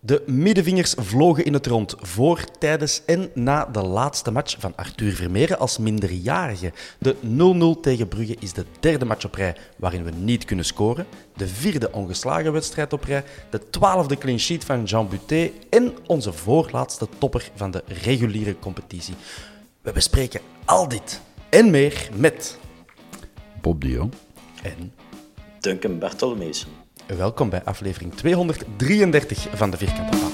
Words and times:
De 0.00 0.22
middenvingers 0.26 0.94
vlogen 0.96 1.44
in 1.44 1.52
het 1.52 1.66
rond 1.66 1.94
voor, 1.98 2.44
tijdens 2.58 3.02
en 3.04 3.30
na 3.34 3.64
de 3.64 3.82
laatste 3.82 4.30
match 4.30 4.56
van 4.58 4.76
Arthur 4.76 5.12
Vermeeren 5.12 5.58
als 5.58 5.78
minderjarige. 5.78 6.72
De 6.98 7.16
0-0 7.76 7.80
tegen 7.80 8.08
Brugge 8.08 8.36
is 8.40 8.52
de 8.52 8.64
derde 8.80 9.04
match 9.04 9.24
op 9.24 9.34
rij 9.34 9.56
waarin 9.76 10.04
we 10.04 10.10
niet 10.10 10.44
kunnen 10.44 10.64
scoren. 10.64 11.06
De 11.36 11.48
vierde 11.48 11.92
ongeslagen 11.92 12.52
wedstrijd 12.52 12.92
op 12.92 13.04
rij. 13.04 13.24
De 13.50 13.70
twaalfde 13.70 14.18
clean 14.18 14.38
sheet 14.38 14.64
van 14.64 14.84
Jean 14.84 15.08
Buté. 15.08 15.50
En 15.70 15.92
onze 16.06 16.32
voorlaatste 16.32 17.08
topper 17.18 17.50
van 17.54 17.70
de 17.70 17.82
reguliere 17.86 18.58
competitie. 18.58 19.14
We 19.82 19.92
bespreken 19.92 20.40
al 20.64 20.88
dit 20.88 21.20
en 21.48 21.70
meer 21.70 22.08
met... 22.14 22.58
Bob 23.60 23.80
de 23.80 23.88
Jong. 23.88 24.12
En 24.62 24.92
Duncan 25.60 25.98
Bartolomeusen. 25.98 26.77
Welkom 27.16 27.50
bij 27.50 27.64
aflevering 27.64 28.14
233 28.14 29.46
van 29.54 29.70
de 29.70 29.76
Vierkante 29.76 30.18
Paal. 30.18 30.30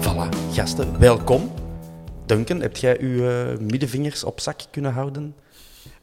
Voilà, 0.00 0.54
gasten, 0.54 0.98
welkom. 0.98 1.52
Duncan, 2.26 2.60
heb 2.60 2.76
jij 2.76 3.00
uw 3.00 3.28
eh, 3.28 3.58
middenvingers 3.58 4.24
op 4.24 4.40
zak 4.40 4.60
kunnen 4.70 4.92
houden? 4.92 5.34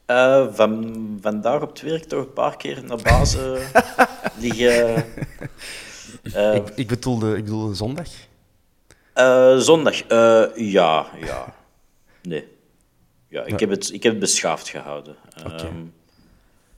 Eh, 0.06 0.46
van, 0.50 1.18
vandaag 1.20 1.62
op 1.62 1.68
het 1.68 1.80
werk 1.80 2.04
toch 2.04 2.20
een 2.20 2.32
paar 2.32 2.56
keer 2.56 2.84
naar 2.84 3.02
bazen 3.02 3.58
liggen. 4.40 5.04
Eh, 6.32 6.54
ik, 6.54 6.68
ik, 6.74 6.86
bedoelde, 6.88 7.36
ik 7.36 7.44
bedoelde 7.44 7.74
zondag. 7.74 8.08
Eh, 9.18 9.56
zondag, 9.56 10.02
eh, 10.02 10.44
ja, 10.54 11.06
ja. 11.20 11.54
Nee. 12.22 12.48
Ja, 13.28 13.44
ik, 13.44 13.60
heb 13.60 13.70
het, 13.70 13.92
ik 13.92 14.02
heb 14.02 14.12
het 14.12 14.20
beschaafd 14.20 14.68
gehouden. 14.68 15.16
Ehm, 15.34 15.66
een 15.66 15.92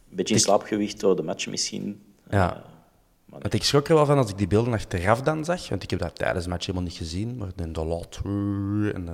beetje 0.08 0.34
in 0.34 0.40
slaap 0.40 0.62
gewicht 0.62 1.00
door 1.00 1.16
de 1.16 1.22
match 1.22 1.46
misschien. 1.46 2.02
Ja. 2.30 2.54
Eh, 2.54 2.60
maar 3.24 3.40
Want 3.40 3.54
ik 3.54 3.62
schrok 3.64 3.88
er 3.88 3.94
wel 3.94 4.06
van 4.06 4.18
als 4.18 4.30
ik 4.30 4.38
die 4.38 4.46
beelden 4.46 4.72
achteraf 4.72 5.22
dan 5.22 5.44
zag. 5.44 5.68
Want 5.68 5.82
ik 5.82 5.90
heb 5.90 5.98
dat 5.98 6.14
tijdens 6.14 6.44
de 6.44 6.50
match 6.50 6.66
helemaal 6.66 6.88
niet 6.88 6.96
gezien. 6.96 7.36
Maar 7.36 7.48
dan 7.54 7.72
de 7.72 7.84
laat... 7.84 8.20
En, 8.24 9.04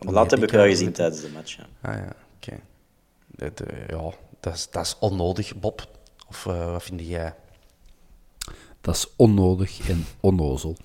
de 0.00 0.12
laat 0.12 0.30
heb 0.30 0.42
ik 0.42 0.50
wel 0.50 0.66
gezien 0.66 0.92
tijdens 0.92 1.20
de 1.20 1.30
match. 1.34 1.56
Ja. 1.56 1.66
Ah 1.80 1.94
ja, 1.94 2.12
oké. 2.36 2.60
Dat, 3.26 3.60
eh, 3.60 3.88
Ja, 3.88 4.10
dat 4.40 4.54
is, 4.54 4.70
dat 4.70 4.84
is 4.84 4.96
onnodig, 5.00 5.56
Bob. 5.56 5.88
Of 6.28 6.44
wat 6.44 6.82
vind 6.82 7.00
jij? 7.00 7.34
Dat 8.80 8.94
is 8.94 9.08
onnodig 9.16 9.88
en 9.88 10.06
onnozel. 10.20 10.76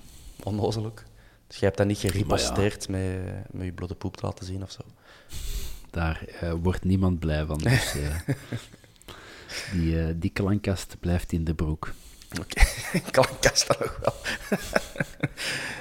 Onnozel 0.44 0.86
ook? 0.86 1.04
Dus 1.50 1.58
jij 1.58 1.68
hebt 1.68 1.78
dat 1.78 1.88
niet 1.88 1.98
geriposteerd 1.98 2.90
met, 2.90 3.20
met 3.52 3.66
je 3.66 3.74
blote 3.74 3.96
poep 3.96 4.18
te 4.18 4.26
laten 4.26 4.46
zien 4.46 4.64
of 4.64 4.72
zo? 4.72 4.82
Daar 5.90 6.26
eh, 6.40 6.54
wordt 6.62 6.84
niemand 6.84 7.20
blij 7.20 7.46
van. 7.46 7.58
Dus, 7.58 7.96
eh, 7.96 8.36
die, 9.72 10.02
eh, 10.02 10.14
die 10.16 10.30
klankkast 10.30 10.96
blijft 11.00 11.32
in 11.32 11.44
de 11.44 11.54
broek. 11.54 11.94
Oké, 12.40 12.64
klankkast 13.12 13.68
dan 13.68 13.78
nog 13.80 14.00
wel. 14.02 14.14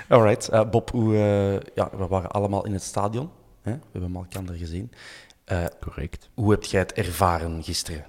Alright, 0.18 0.70
Bob, 0.70 0.90
hoe, 0.90 1.14
ja, 1.74 1.90
we 1.96 2.06
waren 2.06 2.30
allemaal 2.30 2.66
in 2.66 2.72
het 2.72 2.82
stadion. 2.82 3.30
Hè? 3.62 3.72
We 3.72 4.00
hebben 4.00 4.14
elkaar 4.14 4.56
gezien. 4.56 4.92
Correct. 5.80 6.28
hoe 6.34 6.50
heb 6.50 6.64
jij 6.64 6.80
het 6.80 6.92
ervaren 6.92 7.62
gisteren? 7.62 8.06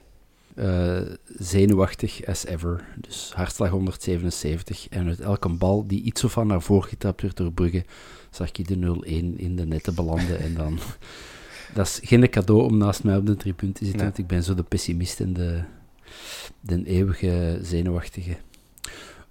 Eh, 0.60 1.02
zenuwachtig 1.38 2.26
as 2.26 2.46
ever. 2.46 2.86
Dus 2.98 3.32
hartslag 3.36 3.70
177. 3.70 4.90
En 4.90 5.08
uit 5.08 5.20
elke 5.20 5.50
bal 5.50 5.88
die 5.88 6.02
iets 6.02 6.24
of 6.24 6.32
van 6.32 6.48
naar 6.48 6.62
voren 6.62 6.90
getapt 6.90 7.22
werd 7.22 7.38
door 7.38 7.52
Brugge, 7.52 7.86
zag 8.30 8.52
ik 8.52 8.68
de 8.68 8.76
0-1 8.76 9.38
in 9.38 9.56
de 9.56 9.66
netten 9.66 9.96
belanden. 9.96 10.40
en 10.40 10.54
dan... 10.54 10.80
Dat 11.74 11.88
is 11.88 12.00
geen 12.04 12.30
cadeau 12.30 12.64
om 12.64 12.78
naast 12.78 13.04
mij 13.04 13.18
op 13.18 13.26
de 13.26 13.36
tribune 13.36 13.72
te 13.72 13.84
zitten, 13.84 13.96
Nee. 13.96 14.06
want 14.06 14.18
ik 14.18 14.28
ben 14.28 14.44
zo 14.44 14.54
de 14.54 14.64
pessimist 14.64 15.20
en 15.20 15.34
de, 15.34 15.62
de 16.60 16.86
eeuwige 16.86 17.60
zenuwachtige. 17.62 18.38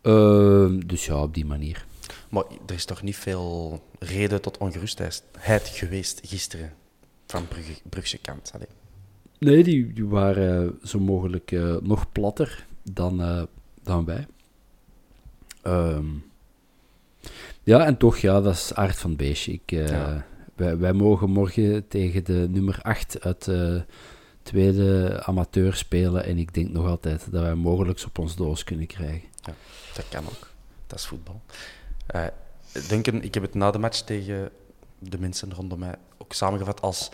Ehm, 0.02 0.80
dus 0.86 1.06
ja, 1.06 1.22
op 1.22 1.34
die 1.34 1.46
manier. 1.46 1.86
Maar 2.28 2.44
er 2.66 2.74
is 2.74 2.84
toch 2.84 3.02
niet 3.02 3.16
veel 3.16 3.82
reden 3.98 4.40
tot 4.42 4.58
ongerustheid 4.58 5.22
geweest 5.64 6.20
gisteren 6.24 6.72
van 7.26 7.48
Brugge, 7.48 7.72
Brugse 7.88 8.18
kant. 8.18 8.50
Allee. 8.54 8.77
Nee, 9.38 9.64
die, 9.64 9.92
die 9.92 10.06
waren 10.06 10.78
zo 10.82 10.98
mogelijk 11.00 11.52
eh, 11.52 11.76
nog 11.82 12.12
platter 12.12 12.66
dan, 12.82 13.20
eh, 13.22 13.42
dan 13.82 14.04
wij. 14.04 14.26
Ehm, 15.62 16.06
ja, 17.62 17.84
en 17.86 17.96
toch, 17.96 18.18
ja, 18.18 18.40
dat 18.40 18.54
is 18.54 18.74
aard 18.74 18.98
van 18.98 19.10
het 19.10 19.18
beestje. 19.18 19.52
Ik, 19.52 19.72
eh, 19.72 19.88
Ja. 19.88 20.26
wij, 20.54 20.78
wij 20.78 20.92
mogen 20.92 21.30
morgen 21.30 21.88
tegen 21.88 22.24
de 22.24 22.46
nummer 22.50 22.78
8 22.82 23.20
uit 23.20 23.44
de 23.44 23.84
tweede 24.42 25.20
amateur 25.24 25.74
spelen. 25.74 26.24
En 26.24 26.38
ik 26.38 26.54
denk 26.54 26.68
nog 26.70 26.86
altijd 26.86 27.28
dat 27.30 27.42
wij 27.42 27.54
mogelijk 27.54 28.04
op 28.06 28.18
ons 28.18 28.36
doos 28.36 28.64
kunnen 28.64 28.86
krijgen. 28.86 29.28
Dat 29.94 30.08
kan 30.08 30.24
ook. 30.24 30.48
Dat 30.86 30.98
is 30.98 31.06
voetbal. 31.06 31.40
Eh 32.06 32.26
Duncan, 32.88 33.22
ik 33.22 33.34
heb 33.34 33.42
het 33.42 33.54
na 33.54 33.70
de 33.70 33.78
match 33.78 34.00
tegen 34.00 34.50
de 34.98 35.18
mensen 35.18 35.54
rondom 35.54 35.78
mij 35.78 35.94
ook 36.18 36.32
samengevat 36.32 36.80
als... 36.80 37.10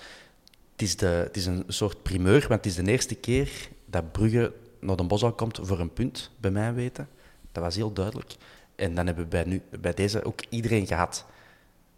Het 0.74 0.82
is, 0.82 0.96
de, 0.96 1.06
het 1.06 1.36
is 1.36 1.46
een 1.46 1.64
soort 1.68 2.02
primeur, 2.02 2.40
want 2.40 2.64
het 2.64 2.66
is 2.66 2.74
de 2.74 2.90
eerste 2.90 3.14
keer 3.14 3.68
dat 3.84 4.12
Brugge 4.12 4.52
naar 4.80 4.96
Den 4.96 5.08
Bosch 5.08 5.34
komt 5.34 5.58
voor 5.62 5.80
een 5.80 5.92
punt, 5.92 6.30
bij 6.36 6.50
mij 6.50 6.74
weten. 6.74 7.08
Dat 7.52 7.62
was 7.62 7.74
heel 7.74 7.92
duidelijk. 7.92 8.36
En 8.74 8.94
dan 8.94 9.06
hebben 9.06 9.24
we 9.24 9.30
bij, 9.30 9.44
nu, 9.44 9.62
bij 9.80 9.94
deze 9.94 10.24
ook 10.24 10.40
iedereen 10.48 10.86
gehad. 10.86 11.24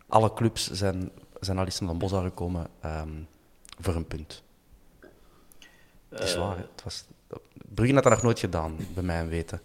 Alle 0.08 0.34
clubs 0.34 0.70
zijn, 0.70 1.11
zijn 1.40 1.58
al 1.58 1.64
eens 1.64 1.81
naar 1.81 1.88
Den 1.88 1.99
Bosch 1.99 2.14
gekomen 2.14 2.67
ehm, 2.81 3.23
voor 3.78 3.94
een 3.94 4.06
punt. 4.06 4.43
Het 6.08 6.20
is 6.20 6.37
waar, 6.37 6.56
hè. 6.56 6.62
het 6.75 6.82
was, 6.84 7.05
Brugge 7.75 7.94
had 7.94 8.02
dat 8.02 8.12
nog 8.12 8.23
nooit 8.23 8.38
gedaan, 8.38 8.76
bij 8.94 9.02
mij 9.02 9.28
weten. 9.28 9.61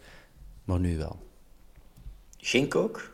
Maar 0.63 0.79
nu 0.79 0.97
wel. 0.97 1.19
Genk 2.37 2.75
ook? 2.75 3.13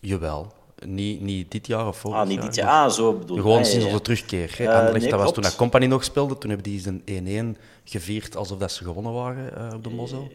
Jawel. 0.00 0.57
Niet, 0.86 1.20
niet 1.20 1.50
dit 1.50 1.66
jaar 1.66 1.86
of 1.88 1.98
vorig 1.98 2.16
Ah, 2.18 2.26
niet 2.28 2.42
dit 2.42 2.54
jaar. 2.54 2.66
maar 2.66 2.84
Ah, 2.84 2.90
zo 2.90 3.12
bedoel 3.12 3.36
ik. 3.36 3.42
Gewoon 3.42 3.58
Ah, 3.58 3.64
sinds 3.64 3.84
ja. 3.84 3.90
onze 3.90 4.02
terugkeer. 4.02 4.54
Hè. 4.58 4.64
Eh, 4.64 4.70
Anderlecht, 4.74 5.00
nee, 5.02 5.10
dat 5.10 5.20
was 5.20 5.32
toen 5.32 5.42
dat 5.42 5.56
Company 5.56 5.86
nog 5.86 6.04
speelde. 6.04 6.38
Toen 6.38 6.50
hebben 6.50 6.70
die 6.72 6.82
een 6.86 7.54
1-1 7.56 7.58
gevierd 7.84 8.36
alsof 8.36 8.58
dat 8.58 8.72
ze 8.72 8.84
gewonnen 8.84 9.12
waren 9.12 9.56
eh, 9.56 9.74
op 9.74 9.84
de 9.84 9.90
Mosel. 9.90 10.30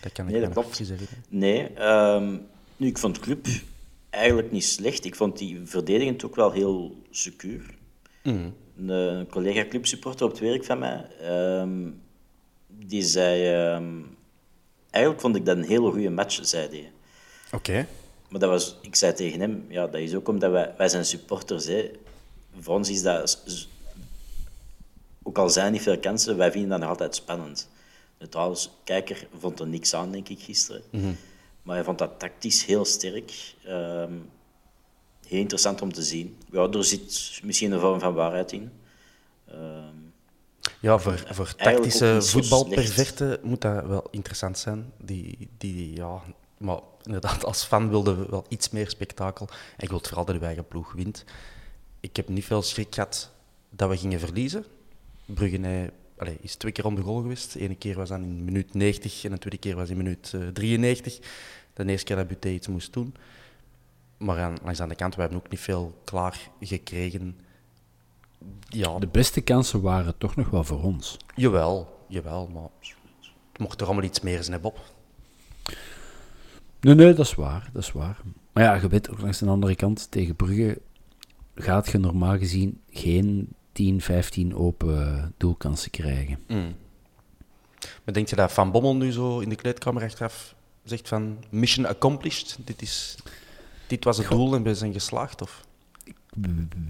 Dat 0.00 0.12
kan 0.12 0.26
ik 0.26 0.32
Nee, 0.32 0.40
dat 0.40 0.52
klopt. 0.52 0.66
precies 0.68 0.88
herinneren. 0.88 1.24
Nee, 1.28 1.68
ehm, 1.68 2.36
nu, 2.76 2.86
ik 2.86 2.98
vond 2.98 3.14
de 3.14 3.20
club 3.20 3.46
eigenlijk 4.10 4.50
niet 4.52 4.64
slecht. 4.64 5.04
Ik 5.04 5.14
vond 5.14 5.38
die 5.38 5.60
verdedigend 5.64 6.24
ook 6.24 6.36
wel 6.36 6.50
heel 6.52 7.02
secuur. 7.10 7.74
Een, 8.22 8.54
een 8.88 9.26
collega 9.28 9.66
clubsupporter 9.68 10.24
op 10.26 10.30
het 10.32 10.40
werk 10.40 10.64
van 10.64 10.78
mij, 10.78 11.06
ehm, 11.20 11.70
die 12.68 13.02
zei... 13.02 13.46
ehm, 13.52 13.84
eigenlijk 14.90 15.22
vond 15.22 15.36
ik 15.36 15.44
dat 15.46 15.56
een 15.56 15.64
hele 15.64 15.90
goede 15.90 16.10
match, 16.10 16.38
zei 16.42 16.68
hij. 16.68 16.92
Oké. 17.52 17.86
Maar 18.34 18.42
dat 18.42 18.52
was, 18.52 18.76
ik 18.80 18.96
zei 18.96 19.12
tegen 19.12 19.40
hem, 19.40 19.64
ja, 19.68 19.86
dat 19.86 20.00
is 20.00 20.14
ook 20.14 20.28
omdat 20.28 20.50
wij, 20.50 20.74
wij 20.76 20.88
zijn 20.88 21.04
supporters. 21.04 21.66
Hè. 21.66 21.90
Voor 22.60 22.74
ons 22.74 22.90
is 22.90 23.02
dat, 23.02 23.38
ook 25.22 25.38
al 25.38 25.50
zijn 25.50 25.66
er 25.66 25.72
niet 25.72 25.82
veel 25.82 25.98
kansen, 25.98 26.36
wij 26.36 26.52
vinden 26.52 26.70
dat 26.70 26.80
nog 26.80 26.88
altijd 26.88 27.14
spannend. 27.14 27.68
De 28.18 28.28
trouwens, 28.28 28.70
kijker 28.84 29.26
vond 29.38 29.60
er 29.60 29.66
niks 29.66 29.94
aan, 29.94 30.12
denk 30.12 30.28
ik, 30.28 30.40
gisteren. 30.40 30.82
Maar 31.62 31.74
hij 31.74 31.84
vond 31.84 31.98
dat 31.98 32.18
tactisch 32.18 32.64
heel 32.64 32.84
sterk. 32.84 33.54
Ehm, 33.64 34.12
heel 35.26 35.38
interessant 35.38 35.82
om 35.82 35.92
te 35.92 36.02
zien. 36.02 36.36
Ja, 36.50 36.68
er 36.68 36.84
zit 36.84 37.40
misschien 37.42 37.72
een 37.72 37.80
vorm 37.80 38.00
van 38.00 38.14
waarheid 38.14 38.52
in. 38.52 38.70
Ehm, 39.48 40.02
Ja, 40.80 40.98
voor, 40.98 41.24
voor 41.30 41.54
tactische 41.54 42.22
voetbalperverten 42.22 43.38
moet 43.42 43.60
dat 43.60 43.86
wel 43.86 44.06
interessant 44.10 44.58
zijn. 44.58 44.92
Die, 44.98 45.48
die, 45.58 45.94
ja, 45.94 46.22
maar 46.64 46.80
inderdaad, 47.02 47.44
als 47.44 47.64
fan 47.64 47.88
wilde 47.88 48.14
we 48.14 48.26
wel 48.30 48.44
iets 48.48 48.70
meer 48.70 48.90
spektakel. 48.90 49.48
En 49.48 49.84
ik 49.84 49.88
wil 49.88 50.00
vooral 50.02 50.24
dat 50.24 50.34
uw 50.34 50.40
eigen 50.40 50.68
ploeg 50.68 50.92
wint. 50.92 51.24
Ik 52.00 52.16
heb 52.16 52.28
niet 52.28 52.44
veel 52.44 52.62
schrik 52.62 52.94
gehad 52.94 53.30
dat 53.70 53.88
we 53.88 53.96
gingen 53.96 54.20
verliezen. 54.20 54.64
Brugge 55.24 55.90
allee, 56.16 56.38
is 56.40 56.56
twee 56.56 56.72
keer 56.72 56.86
om 56.86 56.94
de 56.94 57.02
goal 57.02 57.20
geweest. 57.20 57.52
De 57.52 57.60
ene 57.60 57.74
keer 57.74 57.96
was 57.96 58.08
dan 58.08 58.22
in 58.22 58.44
minuut 58.44 58.74
90 58.74 59.24
en 59.24 59.30
de 59.30 59.38
tweede 59.38 59.58
keer 59.58 59.76
was 59.76 59.90
in 59.90 59.96
minuut 59.96 60.32
eh, 60.34 60.48
93. 60.48 61.18
De 61.72 61.84
eerste 61.84 62.06
keer 62.06 62.16
dat 62.16 62.26
Buté 62.26 62.48
iets 62.48 62.68
moest 62.68 62.92
doen. 62.92 63.14
Maar 64.16 64.40
aan, 64.40 64.56
langs 64.62 64.80
aan 64.80 64.88
de 64.88 64.94
kant, 64.94 65.14
we 65.14 65.20
hebben 65.20 65.38
ook 65.38 65.50
niet 65.50 65.60
veel 65.60 66.00
klaar 66.04 66.50
gekregen. 66.60 67.38
Ja, 68.68 68.98
De 68.98 69.06
beste 69.06 69.40
kansen 69.40 69.80
waren 69.80 70.18
toch 70.18 70.36
nog 70.36 70.50
wel 70.50 70.64
voor 70.64 70.82
ons. 70.82 71.16
Jawel, 71.34 72.04
jawel, 72.08 72.46
maar 72.46 72.68
het 73.52 73.58
mocht 73.58 73.80
er 73.80 73.86
allemaal 73.86 74.04
iets 74.04 74.20
meer 74.20 74.42
zijn, 74.42 74.56
hè, 74.56 74.60
Bob. 74.62 74.93
Nee, 76.84 76.94
nee, 76.94 77.14
dat 77.14 77.26
is 77.26 77.34
waar. 77.34 77.70
Dat 77.72 77.82
is 77.82 77.92
waar. 77.92 78.20
Maar 78.52 78.64
ja, 78.64 78.74
je 78.74 78.88
weet 78.88 79.10
ook 79.10 79.20
langs 79.20 79.38
de 79.38 79.46
andere 79.46 79.74
kant, 79.74 80.10
tegen 80.10 80.36
Brugge 80.36 80.80
gaat 81.54 81.90
je 81.90 81.98
normaal 81.98 82.38
gezien 82.38 82.80
geen 82.90 83.48
10, 83.72 84.00
15 84.00 84.54
open 84.54 85.32
doelkansen 85.36 85.90
krijgen. 85.90 86.38
Maar 88.04 88.14
denk 88.14 88.28
je 88.28 88.36
dat 88.36 88.52
Van 88.52 88.70
Bommel 88.70 88.96
nu 88.96 89.12
zo 89.12 89.38
in 89.38 89.48
de 89.48 89.54
kleedkamer 89.54 90.02
achteraf 90.02 90.54
zegt 90.84 91.08
van 91.08 91.38
mission 91.50 91.86
accomplished, 91.86 92.58
dit, 92.64 92.82
is, 92.82 93.16
dit 93.86 94.04
was 94.04 94.18
het 94.18 94.28
doel 94.28 94.54
en 94.54 94.62
we 94.62 94.74
zijn 94.74 94.92
geslaagd? 94.92 95.42
Of? 95.42 95.66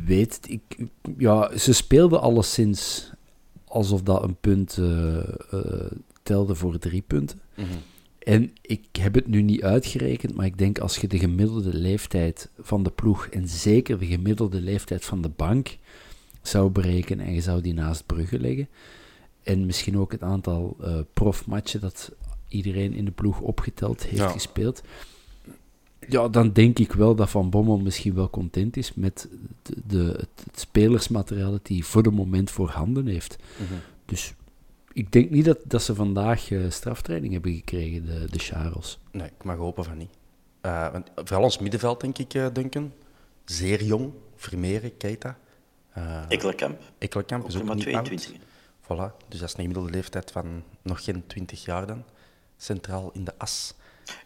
weet, 0.04 0.40
ik, 0.48 0.62
ja, 1.18 1.58
ze 1.58 1.72
speelden 1.72 2.20
alleszins 2.20 3.10
alsof 3.64 4.02
dat 4.02 4.22
een 4.22 4.36
punt 4.40 4.78
eh, 4.78 5.18
eh, 5.18 5.92
telde 6.22 6.54
voor 6.54 6.78
drie 6.78 7.02
punten. 7.06 7.40
En 8.24 8.52
ik 8.60 8.84
heb 8.98 9.14
het 9.14 9.26
nu 9.26 9.42
niet 9.42 9.62
uitgerekend, 9.62 10.34
maar 10.34 10.46
ik 10.46 10.58
denk 10.58 10.78
als 10.78 10.96
je 10.96 11.06
de 11.08 11.18
gemiddelde 11.18 11.74
leeftijd 11.74 12.50
van 12.58 12.82
de 12.82 12.90
ploeg 12.90 13.26
en 13.26 13.48
zeker 13.48 13.98
de 13.98 14.06
gemiddelde 14.06 14.60
leeftijd 14.60 15.04
van 15.04 15.22
de 15.22 15.28
bank 15.28 15.76
zou 16.42 16.70
berekenen 16.70 17.26
en 17.26 17.34
je 17.34 17.40
zou 17.40 17.60
die 17.60 17.74
naast 17.74 18.06
Brugge 18.06 18.38
leggen, 18.40 18.68
en 19.42 19.66
misschien 19.66 19.98
ook 19.98 20.12
het 20.12 20.22
aantal 20.22 20.76
eh, 20.80 20.98
profmatchen 21.12 21.80
dat 21.80 22.12
iedereen 22.48 22.92
in 22.94 23.04
de 23.04 23.10
ploeg 23.10 23.40
opgeteld 23.40 24.02
heeft 24.02 24.16
Ja. 24.22 24.28
gespeeld, 24.28 24.82
ja, 26.08 26.28
dan 26.28 26.52
denk 26.52 26.78
ik 26.78 26.92
wel 26.92 27.14
dat 27.14 27.30
Van 27.30 27.50
Bommel 27.50 27.78
misschien 27.78 28.14
wel 28.14 28.30
content 28.30 28.76
is 28.76 28.94
met 28.94 29.28
de, 29.62 29.74
de, 29.86 30.04
het, 30.04 30.44
het 30.44 30.60
spelersmateriaal 30.60 31.50
dat 31.50 31.68
hij 31.68 31.80
voor 31.82 32.02
de 32.02 32.10
moment 32.10 32.50
voorhanden 32.50 33.06
heeft. 33.06 33.36
Dus 34.04 34.34
ik 34.94 35.12
denk 35.12 35.30
niet 35.30 35.44
dat, 35.44 35.58
dat 35.64 35.82
ze 35.82 35.94
vandaag 35.94 36.50
eh, 36.50 36.70
straftraining 36.70 37.32
hebben 37.32 37.54
gekregen, 37.54 38.06
de, 38.06 38.26
de 38.30 38.38
Charles. 38.38 38.98
Nee, 39.10 39.26
ik 39.26 39.44
mag 39.44 39.56
hopen 39.56 39.84
van 39.84 39.96
niet. 39.96 40.10
Eh, 40.60 40.92
want 40.92 41.10
vooral 41.14 41.42
ons 41.42 41.58
middenveld, 41.58 42.00
denk 42.00 42.18
ik, 42.18 42.34
eh, 42.34 42.46
Duncan. 42.52 42.92
Zeer 43.44 43.82
jong. 43.82 44.12
Vermeeren, 44.36 44.96
Keita. 44.96 45.38
Uh, 45.98 46.22
Ekkelenkamp 46.28 47.48
is 47.48 47.54
ook 47.54 47.60
ook 47.60 47.66
maar 47.66 47.74
niet 47.74 47.84
22. 47.84 48.30
oud. 48.30 48.38
Voilà, 48.82 49.28
dus 49.28 49.40
dat 49.40 49.48
is 49.48 49.54
een 49.54 49.60
gemiddelde 49.60 49.90
leeftijd 49.90 50.30
van 50.30 50.62
nog 50.82 51.04
geen 51.04 51.26
20 51.26 51.64
jaar 51.64 51.86
dan. 51.86 52.04
Centraal 52.56 53.10
in 53.12 53.24
de 53.24 53.32
as. 53.38 53.74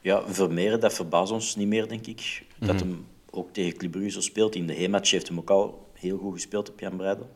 Ja, 0.00 0.29
Vermeeren, 0.29 0.81
dat 0.81 0.94
verbaast 0.94 1.32
ons 1.32 1.56
niet 1.56 1.69
meer, 1.69 1.88
denk 1.88 2.06
ik. 2.06 2.44
Dat 2.59 2.81
hem 2.81 3.06
ook 3.31 3.53
tegen 3.53 3.79
Club 3.79 3.91
Brugge 3.91 4.11
zo 4.11 4.21
speelt. 4.21 4.55
In 4.55 4.67
de 4.67 4.73
heematch 4.73 5.11
heeft 5.11 5.29
hem 5.29 5.38
ook 5.38 5.50
al 5.50 5.91
heel 5.93 6.19
goed 6.19 6.32
gespeeld 6.32 6.71
op 6.71 6.81
Jan 6.81 6.97
Breidel. 6.97 7.31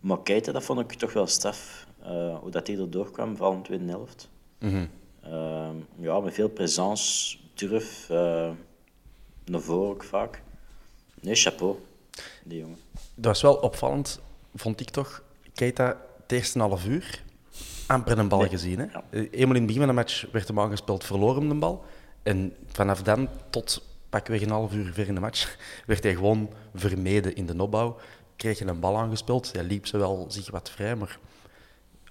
Maar 0.00 0.22
Keita, 0.22 0.52
dat 0.52 0.64
vond 0.64 0.80
ik 0.80 0.92
toch 0.92 1.12
wel 1.12 1.26
straf. 1.26 1.85
Eh, 2.06 2.38
hoe 2.38 2.50
dat 2.50 2.66
hij 2.66 2.78
erdoor 2.78 3.10
kwam, 3.10 3.36
vooral 3.36 3.52
in 3.52 3.58
de 3.58 3.64
tweede 3.64 3.84
helft. 3.86 4.28
Eh, 4.58 5.68
ja, 5.98 6.20
met 6.20 6.34
veel 6.34 6.48
presence, 6.48 7.36
durf, 7.54 8.10
eh, 8.10 8.50
naar 9.44 9.60
voren 9.60 9.88
ook 9.90 10.04
vaak. 10.04 10.42
Nee, 11.20 11.34
chapeau, 11.34 11.76
die 12.44 12.58
jongen. 12.58 12.78
Dat 13.14 13.24
was 13.24 13.42
wel 13.42 13.54
opvallend, 13.54 14.20
vond 14.54 14.80
ik 14.80 14.90
toch. 14.90 15.22
Keita, 15.54 16.00
het 16.22 16.32
eerste 16.32 16.58
half 16.58 16.86
uur, 16.86 17.22
amper 17.86 18.18
een 18.18 18.28
bal 18.28 18.38
Nee. 18.40 18.48
gezien. 18.48 18.78
Hè? 18.78 18.84
Ja. 18.84 19.04
Eh, 19.10 19.20
Eenmaal 19.30 19.54
in 19.54 19.62
het 19.62 19.66
begin 19.66 19.76
van 19.78 19.86
de 19.88 19.92
match 19.94 20.26
werd 20.32 20.48
hem 20.48 20.60
aangespeeld, 20.60 21.04
verloor 21.04 21.36
hem 21.36 21.48
de 21.48 21.54
bal. 21.54 21.84
En 22.22 22.54
vanaf 22.66 23.02
dan 23.02 23.28
tot 23.50 23.82
pakweg 24.10 24.42
een 24.42 24.50
half 24.50 24.72
uur 24.72 24.92
ver 24.92 25.08
in 25.08 25.14
de 25.14 25.20
match 25.20 25.56
werd 25.86 26.02
hij 26.02 26.14
gewoon 26.14 26.50
vermeden 26.74 27.34
in 27.36 27.46
de 27.46 27.62
opbouw. 27.62 27.96
Kreeg 28.36 28.58
hij 28.58 28.68
een 28.68 28.80
bal 28.80 28.96
aangespeeld. 28.96 29.52
Hij 29.52 29.64
liep 29.64 29.86
ze 29.86 29.98
wel 29.98 30.26
zich 30.28 30.50
wat 30.50 30.70
vrij, 30.70 30.96
maar... 30.96 31.18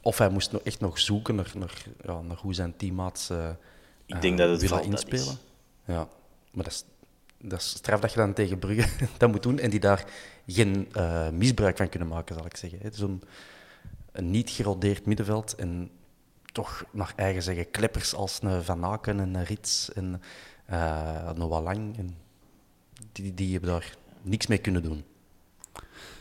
Of 0.05 0.17
hij 0.17 0.29
moest 0.29 0.51
nog 0.51 0.61
echt 0.61 0.79
nog 0.79 0.99
zoeken 0.99 1.35
naar, 1.35 1.51
naar, 1.57 1.83
ja, 2.03 2.21
naar 2.21 2.37
hoe 2.37 2.53
zijn 2.53 2.77
teammaats 2.77 3.29
eh 3.29 3.49
Ik 4.05 4.21
denk 4.21 4.39
eh, 4.39 4.45
dat 4.45 4.49
het 4.49 4.61
willen 4.61 4.77
valt 4.77 4.91
dat 4.91 5.01
inspelen. 5.01 5.33
is. 5.33 5.37
Ja, 5.85 6.07
maar 6.51 6.63
dat 6.63 6.73
is, 6.73 6.85
dat 7.37 7.59
is 7.59 7.69
straf 7.69 7.99
dat 7.99 8.11
je 8.11 8.17
dan 8.17 8.33
tegen 8.33 8.59
Brugge 8.59 9.05
dat 9.17 9.31
moet 9.31 9.43
doen 9.43 9.59
en 9.59 9.69
die 9.69 9.79
daar 9.79 10.05
geen 10.47 10.87
eh, 10.91 11.29
misbruik 11.29 11.77
van 11.77 11.89
kunnen 11.89 12.07
maken, 12.07 12.35
zal 12.35 12.45
ik 12.45 12.57
zeggen. 12.57 12.79
Het 12.81 12.93
is 12.93 12.99
een, 12.99 13.21
een 14.11 14.31
niet 14.31 14.49
gerodeerd 14.49 15.05
middenveld 15.05 15.55
en 15.55 15.89
toch 16.51 16.85
naar 16.91 17.13
eigen 17.15 17.43
zeggen 17.43 17.71
kleppers 17.71 18.13
als 18.13 18.39
een 18.41 18.63
Van 18.63 18.85
Aken 18.85 19.19
en 19.19 19.35
een 19.35 19.43
Rits 19.43 19.93
en 19.93 20.21
eh 20.65 21.31
Noah 21.31 21.63
Lang. 21.63 21.97
En 21.97 22.17
die, 23.11 23.33
die 23.33 23.51
hebben 23.51 23.69
daar 23.69 23.95
niks 24.21 24.47
mee 24.47 24.57
kunnen 24.57 24.83
doen. 24.83 25.03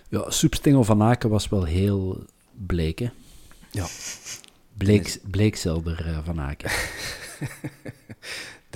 Ja, 0.08 0.30
Soepstengel 0.30 0.84
van 0.84 1.02
Aken 1.02 1.30
was 1.30 1.48
wel 1.48 1.64
heel 1.64 2.24
bleek, 2.66 2.98
hè? 2.98 3.10
Ja. 3.74 3.86
Bleek, 4.76 5.18
bleekzelder 5.30 6.06
eh, 6.06 6.18
van 6.24 6.40
Aken. 6.40 6.70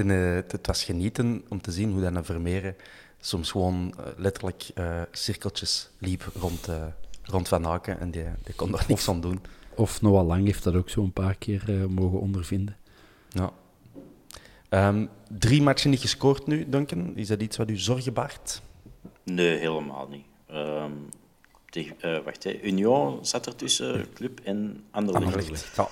Eh, 0.06 0.34
het 0.34 0.66
was 0.66 0.84
genieten 0.84 1.44
om 1.48 1.60
te 1.60 1.72
zien 1.72 1.92
hoe 1.92 2.00
dat 2.00 2.14
een 2.14 2.24
Vermeeren 2.24 2.76
soms 3.20 3.50
gewoon 3.50 3.94
eh, 3.98 4.04
letterlijk 4.16 4.70
eh, 4.74 5.02
cirkeltjes 5.10 5.90
liep 5.98 6.30
rond, 6.34 6.68
eh, 6.68 6.86
rond 7.22 7.48
Van 7.48 7.66
Aken 7.66 8.00
en 8.00 8.10
die, 8.10 8.24
die 8.44 8.54
kon 8.54 8.70
daar 8.70 8.84
niks 8.88 9.08
aan 9.08 9.20
doen. 9.20 9.40
Of 9.74 10.02
Noah 10.02 10.26
Lang 10.26 10.44
heeft 10.44 10.64
dat 10.64 10.74
ook 10.74 10.90
zo 10.90 11.02
een 11.02 11.12
paar 11.12 11.34
keer 11.34 11.62
eh, 11.66 11.84
mogen 11.84 12.20
ondervinden. 12.20 12.76
Ja. 13.28 13.52
Ehm, 14.68 15.06
drie 15.28 15.62
matchen 15.62 15.90
niet 15.90 16.00
gescoord 16.00 16.46
nu, 16.46 16.68
Duncan. 16.68 17.16
Is 17.16 17.28
dat 17.28 17.42
iets 17.42 17.56
wat 17.56 17.70
u 17.70 17.76
zorgen 17.76 18.12
baart? 18.12 18.62
Nee, 19.24 19.58
helemaal 19.58 20.08
niet. 20.08 20.26
Ehm, 20.46 20.92
tegen, 21.70 22.00
eh, 22.00 22.18
wacht, 22.24 22.44
hè. 22.44 22.60
Union 22.62 23.26
zat 23.26 23.46
er 23.46 23.56
tussen, 23.56 24.12
Club 24.12 24.40
en 24.40 24.84
Anderlecht. 24.90 25.26
Anderlecht. 25.26 25.76
Ja. 25.76 25.88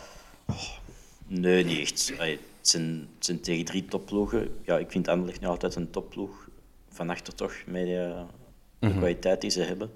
Nee, 1.26 1.64
niet 1.64 1.78
echt. 1.78 2.12
Allee, 2.18 2.38
het, 2.58 2.68
zijn, 2.68 3.08
het 3.14 3.24
zijn 3.24 3.40
tegen 3.40 3.64
drie 3.64 3.84
topploegen. 3.84 4.60
Ja, 4.64 4.78
ik 4.78 4.90
vind 4.90 5.08
Anderlecht 5.08 5.40
nog 5.40 5.50
altijd 5.50 5.74
een 5.74 5.90
topploeg. 5.90 6.48
Van 6.88 7.10
achter 7.10 7.34
toch, 7.34 7.54
met 7.66 7.86
eh, 7.86 8.22
de 8.78 8.90
kwaliteit 8.90 9.40
die 9.40 9.50
ze 9.50 9.62
hebben. 9.62 9.90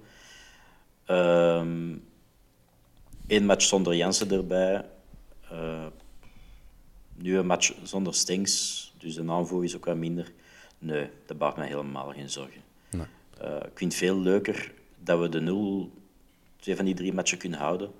Eén 3.30 3.46
match 3.46 3.64
zonder 3.64 3.94
Jansen 3.96 4.30
erbij. 4.30 4.84
Eh, 5.50 5.86
nu 7.14 7.38
een 7.38 7.46
match 7.46 7.72
zonder 7.82 8.14
Stengs. 8.14 8.92
Dus 8.98 9.14
de 9.14 9.30
aanvoer 9.30 9.64
is 9.64 9.76
ook 9.76 9.84
wat 9.84 9.96
minder. 9.96 10.32
Nee, 10.78 11.08
dat 11.26 11.38
baart 11.38 11.56
mij 11.56 11.66
helemaal 11.66 12.12
geen 12.12 12.30
zorgen. 12.30 12.62
Eh, 13.38 13.56
ik 13.56 13.78
vind 13.78 13.92
het 13.92 14.02
veel 14.02 14.18
leuker 14.18 14.72
dat 15.04 15.20
we 15.20 15.28
de 15.28 15.40
nul 15.40 15.92
twee 16.56 16.76
van 16.76 16.84
die 16.84 16.94
drie 16.94 17.12
matchen 17.12 17.38
kunnen 17.38 17.58
houden. 17.58 17.90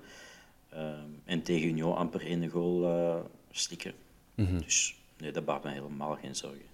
Ehm, 0.69 1.09
en 1.25 1.43
tegen 1.43 1.69
Union 1.69 1.97
amper 1.97 2.27
één 2.27 2.49
goal 2.49 2.85
eh 2.85 3.25
slikken. 3.51 3.93
Dus 4.35 4.97
nee, 5.19 5.33
dat 5.33 5.45
baart 5.45 5.65
me 5.65 5.71
helemaal 5.71 6.17
geen 6.23 6.37
zorgen. 6.37 6.69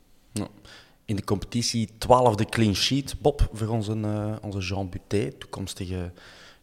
In 1.04 1.16
de 1.16 1.24
competitie 1.24 1.88
twaalfde 1.98 2.44
clean 2.44 2.74
sheet, 2.74 3.20
Bob, 3.20 3.48
voor 3.52 3.68
onze, 3.68 3.92
eh, 3.92 4.36
onze 4.40 4.58
Jean 4.58 4.88
Buté, 4.88 5.32
toekomstige 5.32 6.12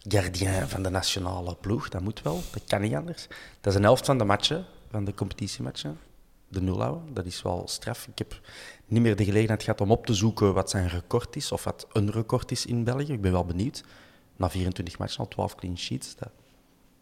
gardien 0.08 0.68
van 0.68 0.84
de 0.84 0.90
nationale 0.90 1.56
ploeg. 1.56 1.90
Dat 1.90 2.02
moet 2.02 2.22
wel, 2.22 2.42
dat 2.52 2.64
kan 2.68 2.82
niet 2.82 2.94
anders. 2.94 3.28
Dat 3.62 3.74
is 3.74 3.80
een 3.80 3.86
helft 3.86 4.06
van 4.06 4.18
de 4.18 4.24
matchen, 4.24 4.66
van 4.90 5.04
de 5.06 5.14
competitiematchen. 5.14 5.98
de 6.48 6.62
nul 6.62 6.82
houden. 6.82 7.14
Dat 7.14 7.26
is 7.26 7.42
wel 7.42 7.64
straf. 7.68 8.08
Ik 8.08 8.18
heb 8.18 8.40
niet 8.94 9.02
meer 9.02 9.16
de 9.16 9.26
gelegenheid 9.26 9.64
gehad 9.64 9.82
om 9.82 9.92
op 9.92 10.06
te 10.06 10.14
zoeken 10.14 10.54
wat 10.54 10.70
zijn 10.70 10.88
record 10.88 11.36
is, 11.36 11.52
of 11.52 11.64
wat 11.64 11.88
een 11.92 12.12
record 12.12 12.52
is 12.52 12.66
in 12.66 12.84
België. 12.84 13.12
Ik 13.12 13.22
ben 13.22 13.32
wel 13.32 13.46
benieuwd. 13.46 13.84
Na 14.36 14.50
24 14.50 14.98
matchen 14.98 15.20
al 15.20 15.28
12 15.28 15.56
clean 15.56 15.78
sheets. 15.78 16.16
Dat, 16.16 16.30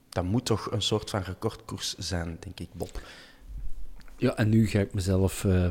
dat 0.10 0.24
moet 0.24 0.46
toch 0.46 0.72
een 0.72 0.82
soort 0.82 1.10
van 1.10 1.22
recordkoers 1.22 1.96
zijn, 1.98 2.38
denk 2.40 2.60
ik, 2.60 2.68
Bob. 2.74 3.02
Ja, 4.18 4.36
en 4.36 4.50
nu 4.50 4.68
ga 4.68 4.80
ik 4.80 4.94
mezelf 4.94 5.44
uh, 5.44 5.68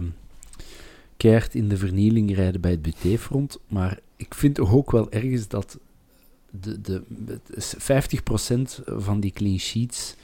keihard 1.17 1.55
in 1.55 1.69
de 1.69 1.77
vernieling 1.77 2.35
rijden 2.35 2.61
bij 2.61 2.71
het 2.71 2.83
butéfront. 2.83 3.59
Maar 3.69 3.99
ik 4.17 4.35
vind 4.35 4.55
toch 4.55 4.73
ook 4.73 4.91
wel 4.91 5.11
ergens 5.11 5.49
dat 5.49 5.79
de, 6.51 6.81
de, 6.81 7.03
50% 8.81 8.85
van 8.85 9.21
die 9.21 9.31
clean 9.31 9.59
sheets 9.59 10.15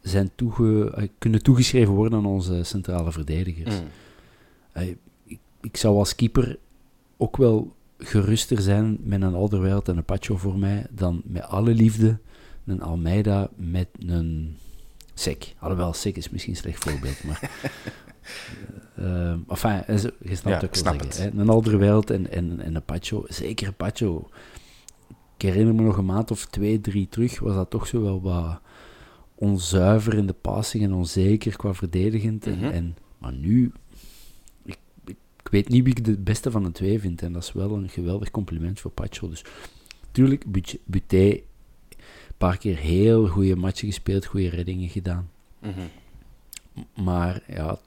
zijn 0.00 0.30
toege, 0.34 0.92
eh, 0.94 1.08
kunnen 1.18 1.42
toegeschreven 1.42 1.94
worden 1.94 2.18
aan 2.18 2.26
onze 2.26 2.62
centrale 2.62 3.12
verdedigers. 3.12 3.74
Mm. 3.80 4.96
Ik, 5.66 5.76
zou 5.76 5.96
als 5.96 6.14
keeper 6.14 6.58
ook 7.16 7.36
wel 7.36 7.74
geruster 7.98 8.60
zijn 8.60 8.98
met 9.02 9.22
een 9.22 9.34
Alderweireld 9.34 9.88
en 9.88 9.96
een 9.96 10.04
Pacho 10.04 10.36
voor 10.36 10.58
mij 10.58 10.86
dan 10.90 11.22
met 11.24 11.42
alle 11.42 11.74
liefde 11.74 12.18
een 12.66 12.82
Almeida 12.82 13.48
met 13.56 13.88
een 13.98 14.56
Sek. 15.14 15.54
Alhoewel, 15.58 15.92
Sek 15.92 16.16
is 16.16 16.30
misschien 16.30 16.52
een 16.52 16.58
slecht 16.58 16.84
voorbeeld, 16.84 17.24
maar... 17.24 17.50
uh, 18.98 19.30
enfin, 19.48 19.82
je 20.20 20.34
snapt 20.34 20.60
ja, 20.60 20.68
ook 20.68 20.76
wel 20.76 21.12
zeggen. 21.12 21.38
Een 21.38 21.48
Alderweireld 21.48 22.10
en, 22.10 22.30
en, 22.30 22.60
en 22.60 22.74
een 22.74 22.84
Pacho, 22.84 23.24
zeker 23.28 23.66
een 23.66 23.74
Pacho. 23.74 24.28
Ik 25.36 25.42
herinner 25.42 25.74
me 25.74 25.82
nog 25.82 25.96
een 25.96 26.04
maand 26.04 26.30
of 26.30 26.46
twee, 26.46 26.80
drie 26.80 27.08
terug, 27.08 27.38
was 27.38 27.54
dat 27.54 27.70
toch 27.70 27.86
zo 27.86 28.02
wel 28.02 28.22
wat 28.22 28.60
onzuiver 29.34 30.14
in 30.14 30.26
de 30.26 30.32
passing 30.32 30.84
en 30.84 30.92
onzeker 30.92 31.56
qua 31.56 31.74
verdedigend. 31.74 32.46
en, 32.46 32.58
mhm. 32.58 32.64
en, 32.64 32.96
maar 33.18 33.32
nu, 33.32 33.72
ik, 35.46 35.52
weet 35.52 35.68
niet 35.68 35.84
wie 35.84 35.94
ik 35.94 36.04
de 36.04 36.18
beste 36.18 36.50
van 36.50 36.62
de 36.62 36.72
twee 36.72 37.00
vind. 37.00 37.22
En 37.22 37.32
dat 37.32 37.42
is 37.42 37.52
wel 37.52 37.72
een 37.72 37.88
geweldig 37.88 38.30
compliment 38.30 38.80
voor 38.80 38.90
Pacho. 38.90 39.28
Dus 39.28 39.44
tuurlijk, 40.10 40.44
Buté, 40.84 41.16
een 41.16 41.42
paar 42.36 42.58
keer 42.58 42.76
heel 42.76 43.26
goede 43.26 43.56
matchen 43.56 43.88
gespeeld, 43.88 44.26
goede 44.26 44.48
reddingen 44.48 44.88
gedaan. 44.88 45.30
Mhm. 45.58 45.80
Maar 47.04 47.42
ja, 47.46 47.78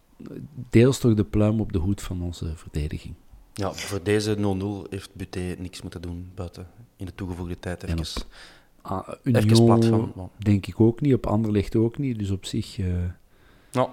deels 0.70 1.00
toch 1.00 1.14
de 1.14 1.24
pluim 1.24 1.60
op 1.60 1.74
de 1.74 1.80
hoed 1.80 2.02
van 2.02 2.22
onze 2.22 2.56
verdediging. 2.56 3.14
Ja, 3.54 3.74
voor 3.74 4.04
deze 4.04 4.38
0-0 4.38 4.90
heeft 4.90 5.14
Buté 5.14 5.56
niks 5.58 5.82
moeten 5.82 6.02
doen 6.02 6.32
buiten 6.36 6.68
in 6.96 7.06
de 7.06 7.16
toegevoegde 7.16 7.60
tijd. 7.60 7.84
Even, 7.84 8.06
ah, 8.82 9.08
even 9.24 9.66
plat 9.66 9.86
van. 9.86 10.32
Denk 10.38 10.68
ik 10.68 10.80
ook 10.80 11.02
niet, 11.02 11.14
op 11.14 11.26
Anderlecht 11.26 11.76
ook 11.76 11.98
niet, 11.98 12.20
dus 12.20 12.30
op 12.30 12.46
zich. 12.46 12.78
Uh... 12.78 13.04
Nou. 13.72 13.90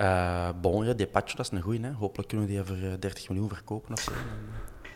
Uh, 0.00 0.48
bon, 0.60 0.86
ja, 0.86 0.92
Depacho, 0.92 1.36
dat 1.36 1.46
is 1.46 1.52
een 1.52 1.62
goeie. 1.62 1.80
Hè. 1.80 1.92
Hopelijk 1.92 2.28
kunnen 2.28 2.46
we 2.46 2.52
die 2.52 2.64
voor 2.64 2.76
30 2.98 3.28
miljoen 3.28 3.48
verkopen 3.48 3.92
of 3.92 4.00
zo. 4.00 4.12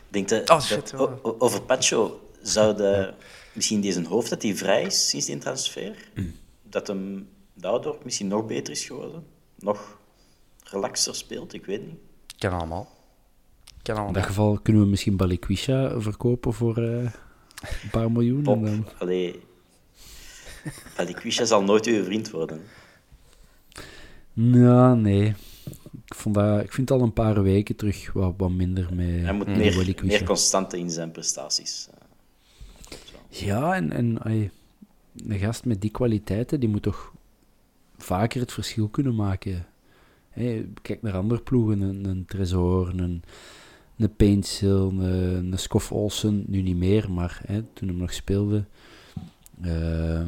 Denk 0.08 0.28
je, 0.28 0.42
oh, 0.46 0.61
shit, 0.61 0.94
over 1.23 1.62
Pacho, 1.62 2.20
zou 2.42 2.76
de, 2.76 3.14
misschien 3.52 3.80
deze 3.80 4.06
hoofd 4.06 4.30
dat 4.30 4.42
hij 4.42 4.54
vrij 4.54 4.82
is 4.82 5.08
sinds 5.08 5.26
die 5.26 5.38
transfer, 5.38 6.08
mm. 6.14 6.34
dat 6.62 6.87
hem 6.87 7.28
daardoor 7.54 7.99
misschien 8.04 8.28
nog 8.28 8.46
beter 8.46 8.73
is 8.73 8.84
geworden? 8.84 9.26
Nog 9.58 9.99
relaxer 10.64 11.14
speelt, 11.14 11.52
ik 11.52 11.66
weet 11.66 11.87
niet. 11.87 11.99
Kan 12.38 12.52
allemaal. 12.52 12.88
In 13.82 14.12
dat 14.12 14.25
geval 14.25 14.58
kunnen 14.62 14.82
we 14.82 14.88
misschien 14.88 15.16
Balikwisha 15.16 16.00
verkopen 16.00 16.52
voor 16.52 16.78
uh, 16.78 16.87
een 16.87 17.90
paar 17.90 18.12
miljoen. 18.12 18.42
Pop, 18.42 18.56
en 18.56 18.64
dan... 18.64 18.88
allee. 18.99 19.40
Balikwisha 20.96 21.44
zal 21.44 21.62
nooit 21.62 21.87
uw 21.87 22.04
vriend 22.04 22.30
worden. 22.30 22.62
Ja, 24.34 24.94
nee. 24.94 25.34
Ik, 26.04 26.14
vond 26.14 26.34
dat, 26.34 26.62
ik 26.62 26.72
vind 26.72 26.90
al 26.90 27.00
een 27.00 27.12
paar 27.12 27.42
weken 27.42 27.76
terug 27.76 28.12
wat, 28.12 28.34
wat 28.36 28.50
minder 28.50 28.94
mee. 28.94 29.20
Hij 29.20 29.32
moet 29.32 29.46
meer, 29.46 29.94
meer 30.02 30.24
constante 30.24 30.78
in 30.78 30.90
zijn 30.90 31.10
prestaties. 31.10 31.88
Ja, 33.28 33.74
en, 33.74 33.92
en 33.92 34.18
ay, 34.22 34.50
een 35.26 35.38
gast 35.38 35.64
met 35.64 35.80
die 35.80 35.90
kwaliteiten, 35.90 36.60
die 36.60 36.68
moet 36.68 36.82
toch 36.82 37.12
vaker 37.96 38.40
het 38.40 38.52
verschil 38.52 38.88
kunnen 38.88 39.14
maken. 39.14 39.66
Hey, 40.30 40.68
kijk 40.82 41.02
naar 41.02 41.16
andere 41.16 41.40
ploegen, 41.40 41.80
een, 41.80 42.04
een 42.04 42.24
Tresor, 42.26 42.88
een, 42.88 42.98
een 42.98 43.22
een, 43.96 44.44
een 45.52 45.58
Scoff 45.58 45.92
Olsen, 45.92 46.44
nu 46.46 46.62
niet 46.62 46.76
meer, 46.76 47.10
maar 47.10 47.40
toen 47.72 47.88
hem 47.88 47.96
nog 47.96 48.12
speelde. 48.12 48.64
Uh, 49.64 50.20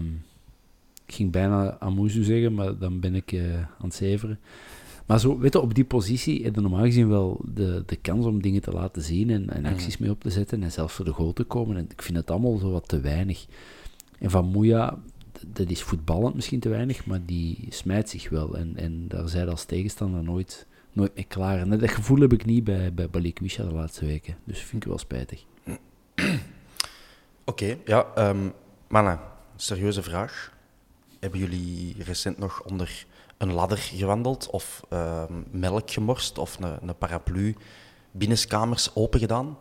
ik 1.06 1.14
ging 1.14 1.30
bijna 1.32 1.78
Amuzu 1.78 2.24
zeggen, 2.24 2.54
maar 2.54 2.78
dan 2.78 3.00
ben 3.00 3.14
ik 3.14 3.32
uh, 3.32 3.54
aan 3.54 3.66
het 3.78 3.94
zeveren. 3.94 4.38
Maar 5.06 5.20
zo, 5.20 5.38
weet 5.38 5.52
je, 5.52 5.60
op 5.60 5.74
die 5.74 5.84
positie 5.84 6.44
heb 6.44 6.54
je 6.54 6.60
normaal 6.60 6.84
gezien 6.84 7.08
wel 7.08 7.40
de, 7.54 7.82
de 7.86 7.96
kans 7.96 8.26
om 8.26 8.42
dingen 8.42 8.62
te 8.62 8.72
laten 8.72 9.02
zien 9.02 9.30
en, 9.30 9.50
en 9.50 9.64
acties 9.64 9.98
mee 9.98 10.10
op 10.10 10.20
te 10.20 10.30
zetten 10.30 10.62
en 10.62 10.72
zelf 10.72 10.92
voor 10.92 11.04
de 11.04 11.12
goal 11.12 11.32
te 11.32 11.44
komen. 11.44 11.76
En 11.76 11.86
ik 11.88 12.02
vind 12.02 12.16
het 12.16 12.30
allemaal 12.30 12.56
zo 12.56 12.70
wat 12.70 12.88
te 12.88 13.00
weinig. 13.00 13.46
En 14.18 14.30
Van 14.30 14.44
Moeja, 14.44 14.98
dat 15.46 15.70
is 15.70 15.82
voetballend 15.82 16.34
misschien 16.34 16.60
te 16.60 16.68
weinig, 16.68 17.06
maar 17.06 17.20
die 17.24 17.66
smijt 17.68 18.08
zich 18.08 18.28
wel. 18.28 18.56
En, 18.56 18.76
en 18.76 19.08
daar 19.08 19.28
zijn 19.28 19.48
als 19.48 19.64
tegenstander 19.64 20.22
nooit 20.22 20.66
nooit 20.96 21.14
meer 21.14 21.26
klaar. 21.26 21.58
En 21.58 21.70
dat 21.70 21.90
gevoel 21.90 22.20
heb 22.20 22.32
ik 22.32 22.44
niet 22.44 22.64
bij, 22.64 22.94
bij 22.94 23.10
Balikwisha 23.10 23.64
de 23.64 23.72
laatste 23.72 24.06
weken. 24.06 24.36
Dus 24.44 24.60
vind 24.60 24.82
ik 24.82 24.88
wel 24.88 24.98
spijtig. 24.98 25.44
Oké, 27.44 27.76
ja. 27.84 28.06
Um, 28.18 28.52
mannen, 28.88 29.20
serieuze 29.56 30.02
vraag. 30.02 30.55
Hebben 31.20 31.40
jullie 31.40 32.02
recent 32.02 32.38
nog 32.38 32.62
onder 32.62 33.06
een 33.36 33.52
ladder 33.52 33.78
gewandeld 33.78 34.50
of 34.50 34.82
ehm, 34.88 35.42
melk 35.50 35.90
gemorst 35.90 36.38
of 36.38 36.60
een, 36.60 36.88
een 36.88 36.96
paraplu 36.98 37.56
binnenskamers 38.10 38.94
open 38.94 39.20
gedaan? 39.20 39.58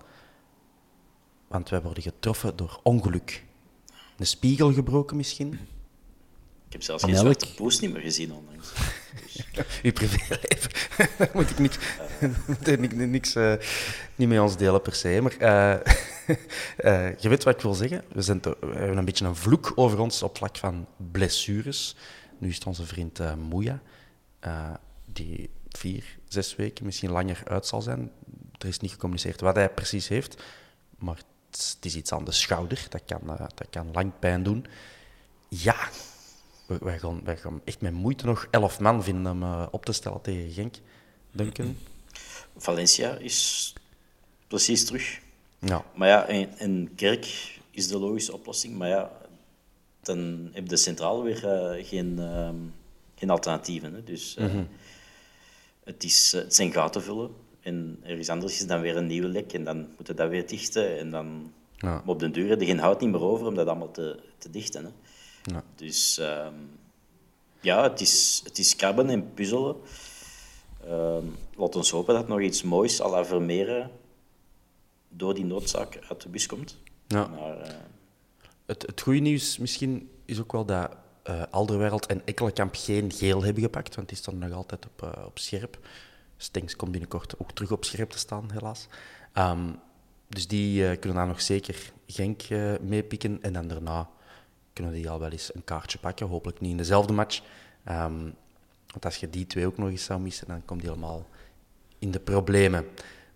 Want 1.47 1.69
wij 1.69 1.81
worden 1.81 2.03
getroffen 2.03 2.55
door 2.55 2.79
ongeluk. 2.83 3.43
Een 4.17 4.27
spiegel 4.27 4.73
gebroken 4.73 5.17
misschien? 5.17 5.59
Ik 6.75 6.81
heb 6.81 6.89
zelfs 6.89 7.03
geen 7.03 7.15
zwarte 7.15 7.53
poes 7.53 7.79
niet 7.79 7.93
meer 7.93 8.01
gezien 8.01 8.33
onlangs. 8.33 8.71
Uw 9.83 9.91
privéleven. 9.91 10.71
Daar 11.17 11.29
moet 11.33 11.49
ik 11.49 11.59
niks, 11.59 11.77
niks, 12.77 12.93
niks 12.93 13.35
uh, 13.35 13.53
niet 14.15 14.27
met 14.27 14.39
ons 14.39 14.57
delen 14.57 14.81
per 14.81 14.95
se. 14.95 15.19
Maar 15.21 15.35
uh, 15.39 16.37
uh, 16.83 17.17
je 17.21 17.29
weet 17.29 17.43
wat 17.43 17.55
ik 17.55 17.61
wil 17.61 17.73
zeggen. 17.73 18.03
We, 18.13 18.21
zijn 18.21 18.41
we, 18.41 18.57
hebben 18.59 18.97
een 18.97 19.05
beetje 19.05 19.25
een 19.25 19.35
vloek 19.35 19.71
over 19.75 19.99
ons 19.99 20.23
op 20.23 20.37
vlak 20.37 20.57
van 20.57 20.87
blessures. 21.11 21.95
Nu 22.37 22.49
is 22.49 22.55
het 22.55 22.65
onze 22.65 22.85
vriend 22.85 23.19
uh, 23.19 23.33
Moeja, 23.33 23.81
die 25.05 25.49
vier, 25.69 26.17
zes 26.27 26.55
weken, 26.55 26.85
misschien 26.85 27.11
langer 27.11 27.41
uit 27.45 27.65
zal 27.65 27.81
zijn. 27.81 28.11
Er 28.57 28.67
is 28.67 28.79
niet 28.79 28.91
gecommuniceerd 28.91 29.41
wat 29.41 29.55
hij 29.55 29.69
precies 29.69 30.07
heeft. 30.07 30.43
Maar 30.97 31.17
het 31.51 31.77
is 31.81 31.95
iets 31.95 32.11
aan 32.11 32.25
de 32.25 32.31
schouder. 32.31 32.85
Dat 32.89 33.01
kan, 33.05 33.21
dat 33.55 33.67
kan 33.69 33.91
lang 33.91 34.11
pijn 34.19 34.43
doen. 34.43 34.65
Ja, 35.49 35.77
wij 36.67 36.99
gaan, 36.99 37.21
wij 37.23 37.37
gaan 37.37 37.61
echt 37.63 37.81
met 37.81 37.93
moeite 37.93 38.25
nog 38.25 38.47
elf 38.51 38.79
man 38.79 39.03
vinden 39.03 39.31
om 39.31 39.43
uh, 39.43 39.67
op 39.71 39.85
te 39.85 39.93
stellen 39.93 40.21
tegen 40.21 40.51
Genk, 40.51 40.75
Duncan. 41.31 41.77
Valencia 42.57 43.17
is 43.17 43.73
precies 44.47 44.85
terug. 44.85 45.19
Ja. 45.59 45.85
Maar 45.95 46.07
ja, 46.07 46.27
en, 46.57 46.95
Kerk 46.95 47.59
is 47.71 47.87
de 47.87 47.97
logische 47.97 48.33
oplossing. 48.33 48.77
Maar 48.77 48.87
ja, 48.87 49.11
dan 50.01 50.49
heb 50.53 50.67
de 50.67 50.77
centrale 50.77 51.23
weer 51.23 51.43
uh, 51.43 51.85
geen, 51.85 52.15
uh, 52.19 52.49
geen 53.15 53.29
alternatieven. 53.29 53.93
Hè. 53.93 54.03
Dus 54.03 54.35
mm 54.39 54.47
-hmm. 54.47 54.67
het, 55.83 56.03
is, 56.03 56.31
het 56.31 56.55
zijn 56.55 56.71
gaten 56.71 57.03
vullen. 57.03 57.31
En 57.61 57.99
ergens 58.03 58.29
anders 58.29 58.53
is 58.53 58.67
dan 58.67 58.81
weer 58.81 58.97
een 58.97 59.07
nieuwe 59.07 59.27
lek. 59.27 59.53
En 59.53 59.63
dan 59.63 59.87
moeten 59.95 60.15
dat 60.15 60.29
weer 60.29 60.47
dichten. 60.47 60.99
En 60.99 61.11
dan 61.11 61.51
ja. 61.77 62.03
op 62.05 62.19
den 62.19 62.31
duur 62.31 62.49
heb 62.49 62.59
je 62.59 62.65
geen 62.65 62.79
hout 62.79 63.01
niet 63.01 63.11
meer 63.11 63.23
over 63.23 63.47
om 63.47 63.55
dat 63.55 63.67
allemaal 63.67 63.91
te, 63.91 64.19
te 64.37 64.49
dichten. 64.49 64.85
Hè. 64.85 64.91
Ja. 65.45 65.63
Dus 65.75 66.17
um, 66.17 66.69
ja, 67.61 67.83
het 67.83 68.01
is, 68.01 68.41
het 68.43 68.57
is 68.57 68.75
krabben 68.75 69.09
en 69.09 69.33
puzzelen. 69.33 69.75
Um, 70.87 71.35
laat 71.55 71.75
ons 71.75 71.91
hopen 71.91 72.13
dat 72.13 72.27
nog 72.27 72.41
iets 72.41 72.63
moois 72.63 73.01
à 73.01 73.09
la 73.09 73.25
Vermeeren 73.25 73.91
door 75.09 75.33
die 75.33 75.45
noodzaak 75.45 75.99
uit 76.09 76.21
de 76.21 76.29
bus 76.29 76.45
komt. 76.45 76.77
Ja. 77.07 77.27
Maar, 77.27 77.57
uh... 77.57 77.73
het, 78.65 78.81
het 78.81 79.01
goede 79.01 79.19
nieuws 79.19 79.57
misschien 79.57 80.09
is 80.25 80.39
ook 80.39 80.51
wel 80.51 80.65
dat 80.65 80.91
uh, 81.29 81.43
Alderwereld 81.51 82.05
en 82.05 82.21
Ekkelenkamp 82.25 82.75
geen 82.77 83.11
geel 83.11 83.43
hebben 83.43 83.63
gepakt, 83.63 83.95
want 83.95 84.07
die 84.07 84.17
staan 84.17 84.37
nog 84.37 84.51
altijd 84.51 84.85
op, 84.85 85.01
uh, 85.03 85.25
op 85.25 85.39
scherp. 85.39 85.79
Stenks 86.37 86.75
komt 86.75 86.91
binnenkort 86.91 87.39
ook 87.39 87.51
terug 87.51 87.71
op 87.71 87.85
scherp 87.85 88.09
te 88.09 88.17
staan, 88.17 88.51
helaas. 88.51 88.87
Um, 89.33 89.79
dus 90.27 90.47
die 90.47 90.97
kunnen 90.97 91.17
daar 91.17 91.27
nog 91.27 91.41
zeker 91.41 91.93
Genk 92.07 92.41
meepikken. 92.81 93.41
En 93.41 93.53
dan 93.53 93.67
daarna 93.67 94.09
kunnen 94.75 94.93
die 94.93 95.09
al 95.09 95.19
wel 95.19 95.31
eens 95.31 95.55
een 95.55 95.63
kaartje 95.63 95.97
pakken. 95.97 96.27
Hopelijk 96.27 96.59
niet 96.59 96.71
in 96.71 96.77
dezelfde 96.77 97.13
match. 97.13 97.41
Um, 97.89 98.33
want 98.91 99.05
als 99.05 99.17
je 99.17 99.29
die 99.29 99.47
twee 99.47 99.65
ook 99.65 99.77
nog 99.77 99.89
eens 99.89 100.03
zou 100.03 100.19
missen, 100.19 100.47
dan 100.47 100.65
komt 100.65 100.81
die 100.81 100.89
helemaal 100.89 101.25
in 101.99 102.11
de 102.11 102.19
problemen. 102.19 102.87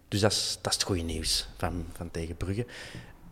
Dus 0.08 0.20
dat 0.20 0.32
is, 0.32 0.58
dat 0.62 0.72
is 0.72 0.78
het 0.78 0.88
goede 0.88 1.02
nieuws 1.02 1.48
van, 1.58 1.86
van 1.94 2.12
tegen 2.12 2.38
Brugge. 2.38 2.66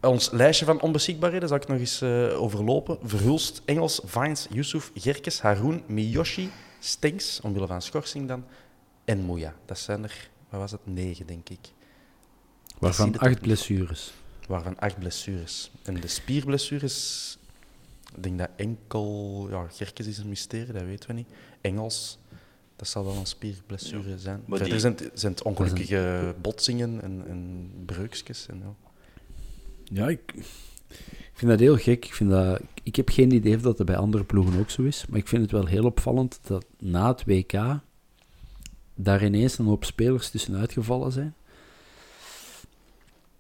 Ons 0.02 0.30
lijstje 0.30 0.66
van 0.66 0.82
onbeschikbaarheden 0.82 1.48
zal 1.48 1.58
ik 1.58 1.68
nog 1.68 1.80
eens 1.80 2.02
uh, 2.02 2.42
overlopen. 2.42 2.98
Verhulst, 3.04 3.62
Engels, 3.66 4.02
Vines, 4.04 4.48
Yusuf, 4.50 4.92
Gerkes, 4.94 5.42
Haroun, 5.42 5.84
Miyoshi, 5.86 6.50
Stinks, 6.80 7.42
omwille 7.42 7.68
van 7.68 7.82
schorsing 7.82 8.28
dan, 8.28 8.46
en 9.06 9.20
Moeja. 9.20 9.56
Dat 9.66 9.80
zijn 9.80 10.04
er, 10.04 10.30
wat 10.50 10.60
was 10.60 10.72
het, 10.72 10.82
negen, 10.84 11.26
denk 11.26 11.50
ik. 11.50 11.72
Waarvan 12.80 13.18
acht 13.18 13.42
blessures. 13.42 14.14
Waarvan 14.48 14.80
acht 14.80 15.00
blessures. 15.00 15.72
En 15.84 15.94
de 15.94 16.08
spierblessures, 16.08 17.37
ik 18.18 18.24
denk 18.24 18.38
dat 18.38 18.50
enkel... 18.56 19.48
Ja, 19.50 19.68
Gerkes 19.70 20.08
is 20.08 20.18
een 20.18 20.30
mysterie, 20.30 20.74
dat 20.74 20.84
weten 20.84 21.08
we 21.10 21.14
niet. 21.16 21.28
Engels, 21.62 22.20
dat 22.76 22.88
zal 22.88 23.06
wel 23.06 23.16
een 23.16 23.26
spierblessure 23.26 24.18
zijn. 24.18 24.44
maar 24.46 24.58
Verder 24.58 24.70
die- 24.70 24.80
zijn, 24.80 24.94
het- 24.96 25.20
zijn 25.20 25.32
het 25.32 25.44
ongelukkige 25.44 26.36
botsingen 26.42 27.02
en, 27.02 27.24
en 27.28 27.72
breukjes. 27.86 28.48
En, 28.48 28.60
ja. 28.60 28.74
Ja, 29.84 30.08
ik, 30.10 30.34
ik 31.08 31.34
vind 31.34 31.52
dat 31.52 31.60
heel 31.60 31.78
gek. 31.78 32.06
Ik, 32.06 32.14
vind 32.14 32.30
dat, 32.30 32.62
ik 32.84 32.96
heb 32.96 33.10
geen 33.10 33.32
idee 33.32 33.56
of 33.56 33.62
dat, 33.62 33.78
dat 33.78 33.86
bij 33.86 33.98
andere 33.98 34.24
ploegen 34.24 34.60
ook 34.60 34.70
zo 34.70 34.82
is. 34.82 35.06
Maar 35.10 35.20
ik 35.20 35.28
vind 35.28 35.42
het 35.42 35.52
wel 35.52 35.66
heel 35.66 35.86
opvallend 35.86 36.40
dat 36.44 36.66
na 36.80 37.08
het 37.08 37.24
WK 37.26 37.80
daar 38.96 39.26
ineens 39.26 39.58
een 39.58 39.66
hoop 39.66 39.84
spelers 39.86 40.30
tussenuit 40.30 40.72
gevallen 40.72 41.12
zijn. 41.12 41.36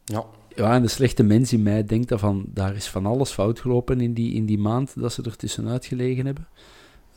ja. 0.05 0.25
Ja, 0.57 0.73
en 0.73 0.81
de 0.81 0.87
slechte 0.87 1.23
mens 1.23 1.53
in 1.53 1.63
mij 1.63 1.85
denkt 1.85 2.09
dat 2.09 2.19
van, 2.19 2.45
daar 2.47 2.75
is 2.75 2.87
van 2.87 3.05
alles 3.05 3.31
fout 3.31 3.59
gelopen 3.59 4.01
in 4.01 4.13
die, 4.13 4.33
in 4.33 4.45
die 4.45 4.57
maand 4.57 4.93
dat 4.99 5.13
ze 5.13 5.23
er 5.23 5.35
tussenuit 5.35 5.85
gelegen 5.85 6.25
hebben. 6.25 6.47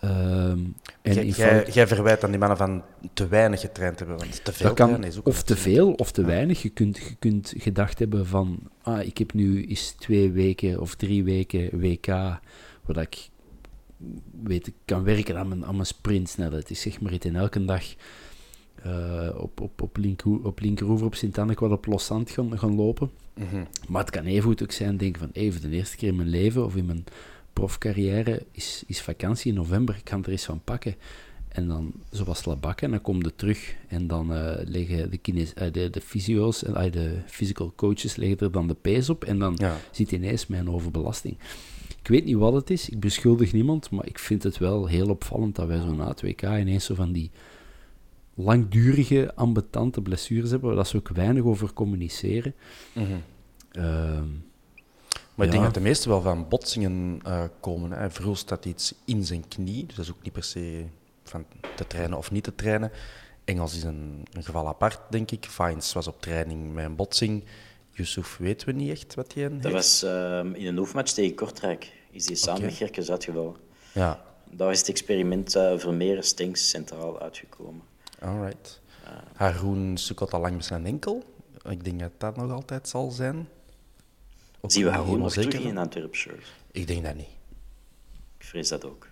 Ehm, 0.01 0.59
en 1.03 1.29
Jij- 1.73 1.87
verwijt 1.87 2.25
aan 2.25 2.31
die 2.31 2.39
mannen 2.39 2.57
van 2.59 2.83
te 3.13 3.29
weinig 3.29 3.61
getraind 3.61 3.99
hebben, 3.99 4.17
want 4.17 4.45
te 4.45 4.53
veel 4.53 4.75
kan 4.75 5.05
is 5.05 5.19
ook 5.19 5.27
of 5.27 5.43
te 5.43 5.57
veel 5.57 5.93
of 5.93 6.13
te 6.13 6.25
weinig. 6.25 6.63
Je 6.63 6.69
kunt, 6.69 6.97
je 6.97 7.15
kunt 7.19 7.53
gedacht 7.57 7.99
hebben 7.99 8.27
van, 8.27 8.59
ah, 8.83 9.07
ik 9.07 9.19
heb 9.19 9.33
nu 9.33 9.67
eens 9.67 9.91
twee 9.99 10.31
weken 10.33 10.81
of 10.81 10.95
drie 10.95 11.25
weken 11.25 11.81
WK, 11.81 12.07
waar 12.07 13.01
ik 13.01 13.29
weet, 14.43 14.67
ik 14.67 14.75
kan 14.85 15.03
werken 15.05 15.39
aan 15.39 15.49
mijn, 15.49 15.65
aan 15.65 15.75
mijn 15.75 15.87
sprintsnelheid. 15.87 16.63
Het 16.63 16.71
is 16.71 16.81
zeg 16.81 17.01
maar 17.01 17.13
iets 17.13 17.27
in 17.27 17.37
elke 17.37 17.65
dag 17.65 17.85
eh, 18.83 19.29
op, 19.37 19.61
op, 19.61 19.83
op, 19.83 19.97
linker, 19.97 20.45
op 20.45 20.61
linkeroever 20.61 21.07
op 21.07 21.15
Sint-Anne 21.15 21.57
wel 21.59 21.71
op 21.71 21.87
Los 21.87 22.07
Zand 22.07 22.31
gaan, 22.31 22.59
gaan 22.59 22.75
lopen. 22.75 23.11
Mhm. 23.35 23.65
Maar 23.89 24.01
het 24.03 24.11
kan 24.11 24.25
even 24.25 24.43
goed 24.43 24.63
ook 24.63 24.73
zijn, 24.73 24.97
denken 24.97 25.21
van, 25.21 25.31
even 25.33 25.61
de 25.61 25.77
eerste 25.77 25.97
keer 25.97 26.09
in 26.09 26.17
mijn 26.17 26.29
leven 26.29 26.65
of 26.65 26.77
in 26.77 26.85
mijn 26.87 27.05
profcarrière 27.53 28.43
is, 28.53 28.85
is 28.87 29.01
vakantie 29.01 29.51
in 29.51 29.57
november, 29.57 29.95
ik 29.97 30.05
kan 30.05 30.25
er 30.25 30.31
eens 30.31 30.45
van 30.45 30.61
pakken. 30.65 30.95
En 31.49 31.69
dan, 31.69 31.93
zoals 32.11 32.45
Labak, 32.45 32.81
en 32.81 32.91
dan 32.91 33.01
kom 33.01 33.23
je 33.23 33.35
terug 33.37 33.75
en 33.89 34.07
dan 34.07 34.35
eh, 34.35 34.67
leggen 34.67 35.11
de, 35.11 35.19
kines, 35.19 35.55
eh, 35.55 35.73
de, 35.73 35.91
de 35.91 36.01
fysio's 36.01 36.65
en 36.65 36.75
eh, 36.77 36.93
de 36.93 37.15
physical 37.27 37.73
coaches 37.77 38.17
leggen 38.17 38.39
er 38.39 38.53
dan 38.53 38.67
de 38.69 38.75
pees 38.75 39.11
op 39.11 39.25
en 39.25 39.39
dan 39.39 39.55
Ja. 39.59 39.77
zit 39.91 40.13
ineens 40.13 40.47
mijn 40.47 40.71
overbelasting. 40.71 41.37
Ik 42.03 42.09
weet 42.09 42.25
niet 42.25 42.37
wat 42.37 42.53
het 42.53 42.71
is, 42.71 42.89
ik 42.89 43.01
beschuldig 43.01 43.53
niemand, 43.53 43.91
maar 43.91 44.07
ik 44.07 44.19
vind 44.19 44.43
het 44.43 44.59
wel 44.59 44.87
heel 44.87 45.09
opvallend 45.09 45.57
dat 45.57 45.67
wij 45.67 45.81
zo 45.81 45.95
na 45.95 46.09
het 46.09 46.23
WK 46.23 46.43
ineens 46.43 46.85
zo 46.85 46.95
van 46.95 47.13
die 47.13 47.31
langdurige, 48.43 49.33
ambetante 49.35 50.01
blessures 50.01 50.51
hebben, 50.51 50.69
waar 50.69 50.79
dat 50.79 50.89
ze 50.89 50.97
ook 50.97 51.09
weinig 51.09 51.43
over 51.43 51.73
communiceren. 51.73 52.55
Mhm. 52.93 53.07
Ehm, 53.73 54.25
Maar 55.35 55.47
ik 55.47 55.53
denk 55.53 55.65
dat 55.65 55.75
de 55.75 55.81
meeste 55.81 56.09
wel 56.09 56.21
van 56.21 56.49
botsingen 56.49 57.21
eh, 57.25 57.45
komen. 57.61 57.93
Hè. 57.93 58.07
Had 58.47 58.65
iets 58.65 58.95
in 59.05 59.25
zijn 59.25 59.49
knie, 59.49 59.87
dus 59.87 59.97
dat 59.97 60.05
is 60.05 60.11
ook 60.11 60.23
niet 60.23 60.33
per 60.33 60.45
se 60.45 60.85
van 61.25 61.45
te 61.77 61.87
trainen 61.87 62.19
of 62.19 62.31
niet 62.31 62.45
te 62.45 62.55
trainen. 62.55 62.91
Engels 63.45 63.77
is 63.77 63.83
een, 63.83 64.27
een 64.33 64.45
geval 64.45 64.67
apart, 64.69 65.01
denk 65.11 65.31
ik. 65.31 65.45
Vines 65.45 65.93
was 65.93 66.07
op 66.07 66.21
training 66.21 66.75
met 66.75 66.85
een 66.85 66.97
botsing. 66.97 67.45
Yusuf 67.93 68.37
weten 68.37 68.67
we 68.67 68.73
niet 68.73 68.91
echt 68.91 69.15
wat 69.15 69.35
hij 69.35 69.43
heeft. 69.43 69.63
Dat 69.63 69.73
was 69.73 70.03
ehm, 70.03 70.55
in 70.55 70.67
een 70.67 70.79
oefenmatch 70.79 71.13
tegen 71.13 71.35
Kortrijk. 71.35 71.93
Is 72.11 72.27
die 72.27 72.37
samen 72.37 72.61
Oké. 72.61 72.69
met 72.69 72.77
Gerkes 72.77 73.11
uitgevallen. 73.11 73.57
Ja, 73.93 74.25
Daar 74.51 74.71
is 74.71 74.79
het 74.79 74.89
experiment 74.89 75.55
eh 75.55 75.79
Vermeer 75.79 76.33
centraal 76.53 77.21
uitgekomen. 77.21 77.83
Alright. 78.21 78.81
Haroon 79.35 79.97
sukkelt 79.97 80.33
al 80.33 80.41
lang 80.41 80.55
met 80.57 80.65
zijn 80.65 80.87
enkel. 80.87 81.25
Ik 81.69 81.85
denk 81.85 82.01
dat 82.01 82.11
dat 82.19 82.37
nog 82.37 82.51
altijd 82.51 82.89
zal 82.89 83.11
zijn. 83.11 83.49
Ook 84.61 84.71
Zien 84.73 84.85
we 84.85 84.91
Haroon 84.91 85.05
nog 85.07 85.11
helemaal 85.15 85.31
terug 85.31 85.53
zeker. 85.53 85.69
in 85.69 85.79
Antwerp 85.79 86.15
shirt? 86.15 86.53
Ik 86.71 86.87
denk 86.87 87.05
dat 87.05 87.15
niet. 87.15 87.29
Ik 88.39 88.45
vrees 88.47 88.69
dat 88.69 88.85
ook. 88.85 89.07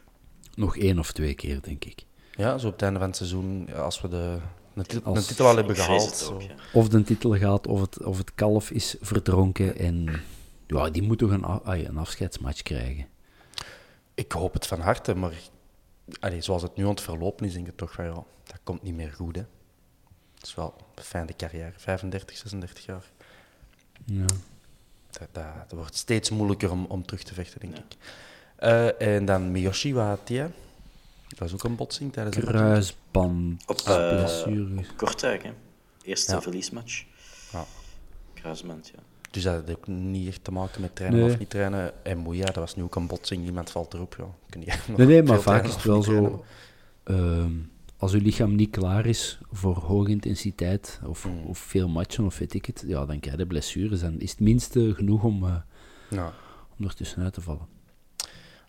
nog 0.54 0.76
één 0.76 0.98
of 0.98 1.12
twee 1.12 1.34
keer, 1.34 1.60
denk 1.62 1.84
ik. 1.84 2.04
Ja, 2.36 2.58
zo 2.58 2.66
op 2.66 2.72
het 2.72 2.82
einde 2.82 2.98
van 2.98 3.08
het 3.08 3.16
seizoen, 3.16 3.68
als 3.74 4.00
we 4.00 4.08
de, 4.08 4.38
tit- 4.86 5.04
Als- 5.04 5.26
titel 5.26 5.46
al 5.46 5.56
hebben 5.56 5.76
gehaald. 5.76 6.04
het 6.20 6.30
ook, 6.32 6.42
zo. 6.42 6.48
ja. 6.48 6.54
Of 6.72 6.88
de 6.88 7.02
titel 7.02 7.36
gaat, 7.36 7.66
of 7.66 7.80
het, 7.80 8.02
of 8.04 8.18
het 8.18 8.34
kalf 8.34 8.70
is 8.70 8.96
verdronken. 9.00 9.76
En 9.78 10.20
ja, 10.66 10.90
die 10.90 11.02
moet 11.02 11.18
toch 11.18 11.30
een, 11.30 11.44
een 11.86 11.98
afscheidsmatch 11.98 12.62
krijgen. 12.62 13.06
Ik 14.14 14.32
hoop 14.32 14.52
het 14.52 14.66
van 14.66 14.80
harte, 14.80 15.14
maar 15.14 15.32
allee, 16.20 16.40
zoals 16.40 16.62
het 16.62 16.76
nu 16.76 16.82
aan 16.84 16.90
het 16.90 17.00
verlopen 17.00 17.46
is, 17.46 17.52
denk 17.52 17.66
ik 17.68 17.76
toch 17.76 17.92
van 17.92 18.04
ja, 18.04 18.24
komt 18.68 18.82
niet 18.82 18.94
meer 18.94 19.12
goed. 19.12 19.36
Hè. 19.36 19.42
Het 20.34 20.46
is 20.46 20.54
wel 20.54 20.74
een 20.94 21.02
fijne 21.02 21.36
carrière, 21.36 21.72
35, 21.76 22.36
36 22.36 22.84
jaar. 22.86 23.04
Ja. 24.04 24.24
Dat, 25.10 25.28
dat, 25.32 25.44
dat 25.68 25.72
wordt 25.78 25.96
steeds 25.96 26.30
moeilijker 26.30 26.70
om, 26.70 26.84
om 26.84 27.06
terug 27.06 27.22
te 27.22 27.34
vechten, 27.34 27.60
denk 27.60 27.76
ik. 27.76 27.84
Eh, 28.56 29.00
en 29.16 29.24
dan 29.24 29.50
Miyoshi, 29.52 29.94
wat 29.94 30.06
had 30.06 30.28
hij? 30.28 30.50
Dat 31.28 31.38
was 31.38 31.52
ook 31.52 31.64
een 31.64 31.76
botsing 31.76 32.12
tijdens 32.12 32.36
een 32.36 32.42
Kruisband, 32.44 33.62
Op, 33.66 33.78
eh, 33.78 34.08
blessure. 34.08 34.78
op 34.78 34.96
Kortrijk, 34.96 35.42
hè. 35.42 35.52
Eerste 36.02 36.32
Ja. 36.32 36.42
verliesmatch. 36.42 37.04
Ja. 37.52 37.64
Kruisband, 38.34 38.88
ja. 38.94 38.98
Dus 39.30 39.42
dat 39.42 39.54
had 39.54 39.70
ook 39.76 39.86
niet 39.86 40.28
echt 40.28 40.44
te 40.44 40.52
maken 40.52 40.80
met 40.80 40.94
trainen 40.96 41.20
Nee. 41.20 41.30
of 41.32 41.38
niet 41.38 41.50
trainen. 41.50 42.04
En 42.04 42.18
Moeja, 42.18 42.44
dat 42.44 42.54
was 42.54 42.76
nu 42.76 42.82
ook 42.82 42.94
een 42.96 43.06
botsing, 43.06 43.44
iemand 43.44 43.70
valt 43.70 43.94
erop. 43.94 44.14
Ja. 44.18 44.24
Kun 44.50 44.60
je 44.60 44.72
Nee, 44.96 45.06
nee, 45.06 45.22
maar 45.28 45.40
vaak 45.40 45.64
is 45.64 45.74
het 45.74 45.82
wel 45.84 46.00
trainen, 46.02 46.30
zo. 46.30 46.44
ehm, 47.04 47.52
als 47.98 48.12
uw 48.12 48.20
lichaam 48.20 48.54
niet 48.54 48.70
klaar 48.70 49.06
is 49.06 49.38
voor 49.50 49.76
hoge 49.76 50.10
intensiteit 50.10 51.00
of, 51.06 51.22
Hmm. 51.22 51.44
of 51.46 51.58
veel 51.58 51.88
matchen 51.88 52.24
of 52.24 52.38
weet 52.38 52.54
ik 52.54 52.64
het, 52.66 52.84
ja, 52.86 53.06
dan 53.06 53.20
krijg 53.20 53.38
je 53.38 53.46
blessures. 53.46 54.02
En 54.02 54.20
is 54.20 54.30
het 54.30 54.40
minste 54.40 54.94
genoeg 54.94 55.22
om, 55.22 55.34
eh, 55.34 55.40
maar- 55.50 55.64
Ja. 56.10 56.32
om 56.78 56.88
te 57.30 57.40
vallen. 57.40 57.66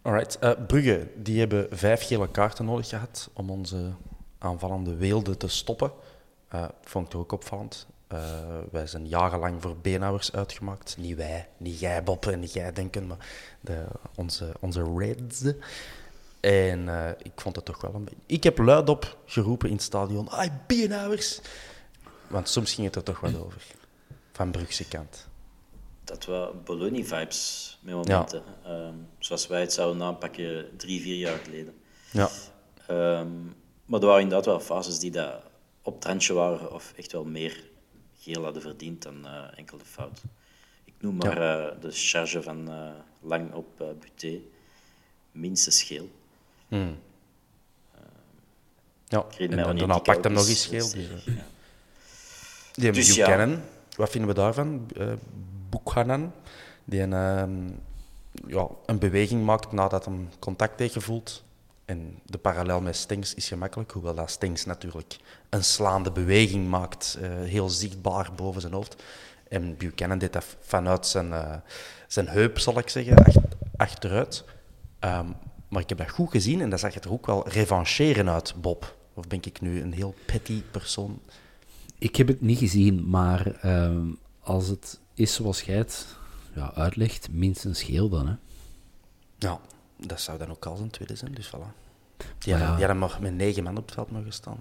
Alright. 0.02 0.40
eh 0.40 0.52
Brugge, 0.68 1.08
die 1.16 1.40
hebben 1.40 1.68
vijf 1.72 2.08
gele 2.08 2.32
kaarten 2.32 2.66
nodig 2.66 2.88
gehad 2.90 3.30
om 3.34 3.50
onze 3.50 3.92
aanvallende 4.38 4.96
weelde 4.96 5.38
te 5.38 5.48
stoppen. 5.48 5.92
Eh 6.48 6.66
vond 6.84 7.06
ik 7.06 7.12
toch 7.12 7.22
ook 7.22 7.32
opvallend. 7.32 7.88
Eh, 8.08 8.20
wij 8.72 8.88
zijn 8.88 9.08
jarenlang 9.08 9.62
voor 9.62 9.76
beenhouwers 9.82 10.32
uitgemaakt. 10.32 10.98
Niet 11.00 11.16
wij, 11.16 11.48
niet 11.58 11.80
jij 11.80 12.04
Bob 12.04 12.26
en 12.26 12.40
niet 12.40 12.54
jij 12.54 12.74
denken, 12.74 13.08
maar 13.08 13.28
de, 13.62 13.86
onze, 14.16 14.52
onze 14.60 14.94
Reds. 14.98 15.44
En 16.40 16.90
eh, 16.90 17.10
ik 17.22 17.32
vond 17.36 17.56
het 17.56 17.66
toch 17.66 17.82
wel 17.82 17.94
een 17.94 18.04
beetje... 18.04 18.20
Ik 18.26 18.44
heb 18.44 18.58
luidop 18.58 19.18
geroepen 19.26 19.70
in 19.70 19.76
het 19.76 19.84
stadion, 19.84 20.30
ai, 20.30 20.52
beenhouwers! 20.68 21.42
Want 22.28 22.50
soms 22.50 22.74
ging 22.74 22.88
het 22.88 22.96
er 22.96 23.04
toch 23.04 23.20
wat 23.20 23.36
over. 23.36 23.62
Van 24.32 24.52
Brugse 24.52 24.88
kant. 24.88 25.28
Dat 26.04 26.26
was 26.26 26.50
Bologna-vibes 26.64 27.78
met 27.82 27.96
momenten. 27.96 28.44
Ehm, 28.64 28.94
zoals 29.20 29.48
wij 29.48 29.62
het 29.62 29.74
zouden 29.74 30.04
aanpakken 30.04 30.78
drie, 30.78 31.02
vier 31.02 31.16
jaar 31.16 31.38
geleden. 31.38 31.82
Ja. 32.12 32.30
Ehm, 32.88 33.44
maar 33.86 34.00
er 34.00 34.06
waren 34.06 34.22
inderdaad 34.22 34.46
wel 34.46 34.60
fases 34.60 35.00
die 35.00 35.12
dat 35.12 35.42
op 35.82 35.96
het 35.96 36.06
randje 36.06 36.34
waren 36.34 36.74
of 36.74 36.94
echt 36.96 37.12
wel 37.12 37.26
meer 37.26 37.64
geel 38.18 38.44
hadden 38.44 38.62
verdiend 38.62 39.02
dan 39.02 39.28
eh, 39.28 39.44
enkel 39.56 39.78
de 39.78 39.86
fout. 39.86 40.22
Ik 40.86 40.94
noem 41.00 41.16
maar 41.16 41.42
eh, 41.42 41.82
de 41.82 41.92
charge 41.92 42.42
van 42.42 42.70
Lang 43.22 43.54
op 43.54 43.78
Buté. 44.00 44.40
Minstens 45.32 45.84
geel. 45.84 46.10
Hmm. 46.70 46.98
Ja, 49.06 49.26
en 49.38 49.50
dan, 49.50 49.78
daarna 49.78 49.98
pakt 49.98 50.24
hem 50.24 50.34
nog 50.34 50.48
eens 50.48 50.66
geel. 50.66 50.90
Dus, 50.92 50.94
eh. 51.26 51.36
ja. 51.36 51.42
Die 52.74 52.92
Dus 52.92 53.16
ja. 53.16 53.26
Buchanan, 53.26 53.62
wat 53.96 54.10
vinden 54.10 54.30
we 54.30 54.36
daarvan? 54.36 54.88
Eh 54.98 55.12
Buchanan, 55.70 56.32
die 56.86 57.02
een, 57.02 57.14
ehm, 57.14 57.68
ja, 58.48 58.68
een 58.86 59.00
beweging 59.00 59.46
maakt 59.46 59.72
nadat 59.72 60.06
hij 60.06 60.14
contact 60.40 60.80
heeft 60.80 60.94
gevoeld. 60.94 61.44
En 61.86 62.20
de 62.26 62.38
parallel 62.38 62.82
met 62.82 62.96
Stings 62.96 63.34
is 63.34 63.48
gemakkelijk, 63.48 63.92
hoewel 63.92 64.16
dat 64.16 64.30
Stings 64.32 64.66
natuurlijk 64.66 65.18
een 65.50 65.64
slaande 65.64 66.12
beweging 66.12 66.68
maakt, 66.70 67.18
eh, 67.22 67.30
heel 67.30 67.70
zichtbaar 67.70 68.30
boven 68.36 68.62
zijn 68.62 68.74
hoofd. 68.74 69.04
En 69.48 69.78
Buchanan 69.78 70.18
deed 70.18 70.34
dat 70.34 70.46
vanuit 70.60 71.08
zijn, 71.08 71.34
eh, 71.34 71.56
zijn 72.08 72.28
heup, 72.28 72.60
zal 72.60 72.78
ik 72.78 72.90
zeggen, 72.90 73.18
ach- 73.26 73.36
achteruit. 73.78 74.44
Ehm, 75.00 75.28
maar 75.70 75.82
ik 75.82 75.90
heb 75.90 75.98
dat 75.98 76.10
goed 76.10 76.32
gezien 76.32 76.62
en 76.62 76.70
dat 76.70 76.80
zag 76.80 76.96
er 76.96 77.12
ook 77.12 77.26
wel 77.26 77.50
revancheren 77.50 78.30
uit, 78.30 78.54
Bob. 78.62 78.98
Of 79.14 79.28
ben 79.28 79.40
ik 79.42 79.62
nu 79.62 79.82
een 79.82 79.94
heel 79.94 80.16
petty 80.26 80.62
persoon? 80.72 81.20
Ik 81.98 82.16
heb 82.16 82.28
het 82.28 82.42
niet 82.42 82.58
gezien, 82.58 83.10
maar 83.10 83.46
ehm, 83.46 84.08
als 84.40 84.68
het 84.68 85.00
is 85.14 85.34
zoals 85.34 85.62
jij 85.62 85.78
het 85.78 86.18
ja, 86.56 86.74
uitlegt, 86.74 87.32
minstens 87.32 87.84
geel 87.84 88.10
dan. 88.10 88.28
Hè. 88.28 88.36
Ja, 89.38 89.60
dat 89.98 90.22
zou 90.22 90.38
dan 90.38 90.50
ook 90.50 90.66
al 90.66 90.76
zijn 90.76 90.90
tweede 90.90 91.16
zijn, 91.16 91.34
dus 91.34 91.48
voilà. 91.48 91.88
Ja. 92.40 92.58
die 92.58 92.86
hadden 92.86 92.98
maar 92.98 93.18
met 93.22 93.34
negen 93.34 93.64
man 93.64 93.78
op 93.78 93.86
het 93.86 93.94
veld 93.94 94.12
mogen 94.12 94.34
staan. 94.34 94.60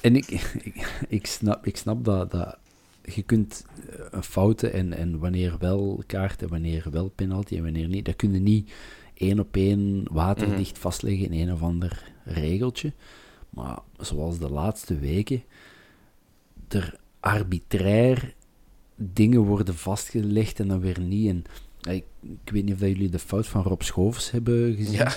En 0.00 0.16
ik, 0.16 0.26
ik, 0.26 1.04
ik, 1.08 1.26
snap, 1.26 1.66
ik 1.66 1.76
snap 1.76 2.04
dat, 2.04 2.30
dat 2.30 2.58
je 3.04 3.22
kunt 3.22 3.64
eh, 4.10 4.20
fouten 4.20 4.72
en, 4.72 4.92
en 4.92 5.18
wanneer 5.18 5.58
wel 5.58 6.02
kaart 6.06 6.42
en 6.42 6.48
wanneer 6.48 6.86
wel 6.90 7.08
penalty 7.08 7.56
en 7.56 7.62
wanneer 7.62 7.88
niet, 7.88 8.04
dat 8.04 8.16
kun 8.16 8.32
je 8.32 8.40
niet 8.40 8.72
één 9.22 9.40
op 9.40 9.56
één 9.56 10.04
waterdicht 10.10 10.78
vastleggen 10.78 11.30
in 11.30 11.40
een 11.40 11.52
of 11.52 11.62
ander 11.62 12.12
regeltje. 12.24 12.92
Maar 13.50 13.78
zoals 13.98 14.38
de 14.38 14.50
laatste 14.50 14.98
weken, 14.98 15.42
er 16.68 17.00
arbitrair 17.20 18.34
dingen 18.96 19.40
worden 19.40 19.74
vastgelegd 19.74 20.60
en 20.60 20.68
dan 20.68 20.80
weer 20.80 21.00
niet. 21.00 21.28
En, 21.28 21.44
eh, 21.80 21.94
ik, 21.94 22.04
ik 22.44 22.52
weet 22.52 22.64
niet 22.64 22.74
of 22.74 22.80
jullie 22.80 23.08
de 23.08 23.18
fout 23.18 23.46
van 23.46 23.62
Rob 23.62 23.82
Schovers 23.82 24.30
hebben 24.30 24.74
gezien. 24.74 24.92
Ja. 24.92 25.12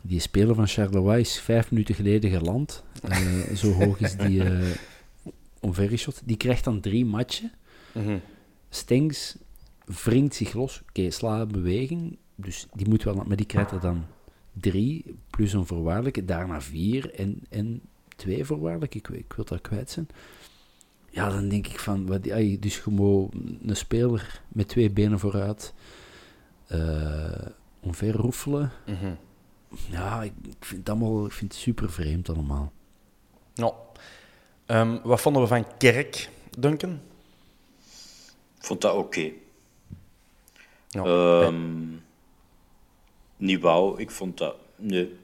Die 0.00 0.20
speler 0.20 0.54
van 0.54 0.66
Charleroi 0.66 1.20
is 1.20 1.40
vijf 1.40 1.70
minuten 1.70 1.94
geleden 1.94 2.30
geland. 2.30 2.84
Eh, 3.02 3.42
zo 3.60 3.72
hoog 3.72 4.00
is 4.00 4.16
die 4.16 4.44
uh. 4.44 4.74
Die 6.24 6.36
krijgt 6.36 6.64
dan 6.64 6.80
drie 6.80 7.04
matchen. 7.04 7.52
Mhm. 7.92 8.18
Stengs 8.68 9.36
wringt 9.84 10.34
zich 10.34 10.52
los. 10.52 10.82
Oké, 10.88 11.10
sla 11.10 11.40
een 11.40 11.48
beweging. 11.48 12.18
Dus 12.40 12.66
die 12.72 12.88
moet 12.88 13.02
wel... 13.02 13.14
Maar 13.14 13.36
die 13.36 13.46
krijgt 13.46 13.70
er 13.70 13.80
dan 13.80 14.06
drie, 14.52 15.16
plus 15.30 15.52
een 15.52 15.66
voorwaardelijke. 15.66 16.24
Daarna 16.24 16.60
vier 16.60 17.14
en, 17.14 17.44
en 17.50 17.80
twee 18.16 18.44
voorwaardelijke. 18.44 18.98
Ik, 18.98 19.08
ik 19.08 19.32
wil 19.32 19.44
dat 19.44 19.60
kwijt 19.60 19.90
zijn. 19.90 20.08
Ja, 21.10 21.28
dan 21.30 21.48
denk 21.48 21.66
ik 21.66 21.78
van... 21.78 22.06
Wat, 22.06 22.24
ja, 22.24 22.56
dus 22.60 22.76
gewoon 22.76 23.30
een 23.66 23.76
speler 23.76 24.42
met 24.48 24.68
twee 24.68 24.90
benen 24.90 25.18
vooruit... 25.18 25.74
eh 26.66 27.46
omver 27.80 28.12
roefelen. 28.12 28.72
Mhm. 28.86 29.14
Ja, 29.90 30.22
ik, 30.22 30.32
ik 30.42 30.64
vind 30.64 30.80
het 30.80 30.88
allemaal 30.88 31.26
ik 31.26 31.32
vind 31.32 31.52
het 31.52 31.60
super 31.60 31.90
vreemd 31.92 32.28
allemaal. 32.28 32.72
Ehm, 34.68 34.98
wat 35.02 35.20
vonden 35.20 35.42
we 35.42 35.48
van 35.48 35.76
Kerk, 35.78 36.30
Duncan? 36.58 37.00
Ik 38.58 38.64
vond 38.64 38.80
dat 38.80 38.94
oké. 38.94 39.30
Ja. 40.88 41.04
Ehm, 41.04 41.92
niet 43.38 43.64
ik 43.96 44.10
vond 44.10 44.38
dat... 44.38 44.54
Nee, 44.76 45.16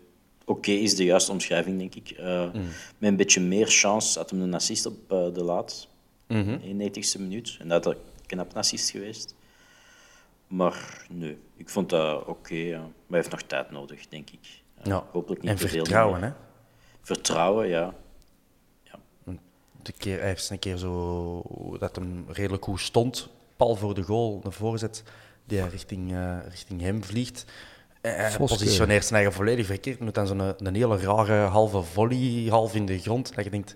oké 0.44 0.70
is 0.70 0.96
de 0.96 1.05
juiste 1.05 1.33
omschrijving, 1.33 1.79
denk 1.79 1.94
ik. 1.94 2.11
Eh, 2.11 2.53
Met 2.98 3.11
een 3.11 3.16
beetje 3.16 3.40
meer 3.40 3.66
chance 3.66 4.18
had 4.18 4.31
hem 4.31 4.40
een 4.40 4.55
assist 4.55 4.87
op 4.87 5.12
eh, 5.12 5.35
de 5.35 5.44
laat. 5.44 5.88
Mhm. 6.27 6.59
In 6.62 6.79
de 6.79 6.90
90ste 6.90 7.20
minuut. 7.20 7.57
En 7.61 7.68
dat 7.68 7.85
had 7.85 7.94
een 7.94 8.00
knap 8.27 8.57
assist 8.57 8.90
geweest. 8.90 9.35
Maar 10.46 11.07
nee, 11.11 11.38
ik 11.57 11.68
vond 11.68 11.90
dat 11.90 12.24
oké. 12.27 12.55
ja. 12.55 12.79
Maar 12.79 12.88
hij 13.09 13.18
heeft 13.18 13.31
nog 13.31 13.42
tijd 13.42 13.70
nodig, 13.70 14.09
denk 14.09 14.31
ik. 14.31 14.62
Ja. 14.83 15.07
Hopelijk 15.11 15.42
niet 15.42 15.50
En 15.50 15.57
te 15.57 15.68
veel 15.68 15.79
vertrouwen, 15.79 16.22
hè? 16.22 16.31
Vertrouwen, 17.00 17.68
ja. 17.68 17.94
De 19.83 19.92
keer, 19.92 20.18
hij 20.18 20.29
heeft 20.29 20.50
een 20.50 20.59
keer 20.59 20.77
zo 20.77 21.77
dat 21.79 21.96
hem 21.96 22.24
redelijk 22.29 22.64
goed 22.64 22.81
stond, 22.81 23.29
pal 23.57 23.77
voor 23.77 23.94
de 23.94 24.03
goal, 24.03 24.40
een 24.44 24.53
voorzet 24.53 25.03
die 25.44 25.68
richting, 25.68 26.16
richting 26.48 26.81
hem 26.81 27.05
vliegt. 27.05 27.44
Eh, 28.05 28.17
Hij 28.17 28.31
Voske. 28.31 28.57
positioneert 28.57 29.03
zijn 29.05 29.14
eigen 29.14 29.33
volledig 29.33 29.67
verkeerd. 29.67 29.99
Doet 29.99 30.14
dan 30.14 30.27
zo'n 30.27 30.67
een 30.67 30.75
hele 30.75 30.99
rare 30.99 31.47
halve 31.47 31.83
volley, 31.83 32.47
half 32.49 32.75
in 32.75 32.87
de 32.87 32.99
grond. 32.99 33.35
Dat 33.35 33.45
je 33.45 33.51
denkt, 33.51 33.75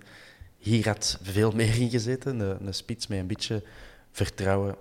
hier 0.58 0.86
had 0.88 1.18
veel 1.22 1.50
meer 1.52 1.80
in 1.80 1.90
gezeten. 1.90 2.40
Een, 2.40 2.66
een 2.66 2.74
spits 2.74 3.06
met 3.06 3.18
een 3.18 3.26
beetje 3.26 3.62
vertrouwen. 4.10 4.76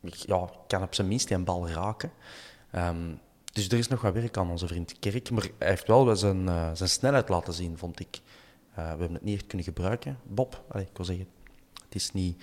Ja, 0.00 0.50
kan 0.66 0.82
op 0.82 0.94
zijn 0.94 1.08
minst 1.08 1.28
die 1.28 1.36
een 1.36 1.44
bal 1.44 1.68
raken. 1.68 2.10
Ehm, 2.70 2.96
dus 3.52 3.68
er 3.68 3.78
is 3.78 3.88
nog 3.88 4.00
wat 4.00 4.12
werk 4.12 4.36
aan 4.36 4.50
onze 4.50 4.66
vriend 4.66 4.98
Kerk. 4.98 5.30
Maar 5.30 5.48
hij 5.58 5.68
heeft 5.68 5.86
wel 5.86 6.16
zijn, 6.16 6.48
eh, 6.48 6.70
zijn 6.74 6.88
snelheid 6.88 7.28
laten 7.28 7.52
zien, 7.52 7.78
vond 7.78 8.00
ik. 8.00 8.20
Eh, 8.70 8.76
we 8.76 8.88
hebben 8.88 9.12
het 9.12 9.22
niet 9.22 9.34
echt 9.36 9.46
kunnen 9.46 9.66
gebruiken. 9.66 10.18
Bob, 10.22 10.64
allee, 10.68 10.84
ik 10.90 10.96
wil 10.96 11.06
zeggen, 11.06 11.26
het, 11.84 11.94
is 11.94 12.12
niet, 12.12 12.42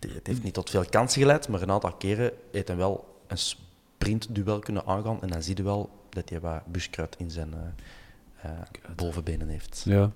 het 0.00 0.26
heeft 0.26 0.42
niet 0.42 0.54
tot 0.54 0.70
veel 0.70 0.84
kansen 0.90 1.20
geleid, 1.20 1.48
maar 1.48 1.62
een 1.62 1.70
aantal 1.70 1.92
keren 1.92 2.32
heeft 2.52 2.68
hij 2.68 2.76
wel 2.76 3.18
een 3.26 3.38
sprintduel 4.04 4.58
kunnen 4.58 4.86
aangaan. 4.86 5.22
En 5.22 5.28
dan 5.28 5.42
zie 5.42 5.56
je 5.56 5.62
wel 5.62 5.90
dat 6.08 6.28
hij 6.28 6.40
wat 6.40 6.66
buskruid 6.66 7.16
in 7.18 7.30
zijn 7.30 7.54
eh, 7.54 8.50
eh, 8.50 8.60
bovenbenen 8.96 9.48
heeft. 9.48 9.82
Ja. 9.88 10.12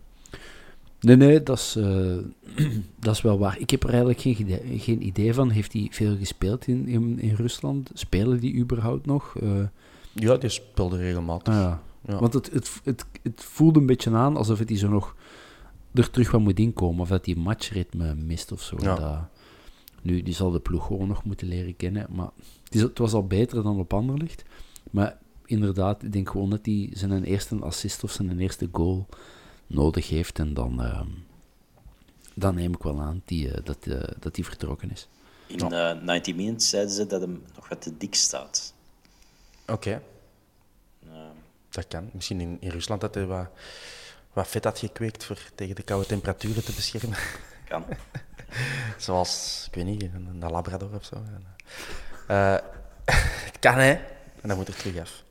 Nee, 1.01 1.17
nee, 1.17 1.43
dat 1.43 1.59
is, 1.59 1.77
eh, 1.77 2.17
dat 3.01 3.15
is 3.15 3.21
wel 3.23 3.39
waar. 3.39 3.59
Ik 3.59 3.71
heb 3.71 3.83
er 3.83 3.89
eigenlijk 3.89 4.21
geen 4.21 4.41
idee, 4.41 4.79
geen 4.79 5.07
idee 5.07 5.35
van. 5.35 5.51
Heeft 5.51 5.73
hij 5.73 5.89
veel 5.91 6.17
gespeeld 6.17 6.67
in, 6.67 6.87
in, 6.87 7.19
in 7.19 7.35
Rusland? 7.35 7.91
Spelen 7.95 8.41
die 8.41 8.55
überhaupt 8.57 9.07
nog? 9.07 9.37
Eh, 9.41 9.63
Ja, 10.13 10.37
die 10.37 10.51
speelde 10.51 10.97
regelmatig. 10.97 11.55
ah 11.55 11.61
ja. 11.61 11.83
Ja. 12.07 12.19
Want 12.19 12.33
het, 12.33 12.51
het, 12.53 12.81
het, 12.85 13.05
het 13.23 13.45
voelde 13.45 13.81
een 13.81 13.87
beetje 13.87 14.11
aan 14.11 14.37
alsof 14.37 14.59
het 14.59 14.69
hij 14.69 14.79
zo 14.79 14.89
nog 14.89 15.17
er 15.95 16.11
terug 16.11 16.31
wat 16.31 16.41
moet 16.41 16.59
inkomen. 16.59 17.01
Of 17.01 17.09
dat 17.09 17.27
hij 17.27 17.35
matchritme 17.35 18.15
mist 18.15 18.53
of 18.53 18.63
zo. 18.63 18.77
Ja. 18.81 18.95
Dat, 18.95 19.19
nu, 20.03 20.23
die 20.23 20.35
zal 20.35 20.51
de 20.51 20.61
ploeg 20.61 20.87
gewoon 20.87 21.09
nog 21.09 21.25
moeten 21.25 21.49
leren 21.49 21.77
kennen. 21.77 22.07
Maar 22.11 22.31
het, 22.71 22.99
was 22.99 23.13
al 23.13 23.27
beter 23.27 23.63
dan 23.63 23.79
op 23.79 23.95
Anderlicht. 23.95 24.45
Maar 24.91 25.19
inderdaad, 25.45 26.03
ik 26.03 26.13
denk 26.13 26.31
gewoon 26.31 26.51
dat 26.51 26.67
hij 26.67 26.91
zijn 26.93 27.25
eerste 27.25 27.57
assist 27.57 28.05
of 28.05 28.11
zijn 28.11 28.41
eerste 28.41 28.69
goal 28.73 29.07
nodig 29.67 30.09
heeft. 30.09 30.39
En 30.39 30.55
dan, 30.55 30.83
ehm, 30.83 31.09
dan 32.35 32.55
neem 32.55 32.75
ik 32.75 32.83
wel 32.83 33.01
aan 33.01 33.23
die, 33.25 33.53
eh, 33.53 33.65
dat 33.65 33.85
hij 33.85 34.15
dat 34.19 34.35
die 34.35 34.45
vertrokken 34.45 34.91
is. 34.91 35.09
In 35.47 35.73
eh 35.73 36.03
90 36.03 36.35
Minutes 36.35 36.69
zeiden 36.69 36.93
ze 36.93 37.07
dat 37.07 37.21
hem 37.21 37.43
nog 37.55 37.69
wat 37.69 37.83
te 37.83 37.97
dik 37.97 38.15
staat. 38.15 38.75
Oké. 39.67 40.03
Dat 41.71 41.89
kan. 41.89 42.11
Misschien 42.13 42.41
in, 42.41 42.57
in 42.61 42.71
Rusland 42.71 43.01
dat 43.01 43.15
hij 43.15 43.27
wat, 43.27 43.49
wat 44.33 44.49
vet 44.49 44.65
had 44.65 44.79
gekweekt 44.79 45.25
voor 45.25 45.39
tegen 45.55 45.75
de 45.75 45.83
koude 45.83 46.07
temperaturen 46.07 46.65
te 46.65 46.73
beschermen. 46.73 47.19
Kan. 47.69 47.85
Zoals, 48.99 49.65
ik 49.69 49.75
weet 49.75 49.85
niet, 49.85 50.03
een, 50.03 50.27
een 50.41 50.51
labrador 50.51 50.95
of 50.95 51.05
zo. 51.05 51.17
Eh, 52.29 52.55
kan, 53.61 53.79
hè. 53.79 53.93
En 54.41 54.49
dan 54.49 54.57
moet 54.57 54.69
er 54.69 54.77
terug 54.77 55.01
af. 55.01 55.25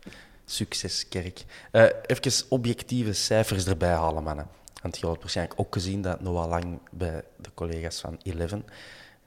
Succes, 0.46 1.08
kerk. 1.08 1.44
Eh 1.72 1.86
even 2.06 2.46
objectieve 2.50 3.14
cijfers 3.14 3.68
erbij 3.68 3.94
halen, 3.94 4.24
mannen. 4.24 4.48
Want 4.82 4.98
je 4.98 5.08
hebt 5.08 5.20
waarschijnlijk 5.20 5.60
ook 5.60 5.74
gezien 5.74 6.02
dat 6.02 6.22
Noah 6.22 6.50
Lang 6.50 6.80
bij 6.92 7.24
de 7.38 7.50
collega's 7.54 8.00
van 8.00 8.20
Eleven... 8.24 8.66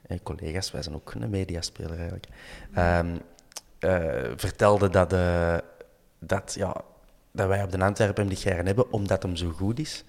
Eh, 0.02 0.18
collega's, 0.22 0.70
wij 0.70 0.82
zijn 0.82 0.94
ook 0.94 1.14
een 1.14 1.30
mediaspeler 1.30 1.96
eigenlijk... 1.96 2.26
ehm, 2.74 3.16
eh, 3.78 4.32
vertelde 4.36 4.88
dat, 4.88 5.10
dat, 6.18 6.54
ja, 6.54 6.84
dat 7.32 7.48
wij 7.48 7.62
op 7.62 7.70
de 7.70 7.78
Antwerpen 7.78 8.26
hem 8.26 8.34
die 8.34 8.48
jaren 8.48 8.66
hebben, 8.66 8.92
omdat 8.92 9.22
hem 9.22 9.36
zo 9.36 9.50
goed 9.50 9.78
is. 9.78 10.04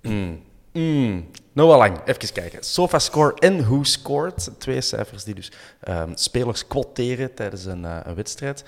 Mm. 0.76 0.82
Mm. 0.82 1.26
Noah 1.52 1.78
Lang, 1.78 1.98
even 2.04 2.32
kijken. 2.32 2.64
SofaScore 2.64 3.34
en 3.34 3.64
Who 3.64 3.82
Scored. 3.84 4.50
Twee 4.58 4.80
cijfers 4.80 5.24
die 5.24 5.34
dus 5.34 5.52
ehm, 5.80 6.10
spelers 6.14 6.66
quoteren 6.66 7.34
tijdens 7.34 7.64
een, 7.64 7.84
eh, 7.84 7.98
een 8.04 8.14
wedstrijd. 8.14 8.64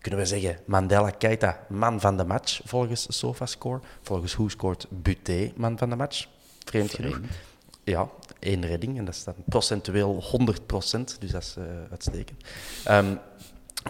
Kunnen 0.00 0.20
we 0.20 0.26
zeggen, 0.26 0.58
Mandela 0.64 1.10
Keita, 1.10 1.66
man 1.68 2.00
van 2.00 2.16
de 2.16 2.24
match, 2.24 2.60
volgens 2.64 3.18
SofaScore. 3.18 3.80
Volgens 4.02 4.34
Who 4.34 4.48
Scored, 4.48 4.86
Buté, 4.90 5.52
man 5.56 5.78
van 5.78 5.90
de 5.90 5.96
match. 5.96 6.26
Vreemd 6.64 6.94
genoeg. 6.94 7.20
Ja, 7.84 8.08
één 8.38 8.66
redding. 8.66 8.98
En 8.98 9.04
dat 9.04 9.14
is 9.14 9.24
dan 9.24 9.34
procentueel 9.46 10.22
100%, 10.22 11.18
dus 11.18 11.30
dat 11.30 11.42
is 11.42 11.54
eh, 11.58 11.64
uitstekend. 11.90 12.44
Ehm, 12.84 13.16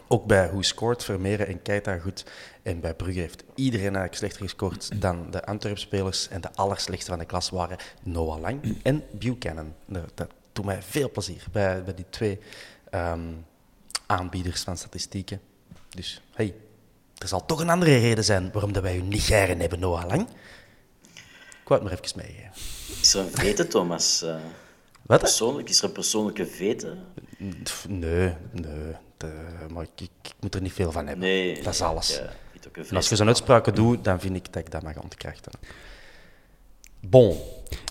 ook 0.09 0.27
bij 0.27 0.49
Who 0.49 0.63
Scored, 0.63 1.05
Vermeeren 1.05 1.47
en 1.47 1.63
Keita 1.63 1.99
goed. 1.99 2.25
En 2.63 2.81
bij 2.81 2.95
Brugge 2.95 3.21
heeft 3.21 3.45
iedereen 3.55 3.85
eigenlijk 3.85 4.15
slechter 4.15 4.43
gescoord 4.43 5.01
dan 5.01 5.31
de 5.31 5.45
Antwerp-spelers. 5.45 6.29
En 6.29 6.41
de 6.41 6.53
allerslechtste 6.55 7.11
van 7.11 7.19
de 7.19 7.25
klas 7.25 7.51
waren 7.51 7.77
Noah 8.03 8.41
Lang 8.41 8.79
en 8.83 9.05
Buchanan. 9.13 9.75
Dat, 10.15 10.29
doet 10.53 10.65
mij 10.65 10.83
veel 10.83 11.11
plezier 11.11 11.45
bij, 11.53 11.85
bij 11.85 11.95
die 11.95 12.05
twee 12.11 12.39
ehm, 12.91 13.33
aanbieders 14.07 14.63
van 14.63 14.77
statistieken. 14.77 15.41
Dus, 15.89 16.21
hey, 16.35 16.55
er 17.19 17.29
zal 17.29 17.47
toch 17.47 17.61
een 17.61 17.71
andere 17.71 17.99
reden 17.99 18.25
zijn 18.25 18.53
waarom 18.53 18.73
dat 18.73 18.83
wij 18.83 18.97
u 18.97 19.03
niet 19.03 19.23
geren 19.23 19.61
hebben, 19.61 19.81
Noah 19.81 20.07
Lang. 20.07 20.29
Ik 21.63 21.71
wou 21.71 21.81
het 21.81 21.91
maar 21.91 22.01
even 22.03 22.19
meegeven. 22.19 22.53
Is 23.01 23.15
er 23.15 23.21
een 23.21 23.31
vete, 23.31 23.67
Thomas? 23.67 24.23
Eh, 24.23 24.37
Wat? 25.03 25.21
persoonlijk, 25.21 25.69
is 25.69 25.79
er 25.79 25.85
een 25.85 25.93
persoonlijke 25.93 26.47
vete? 26.47 26.97
Nee, 27.89 28.35
nee. 28.53 28.95
De- 29.17 29.67
maar 29.73 29.83
ik, 29.83 29.91
ik, 30.01 30.11
ik 30.23 30.33
moet 30.41 30.55
er 30.55 30.61
niet 30.63 30.73
veel 30.73 30.93
van 30.93 31.07
hebben. 31.07 31.25
Nee. 31.29 31.63
dat 31.63 31.73
is 31.73 31.79
ja, 31.79 31.87
alles. 31.87 32.17
ja, 32.17 32.33
En 32.91 32.97
als 32.97 33.09
je 33.09 33.17
zo'n 33.17 33.27
uitspraken 33.27 33.75
doet, 33.75 34.05
dan 34.05 34.21
vind 34.21 34.37
ik 34.37 34.53
dat 34.53 34.63
ik 34.67 34.71
dat 34.71 34.83
mag 34.83 35.03
ontkrachten. 35.03 35.53
Bon. 37.01 37.37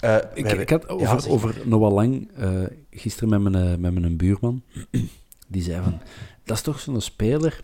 Eh, 0.01 0.15
Ik, 0.33 0.45
hebben- 0.45 0.59
ik 0.61 0.69
had 0.69 0.83
Ja, 0.87 0.93
over, 0.93 1.21
zeg. 1.21 1.31
over 1.31 1.61
Noah 1.67 1.93
Lang 1.93 2.31
eh, 2.35 2.63
gisteren 2.91 3.29
met 3.29 3.41
mijn, 3.51 3.55
eh, 3.73 3.77
met 3.77 3.93
mijn 3.99 4.17
buurman. 4.17 4.63
Die 5.47 5.61
zei 5.63 5.83
van, 5.83 6.01
dat 6.43 6.57
is 6.57 6.63
toch 6.63 6.79
zo'n 6.79 7.01
speler, 7.01 7.63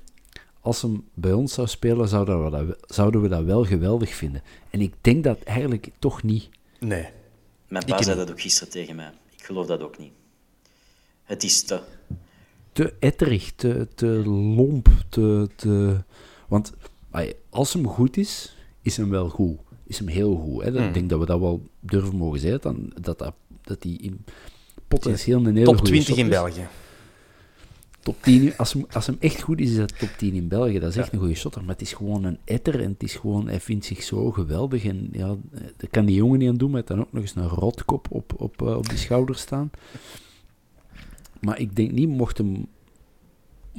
als 0.62 0.82
hem 0.82 1.08
bij 1.14 1.32
ons 1.32 1.54
zou 1.54 1.68
spelen, 1.68 2.08
zouden 2.08 2.44
we, 2.44 2.50
dat, 2.50 2.78
zouden 2.96 3.22
we 3.22 3.28
dat 3.28 3.44
wel 3.44 3.66
geweldig 3.66 4.14
vinden. 4.16 4.42
En 4.70 4.82
ik 4.82 4.94
denk 5.02 5.24
dat 5.24 5.42
eigenlijk 5.44 5.90
toch 6.00 6.24
niet. 6.24 6.50
Nee. 6.80 7.08
Mijn 7.68 7.84
Ik 7.86 7.90
pa 7.96 8.02
zei 8.04 8.16
niet. 8.18 8.26
dat 8.26 8.36
ook 8.36 8.42
gisteren 8.42 8.70
tegen 8.74 8.96
mij. 8.96 9.12
Ik 9.38 9.44
geloof 9.44 9.66
dat 9.68 9.82
ook 9.82 9.98
niet. 9.98 10.12
Het 11.24 11.44
is 11.44 11.64
te... 11.64 11.82
Te 12.80 12.94
etterig, 13.00 13.52
te, 13.56 13.88
te 13.96 14.06
lomp, 14.56 14.90
te... 15.10 15.50
te... 15.56 15.98
Want 16.48 16.74
als 17.50 17.74
hem 17.74 17.88
goed 17.88 18.18
is, 18.18 18.56
is 18.82 18.98
hem 18.98 19.10
wel 19.10 19.30
goed. 19.30 19.58
Is 19.84 19.98
hem 19.98 20.08
heel 20.08 20.36
goed. 20.36 20.64
Hè? 20.64 20.72
Dat- 20.72 20.84
Ik 20.84 20.94
denk 20.94 21.10
dat 21.10 21.20
we 21.20 21.26
dat 21.26 21.40
wel 21.40 21.64
durven 21.80 22.16
mogen 22.16 22.40
zeggen, 22.40 22.62
dan, 22.62 22.92
dat, 23.02 23.20
dat, 23.20 23.34
dat 23.62 23.84
hij 23.84 23.92
in 24.02 24.24
potentieel 24.88 25.38
een 25.40 25.54
hele 25.54 25.64
Top 25.66 25.76
goede 25.76 25.90
20 25.90 26.08
shot 26.10 26.18
in. 26.18 26.30
België. 26.30 26.68
top 28.00 28.22
10. 28.24 28.58
Als 28.58 28.74
hem, 28.74 28.86
als 28.92 29.06
hem 29.08 29.18
echt 29.20 29.42
goed 29.42 29.60
is, 29.60 29.70
is 29.70 29.78
dat 29.78 30.00
top 30.00 30.10
10 30.18 30.34
in 30.34 30.48
België. 30.48 30.80
Dat 30.80 30.90
is 30.90 30.98
echt 30.98 31.14
een 31.14 31.20
goede 31.20 31.36
shotter. 31.36 31.62
Maar 31.64 31.72
het 31.74 31.82
is 31.82 31.94
gewoon 31.94 32.24
een 32.24 32.38
etter 32.44 32.82
en 32.82 32.90
het 32.92 33.04
is 33.04 33.16
gewoon, 33.16 33.48
hij 33.48 33.60
vindt 33.60 33.86
zich 33.86 34.04
zo 34.04 34.32
geweldig. 34.32 34.86
En 34.86 35.10
ja, 35.12 35.36
dat 35.78 35.90
kan 35.90 36.06
die 36.06 36.16
jongen 36.16 36.40
niet 36.40 36.50
aan 36.50 36.58
doen, 36.58 36.72
met 36.72 36.88
dan 36.88 37.00
ook 37.00 37.12
nog 37.14 37.22
eens 37.22 37.36
een 37.36 37.48
rotkop 37.48 38.08
op, 38.10 38.34
op, 38.38 38.62
uh, 38.62 38.76
op 38.78 38.90
die 38.90 38.98
schouder 38.98 39.36
staan. 39.36 39.72
Maar 41.40 41.60
ik 41.60 41.76
denk 41.76 41.92
niet, 41.92 42.10
mocht 42.10 42.38
hem 42.38 42.68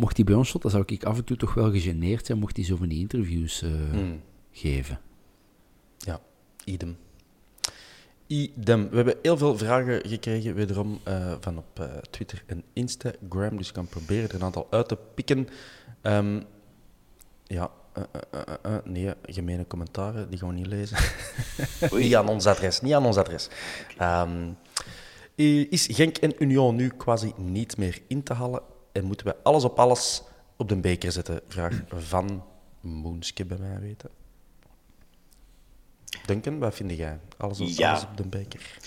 mocht 0.00 0.16
hij 0.16 0.24
bij 0.24 0.34
ons 0.34 0.48
shotten, 0.48 0.70
zou 0.70 0.82
ik 0.86 1.04
af 1.04 1.16
en 1.16 1.24
toe 1.24 1.36
toch 1.36 1.54
wel 1.54 1.70
gegeneerd 1.70 2.26
zijn, 2.26 2.38
mocht 2.38 2.56
hij 2.56 2.64
zo 2.64 2.76
van 2.76 2.88
die 2.88 2.98
interviews 2.98 3.62
uh, 3.62 3.70
mm. 3.92 4.20
geven. 4.52 5.00
Ja, 5.98 6.20
idem. 6.64 6.96
Idem. 8.26 8.88
We 8.88 8.96
hebben 8.96 9.16
heel 9.22 9.36
veel 9.36 9.58
vragen 9.58 10.08
gekregen, 10.08 10.54
wederom 10.54 11.00
uh, 11.08 11.34
van 11.40 11.58
op 11.58 11.80
uh, 11.80 11.86
Twitter 12.10 12.42
en 12.46 12.64
Instagram. 12.72 13.56
Dus 13.56 13.68
ik 13.68 13.74
kan 13.74 13.86
proberen 13.86 14.28
er 14.28 14.34
een 14.34 14.42
aantal 14.42 14.66
uit 14.70 14.88
te 14.88 14.98
pikken. 15.14 15.48
Um, 16.02 16.42
ja, 17.46 17.70
uh, 18.64 18.76
nee, 18.84 19.14
gemene 19.22 19.66
commentaren, 19.66 20.30
die 20.30 20.38
gaan 20.38 20.48
we 20.48 20.54
niet 20.54 20.66
lezen. 20.66 20.96
niet 21.90 22.16
aan 22.16 22.28
ons 22.28 22.46
adres, 22.46 22.80
niet 22.80 22.92
aan 22.92 23.06
ons 23.06 23.16
adres. 23.16 23.48
Um, 24.00 24.56
is 25.70 25.88
Genk 25.90 26.16
en 26.16 26.32
Union 26.38 26.76
nu 26.76 26.88
quasi 26.88 27.32
niet 27.36 27.76
meer 27.76 28.02
in 28.06 28.22
te 28.22 28.34
halen? 28.34 28.62
En 28.92 29.04
moeten 29.04 29.26
we 29.26 29.36
alles 29.42 29.64
op 29.64 29.78
alles 29.78 30.22
op 30.56 30.68
de 30.68 30.76
beker 30.76 31.12
zetten? 31.12 31.40
Vraag 31.48 31.82
van 31.88 32.44
Moenske 32.80 33.44
bij 33.44 33.58
mij 33.58 33.80
weten. 33.80 34.10
Duncan, 36.26 36.58
wat 36.58 36.74
vind 36.74 36.90
jij? 36.90 37.18
Alles 37.36 37.60
op, 37.60 37.68
ja. 37.68 37.90
alles 37.90 38.04
op 38.04 38.16
de 38.16 38.26
beker? 38.26 38.78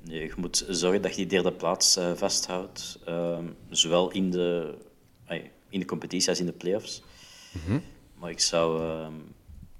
Nee, 0.00 0.22
je 0.22 0.32
moet 0.36 0.64
zorgen 0.68 1.02
dat 1.02 1.10
je 1.10 1.16
die 1.16 1.26
derde 1.26 1.52
plaats 1.52 1.98
uh, 1.98 2.12
vasthoudt. 2.14 2.98
Uh, 3.08 3.38
zowel 3.68 4.10
in 4.10 4.30
de, 4.30 4.74
in 5.68 5.80
de 5.80 5.86
competitie 5.86 6.28
als 6.28 6.40
in 6.40 6.46
de 6.46 6.52
playoffs. 6.52 7.02
Mm 7.52 7.60
-hmm. 7.66 7.82
Maar 8.14 8.30
ik 8.30 8.40
zou 8.40 8.82
uh, 8.82 9.08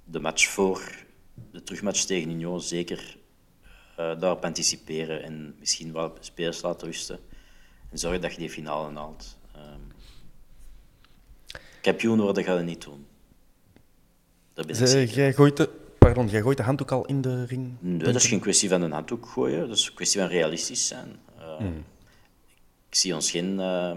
de 0.05 0.21
match 0.21 0.49
voor 0.49 1.05
de 1.53 1.63
terugmatch 1.63 2.05
tegen 2.05 2.31
Union 2.31 2.61
zeker 2.61 3.17
daarop 3.99 4.45
anticiperen 4.45 5.23
en 5.23 5.55
misschien 5.59 5.93
wel 5.93 6.17
spelers 6.21 6.63
laten 6.63 6.87
rusten. 6.87 7.19
En 7.91 7.99
zorgen 7.99 8.21
dat 8.21 8.33
je 8.33 8.39
die 8.39 8.51
finale 8.51 8.95
haalt. 8.95 9.37
Um, 9.57 9.93
kampioen 11.81 12.21
worden 12.21 12.45
ga 12.45 12.55
je 12.55 12.63
niet 12.63 12.83
doen. 12.83 13.07
Dat 14.55 14.67
ben 14.67 14.81
ik 14.81 14.87
zeker. 14.87 15.15
Jij 15.15 15.33
gooit 15.33 15.57
de, 15.57 15.69
pardon, 15.99 16.29
jij 16.29 16.41
gooit 16.41 16.57
de 16.57 16.63
handdoek 16.63 16.91
al 16.91 17.07
in 17.07 17.21
de 17.21 17.45
ring? 17.45 17.77
Nee, 17.81 17.99
dat 17.99 18.15
is 18.15 18.27
geen 18.27 18.41
kwestie 18.41 18.69
van 18.69 18.83
een 18.83 18.93
handdoek 18.93 19.27
gooien. 19.27 19.69
Dat 19.69 19.77
is 19.77 19.87
een 19.87 19.95
kwestie 19.95 20.21
van 20.21 20.29
realistisch 20.29 20.87
zijn. 20.87 21.21
Uh, 21.39 21.61
mm. 21.61 21.85
Ik 22.89 22.95
zie 22.95 23.15
ons 23.15 23.31
geen 23.31 23.59
uh, 23.59 23.93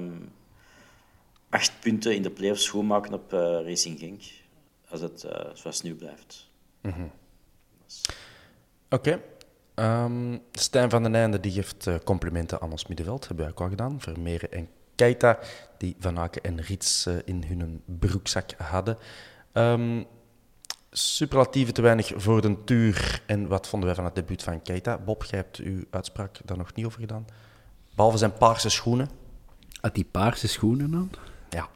acht 1.49 1.79
punten 1.79 2.15
in 2.15 2.21
de 2.21 2.29
playoffs 2.29 2.63
schoonmaken 2.63 3.13
op 3.13 3.33
uh, 3.33 3.39
Racing 3.39 3.99
Genk. 3.99 4.21
Als 4.89 5.01
het 5.01 5.23
uh, 5.23 5.31
zoals 5.53 5.81
nu 5.81 5.95
blijft. 5.95 6.49
Mm 6.81 6.91
-hmm. 6.91 7.11
dus. 7.85 8.01
Oké. 8.89 9.09
Okay. 9.09 9.21
Um, 9.81 10.41
Stijn 10.51 10.89
van 10.89 11.03
den 11.03 11.15
Einde 11.15 11.39
die 11.39 11.51
geeft 11.51 11.87
uh, 11.87 11.95
complimenten 12.03 12.61
aan 12.61 12.71
ons 12.71 12.87
middenveld. 12.87 13.27
Hebben 13.27 13.45
wij 13.45 13.53
ook 13.53 13.61
al 13.61 13.69
gedaan. 13.69 14.01
Vermeeren 14.01 14.51
en 14.51 14.67
Keita, 14.95 15.39
die 15.77 15.95
Van 15.99 16.19
Aken 16.19 16.43
en 16.43 16.61
Rits 16.61 17.07
uh, 17.07 17.15
in 17.25 17.43
hun 17.43 17.81
broekzak 17.85 18.51
hadden. 18.57 18.97
Um, 19.53 20.05
superlatieven 20.91 21.73
te 21.73 21.81
weinig 21.81 22.11
voor 22.15 22.41
de 22.41 22.63
tuur. 22.63 23.21
En 23.25 23.47
wat 23.47 23.67
vonden 23.67 23.87
wij 23.87 23.95
van 23.95 24.05
het 24.05 24.15
debuut 24.15 24.43
van 24.43 24.61
Keita? 24.61 24.97
Bob, 24.97 25.23
jij 25.23 25.39
hebt 25.39 25.57
uw 25.57 25.83
uitspraak 25.89 26.37
daar 26.45 26.57
nog 26.57 26.73
niet 26.73 26.85
over 26.85 26.99
gedaan. 26.99 27.25
Behalve 27.95 28.17
zijn 28.17 28.33
paarse 28.33 28.69
schoenen. 28.69 29.09
Had 29.81 29.95
die 29.95 30.07
paarse 30.11 30.47
schoenen 30.47 30.91
dan? 30.91 31.09
Ja. 31.49 31.69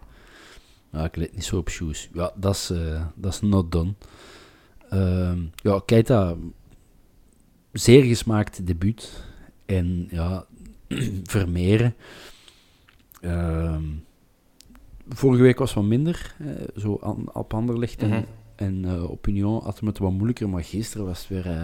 Nou, 0.89 1.05
ik 1.05 1.15
let 1.15 1.33
niet 1.33 1.45
zo 1.45 1.57
op 1.57 1.69
shoes. 1.69 2.09
Ja, 2.13 2.31
dat 2.35 2.55
is, 2.55 2.71
uh, 2.71 3.05
dat 3.15 3.33
is 3.33 3.41
not 3.41 3.71
done. 3.71 3.93
Uh, 4.93 5.37
ja, 5.55 5.81
Keita, 5.85 6.35
zeer 7.77 8.03
gesmaakt 8.03 8.67
debuut. 8.67 9.23
En 9.65 10.07
ja, 10.11 10.45
Vermeeren. 11.23 11.95
Uh, 13.21 13.77
vorige 15.09 15.41
week 15.41 15.59
was 15.59 15.73
wat 15.73 15.83
minder, 15.83 16.35
uh, 16.41 16.51
zo 16.75 16.99
aan, 17.01 17.33
op 17.33 17.53
Anderlecht 17.53 18.01
en, 18.01 18.09
-hmm. 18.09 18.25
en 18.55 18.83
uh, 18.85 19.09
op 19.09 19.27
Union 19.27 19.63
had 19.63 19.79
hem 19.79 19.87
het 19.87 19.97
wat 19.97 20.11
moeilijker, 20.11 20.49
maar 20.49 20.63
gisteren 20.63 21.05
was 21.05 21.19
het 21.19 21.27
weer 21.27 21.45
uh, 21.45 21.63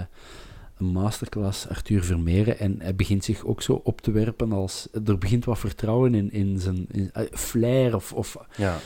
een 0.77 0.85
masterclass, 0.85 1.67
Arthur 1.67 2.03
Vermeeren, 2.03 2.59
en 2.59 2.75
hij 2.79 2.95
begint 2.95 3.23
zich 3.23 3.45
ook 3.45 3.61
zo 3.61 3.81
op 3.83 4.01
te 4.01 4.11
werpen 4.11 4.51
als, 4.51 4.87
er 5.05 5.17
begint 5.17 5.45
wat 5.45 5.59
vertrouwen 5.59 6.15
in, 6.15 6.31
in 6.31 6.59
zijn 6.59 6.85
in, 6.91 7.11
flair 7.31 7.95
of, 7.95 8.13
of 8.13 8.37
ja. 8.57 8.77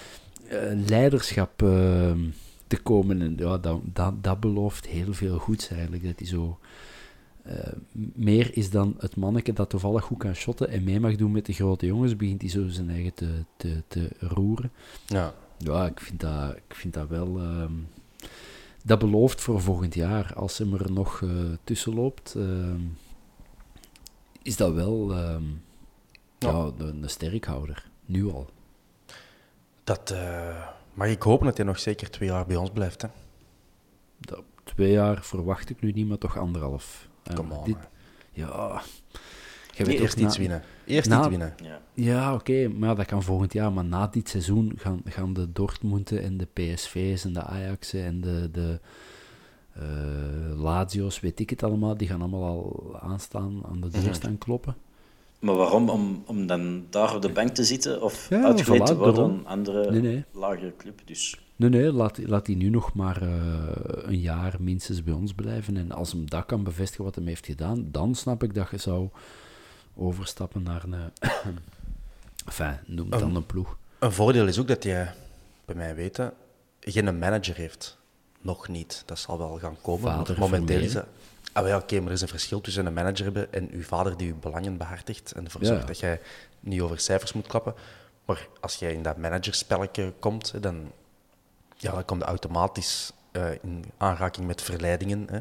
leiderschap 0.87 1.61
ehm, 1.61 2.19
te 2.67 2.77
komen, 2.77 3.21
en 3.21 3.33
ja, 3.37 3.57
dat, 3.57 3.79
dat, 3.83 4.23
dat 4.23 4.39
belooft 4.39 4.87
heel 4.87 5.13
veel 5.13 5.37
goeds 5.37 5.69
eigenlijk, 5.69 6.03
dat 6.03 6.19
hij 6.19 6.27
zo 6.27 6.59
uh, 7.47 7.53
meer 8.13 8.57
is 8.57 8.69
dan 8.69 8.95
het 8.97 9.15
manneke 9.15 9.53
dat 9.53 9.69
toevallig 9.69 10.03
goed 10.03 10.17
kan 10.17 10.33
shotten 10.33 10.69
en 10.69 10.83
mee 10.83 10.99
mag 10.99 11.15
doen 11.15 11.31
met 11.31 11.45
de 11.45 11.53
grote 11.53 11.85
jongens, 11.85 12.15
begint 12.15 12.41
hij 12.41 12.49
zo 12.49 12.67
zijn 12.67 12.89
eigen 12.89 13.13
te, 13.13 13.43
te, 13.57 13.83
te 13.87 14.09
roeren. 14.19 14.71
Ja. 15.05 15.33
Ja, 15.57 15.85
ik 15.85 15.99
vind 15.99 16.19
dat, 16.19 16.55
ik 16.55 16.75
vind 16.75 16.93
dat 16.93 17.07
wel... 17.07 17.41
Uh, 17.41 17.65
dat 18.83 18.99
belooft 18.99 19.41
voor 19.41 19.61
volgend 19.61 19.93
jaar. 19.93 20.33
Als 20.35 20.57
hij 20.57 20.71
er 20.71 20.91
nog 20.91 21.21
uh, 21.21 21.31
tussen 21.63 21.93
loopt, 21.93 22.33
uh, 22.37 22.75
is 24.41 24.57
dat 24.57 24.73
wel 24.73 25.13
ja. 25.13 25.39
ja 26.39 26.71
een, 26.77 27.03
een 27.03 27.09
sterkhouder. 27.09 27.89
Nu 28.05 28.31
al. 28.31 28.49
Dat 29.83 30.11
uh, 30.11 30.67
mag 30.93 31.07
ik 31.07 31.21
hopen 31.21 31.45
dat 31.45 31.57
hij 31.57 31.65
nog 31.65 31.79
zeker 31.79 32.09
twee 32.09 32.29
jaar 32.29 32.45
bij 32.45 32.55
ons 32.55 32.69
blijft. 32.69 33.01
Hè? 33.01 33.07
Dat, 34.19 34.43
twee 34.63 34.91
jaar 34.91 35.23
verwacht 35.23 35.69
ik 35.69 35.81
nu 35.81 35.91
niet, 35.91 36.07
maar 36.07 36.17
toch 36.17 36.37
anderhalf. 36.37 37.04
Kom 37.33 37.51
on. 37.51 37.63
Dit, 37.65 37.77
ja. 38.31 38.81
Je 39.73 39.83
weet 39.85 39.99
eerst 39.99 40.19
iets 40.19 40.37
winnen. 40.37 40.61
Eerst 40.85 41.09
na, 41.09 41.17
iets 41.19 41.27
winnen. 41.27 41.53
Ja, 41.63 41.79
ja 41.93 42.33
oké, 42.33 42.51
okay, 42.51 42.65
maar 42.65 42.95
dat 42.95 43.05
kan 43.05 43.23
volgend 43.23 43.53
jaar. 43.53 43.73
Maar 43.73 43.85
na 43.85 44.07
dit 44.07 44.29
seizoen 44.29 44.73
gaan, 44.75 45.01
gaan 45.05 45.33
de 45.33 45.51
Dortmunden 45.51 46.21
en 46.23 46.37
de 46.37 46.47
PSV's 46.53 47.25
en 47.25 47.33
de 47.33 47.41
Ajaxen 47.43 48.03
en 48.03 48.21
de, 48.21 48.49
de 48.51 48.79
uh, 49.79 50.61
Lazio's, 50.61 51.19
weet 51.19 51.39
ik 51.39 51.49
het 51.49 51.63
allemaal, 51.63 51.97
die 51.97 52.07
gaan 52.07 52.19
allemaal 52.21 52.43
al 52.43 52.97
aanstaan, 53.01 53.61
aan 53.69 53.81
de 53.81 53.89
deur 53.89 54.01
Mhm. 54.01 54.13
staan 54.13 54.37
kloppen. 54.37 54.75
Maar 55.39 55.55
waarom? 55.55 55.89
Om, 55.89 56.23
om 56.25 56.47
dan 56.47 56.85
daar 56.89 57.15
op 57.15 57.21
de 57.21 57.29
bank 57.31 57.49
te 57.49 57.63
zitten 57.63 58.01
of 58.01 58.29
Ja, 58.29 58.43
uitgeleid 58.43 58.85
te 58.85 58.95
worden 58.97 59.23
aan 59.23 59.29
een 59.31 59.47
andere 59.47 59.91
Nee, 59.91 60.01
nee. 60.01 60.23
lagere 60.31 60.73
club? 60.77 61.01
Dus 61.05 61.39
Nee, 61.55 61.69
nee, 61.69 61.91
laat, 61.91 62.17
laat 62.27 62.47
hij 62.47 62.55
nu 62.55 62.69
nog 62.69 62.93
maar 62.93 63.21
eh, 63.21 63.29
een 63.85 64.19
jaar 64.19 64.55
minstens 64.59 65.03
bij 65.03 65.13
ons 65.13 65.33
blijven. 65.33 65.77
En 65.77 65.91
als 65.91 66.11
hem 66.11 66.29
dat 66.29 66.45
kan 66.45 66.63
bevestigen 66.63 67.03
wat 67.03 67.15
hij 67.15 67.23
heeft 67.23 67.45
gedaan, 67.45 67.87
dan 67.91 68.15
snap 68.15 68.43
ik 68.43 68.53
dat 68.53 68.69
je 68.69 68.77
zou 68.77 69.09
overstappen 69.95 70.63
naar 70.63 70.83
een... 70.83 70.93
enfin, 72.45 72.77
noem 72.85 73.11
het 73.11 73.19
dan 73.19 73.35
een 73.35 73.45
ploeg. 73.45 73.77
Een 73.99 74.11
voordeel 74.11 74.47
is 74.47 74.59
ook 74.59 74.67
dat 74.67 74.83
je, 74.83 75.07
bij 75.65 75.75
mij 75.75 75.95
weten, 75.95 76.33
geen 76.79 77.19
manager 77.19 77.55
heeft. 77.55 77.97
Nog 78.41 78.67
niet. 78.67 79.03
Dat 79.05 79.19
zal 79.19 79.37
wel 79.37 79.57
gaan 79.57 79.77
komen. 79.81 80.11
Vader 80.11 80.39
momenteel 80.39 80.79
is 80.79 80.93
dat... 80.93 81.05
Ah, 81.53 81.67
ja, 81.67 81.77
oké, 81.77 81.95
maar 81.97 82.07
er 82.07 82.13
is 82.13 82.21
een 82.21 82.27
verschil 82.27 82.61
tussen 82.61 82.85
een 82.85 82.93
manager 82.93 83.23
hebben 83.23 83.53
en 83.53 83.69
uw 83.71 83.83
vader 83.83 84.17
die 84.17 84.27
uw 84.31 84.39
belangen 84.39 84.77
behartigt 84.77 85.31
en 85.31 85.45
ervoor 85.45 85.61
Ja. 85.61 85.67
zorgt 85.67 85.87
dat 85.87 85.99
jij 85.99 86.21
niet 86.59 86.81
over 86.81 86.99
cijfers 86.99 87.33
moet 87.33 87.47
klappen. 87.47 87.73
Maar 88.25 88.47
als 88.59 88.75
jij 88.75 88.93
in 88.93 89.03
dat 89.03 89.17
managerspelletje 89.17 90.13
komt, 90.19 90.53
dan, 90.61 90.91
ja, 91.75 91.91
dan 91.91 92.05
kom 92.05 92.17
je 92.17 92.23
automatisch 92.23 93.11
eh, 93.31 93.51
in 93.61 93.85
aanraking 93.97 94.47
met 94.47 94.61
verleidingen. 94.61 95.27
Hè. 95.31 95.39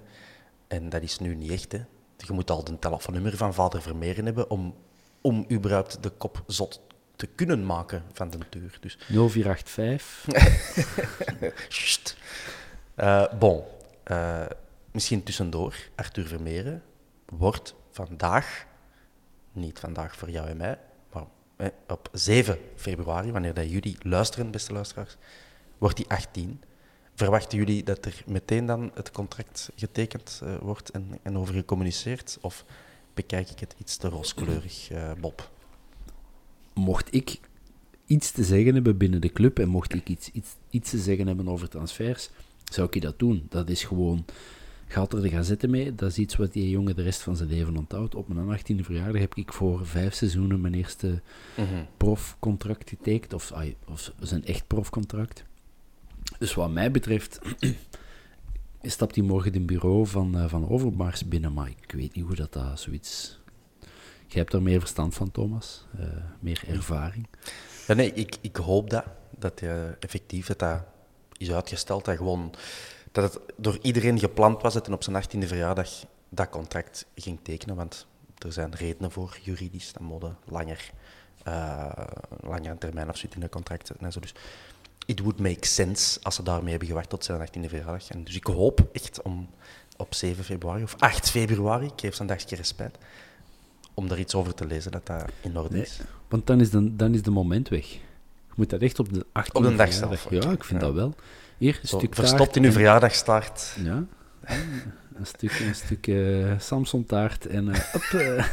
En 0.69 0.89
dat 0.89 1.03
is 1.03 1.19
nu 1.19 1.35
niet 1.35 1.51
echt. 1.51 1.73
Hè. 1.73 1.79
Je 2.17 2.33
moet 2.33 2.51
al 2.51 2.65
de 2.65 2.79
telefoonnummer 2.79 3.37
van 3.37 3.55
vader 3.55 3.83
Vermeeren 3.83 4.25
hebben 4.25 4.51
om, 4.51 4.75
om 5.21 5.47
überhaupt 5.51 6.03
de 6.03 6.11
kop 6.11 6.43
zot 6.47 6.81
te 7.17 7.27
kunnen 7.27 7.67
maken 7.67 8.03
van 8.13 8.31
de 8.31 8.39
deur. 8.51 8.79
Dus 8.81 8.99
0485. 9.09 10.25
Sst. 11.69 12.17
Eh, 12.95 13.33
bon, 13.39 13.65
Eh, 14.05 14.47
misschien 14.93 15.23
tussendoor. 15.23 15.75
Arthur 15.95 16.27
Vermeeren 16.27 16.83
wordt 17.27 17.75
vandaag, 17.91 18.67
niet 19.53 19.79
vandaag 19.79 20.17
voor 20.17 20.31
jou 20.31 20.49
en 20.49 20.57
mij, 20.57 20.79
maar 21.13 21.25
eh, 21.57 21.69
op 21.89 22.09
7 22.13 22.59
februari, 22.77 23.33
wanneer 23.33 23.55
dat 23.55 23.71
jullie 23.71 23.97
luisteren, 24.03 24.51
beste 24.51 24.73
luisteraars, 24.73 25.17
wordt 25.79 25.99
hij 25.99 26.17
18. 26.17 26.61
Verwachten 27.15 27.59
jullie 27.59 27.83
dat 27.83 28.05
er 28.05 28.23
meteen 28.27 28.67
dan 28.67 28.91
het 28.95 29.11
contract 29.11 29.71
getekend 29.77 30.41
eh, 30.43 30.57
wordt 30.57 30.91
en, 30.91 31.19
en 31.23 31.39
over 31.39 31.55
gecommuniceerd? 31.55 32.39
Of 32.41 32.65
bekijk 33.15 33.51
ik 33.51 33.61
het 33.61 33.75
iets 33.79 33.97
te 33.97 34.09
rooskleurig, 34.09 34.91
eh, 34.91 35.13
Bob? 35.21 35.51
mocht 36.75 37.15
ik 37.15 37.41
iets 38.07 38.31
te 38.31 38.45
zeggen 38.45 38.75
hebben 38.75 38.97
binnen 38.97 39.21
de 39.21 39.33
club 39.33 39.59
en 39.59 39.69
mocht 39.69 39.95
ik 39.95 40.09
iets, 40.09 40.31
iets, 40.33 40.57
iets 40.71 40.91
te 40.91 40.99
zeggen 40.99 41.27
hebben 41.27 41.49
over 41.49 41.69
transfers, 41.69 42.31
zou 42.65 42.89
ik 42.91 43.03
dat 43.03 43.19
doen. 43.19 43.47
Dat 43.49 43.69
is 43.69 43.85
gewoon 43.85 44.25
gaat 44.87 45.13
er 45.13 45.23
de 45.23 45.29
gazette 45.29 45.69
mee. 45.69 45.95
Dat 45.95 46.11
is 46.11 46.19
iets 46.19 46.37
wat 46.37 46.53
die 46.53 46.71
jongen 46.71 46.97
de 46.97 47.03
rest 47.03 47.23
van 47.23 47.37
zijn 47.37 47.49
leven 47.49 47.77
onthoudt. 47.77 48.15
Op 48.15 48.29
mijn 48.29 48.59
18e 48.59 48.81
verjaardag 48.85 49.21
heb 49.21 49.35
ik 49.35 49.53
voor 49.53 49.87
vijf 49.87 50.15
seizoenen 50.15 50.61
mijn 50.61 50.75
eerste 50.75 51.23
Mhm. 51.57 51.85
profcontract 51.97 52.89
getekend. 52.89 53.33
Of, 53.33 53.53
of 53.89 54.13
zijn 54.21 54.45
echt 54.45 54.67
profcontract. 54.67 55.45
Dus 56.39 56.55
wat 56.55 56.71
mij 56.71 56.91
betreft 56.91 57.39
stapt 58.83 59.15
hij 59.15 59.25
morgen 59.25 59.53
het 59.53 59.67
bureau 59.67 60.07
van, 60.07 60.39
eh, 60.39 60.49
van 60.49 60.69
Overmars 60.69 61.29
binnen. 61.29 61.53
Maar 61.53 61.69
ik 61.69 61.93
weet 61.93 62.15
niet 62.15 62.25
hoe 62.25 62.35
dat, 62.35 62.53
dat 62.53 62.81
zoiets... 62.81 63.43
Jij 64.27 64.43
hebt 64.43 64.55
er 64.55 64.63
meer 64.63 64.81
verstand 64.81 65.15
van, 65.15 65.31
Thomas. 65.31 65.87
eh, 65.99 66.07
meer 66.41 66.63
ervaring. 66.69 67.27
Ja, 67.87 67.95
nee, 67.95 68.13
ik, 68.13 68.37
ik 68.41 68.57
hoop 68.57 68.91
dat. 68.91 69.05
Dat 69.39 69.61
eh, 69.61 70.03
effectief 70.03 70.47
dat, 70.47 70.59
dat 70.59 70.83
is 71.37 71.53
uitgesteld. 71.53 72.05
Dat, 72.05 72.17
gewoon, 72.17 72.55
dat 73.13 73.33
het 73.35 73.43
door 73.57 73.79
iedereen 73.83 74.19
gepland 74.19 74.63
was 74.63 74.75
dat 74.75 74.87
hij 74.87 74.95
op 74.95 75.03
zijn 75.03 75.23
18e 75.23 75.47
verjaardag 75.47 75.91
dat 76.29 76.49
contract 76.49 77.07
ging 77.15 77.39
tekenen. 77.43 77.77
Want 77.77 78.07
er 78.39 78.53
zijn 78.53 78.75
redenen 78.75 79.11
voor, 79.11 79.39
juridisch. 79.43 79.93
Dat 79.93 80.03
moet 80.03 80.25
langer, 80.45 80.91
uh, 81.49 81.93
langer 82.41 82.79
termijn 82.79 83.09
afsluitende 83.09 83.49
contracten 83.49 83.97
en 84.01 84.13
zo. 84.13 84.21
Dus 84.21 84.35
it 85.07 85.21
would 85.21 85.39
make 85.39 85.67
sense 85.67 86.19
als 86.23 86.35
ze 86.35 86.43
daarmee 86.43 86.71
hebben 86.71 86.89
gewacht 86.89 87.09
tot 87.09 87.25
zijn 87.25 87.49
18e 87.49 87.69
verjaardag. 87.69 88.09
En 88.11 88.25
dus 88.25 88.35
ik 88.37 88.47
hoop 88.47 88.89
echt 88.93 89.23
om 89.23 89.49
op 89.97 90.15
7 90.15 90.45
februari 90.45 90.83
of 90.83 90.95
8 90.99 91.31
februari, 91.31 91.87
ik 91.87 91.93
geef 91.97 92.15
zo'n 92.15 92.27
dagje 92.27 92.57
respect, 92.57 92.99
om 93.95 94.11
er 94.11 94.19
iets 94.19 94.35
over 94.35 94.55
te 94.55 94.67
lezen 94.67 94.91
dat 94.93 95.07
dat 95.07 95.25
in 95.41 95.59
orde 95.59 95.81
is. 95.83 95.99
Want 96.29 96.47
dan 96.47 96.61
is, 96.61 96.71
de, 96.71 96.97
dan 96.97 97.15
is 97.15 97.23
de 97.23 97.31
moment 97.31 97.69
weg. 97.69 97.87
Je 97.93 98.61
moet 98.61 98.71
dat 98.71 98.81
echt 98.81 98.99
op 98.99 99.13
de 99.13 99.27
18e 99.27 99.53
Op 99.53 99.63
de 99.63 99.75
dag 99.75 99.93
zelf. 99.93 100.31
Ja, 100.31 100.51
ik 100.51 100.65
vind 100.65 100.81
Ja. 100.81 100.87
dat 100.87 100.95
wel. 100.95 101.15
Hier, 101.59 101.79
een 101.83 101.89
Zo, 101.89 101.99
stuk 101.99 102.15
verstopt 102.15 102.57
in 102.57 102.63
uw 102.63 102.69
en- 102.69 102.75
verjaardagstaart. 102.75 103.77
Ja, 103.83 104.05
een 105.19 105.27
stuk, 105.27 105.59
een 105.61 105.75
stuk 105.75 106.07
eh 106.07 106.53
Samson 106.59 107.05
taart 107.07 107.47
en, 107.47 107.69
eh, 107.69 107.95
eh, 108.13 108.45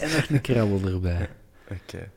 en 0.00 0.10
nog 0.16 0.28
een 0.28 0.40
krabbel 0.40 0.88
erbij. 0.92 1.28
Oké. 1.70 2.10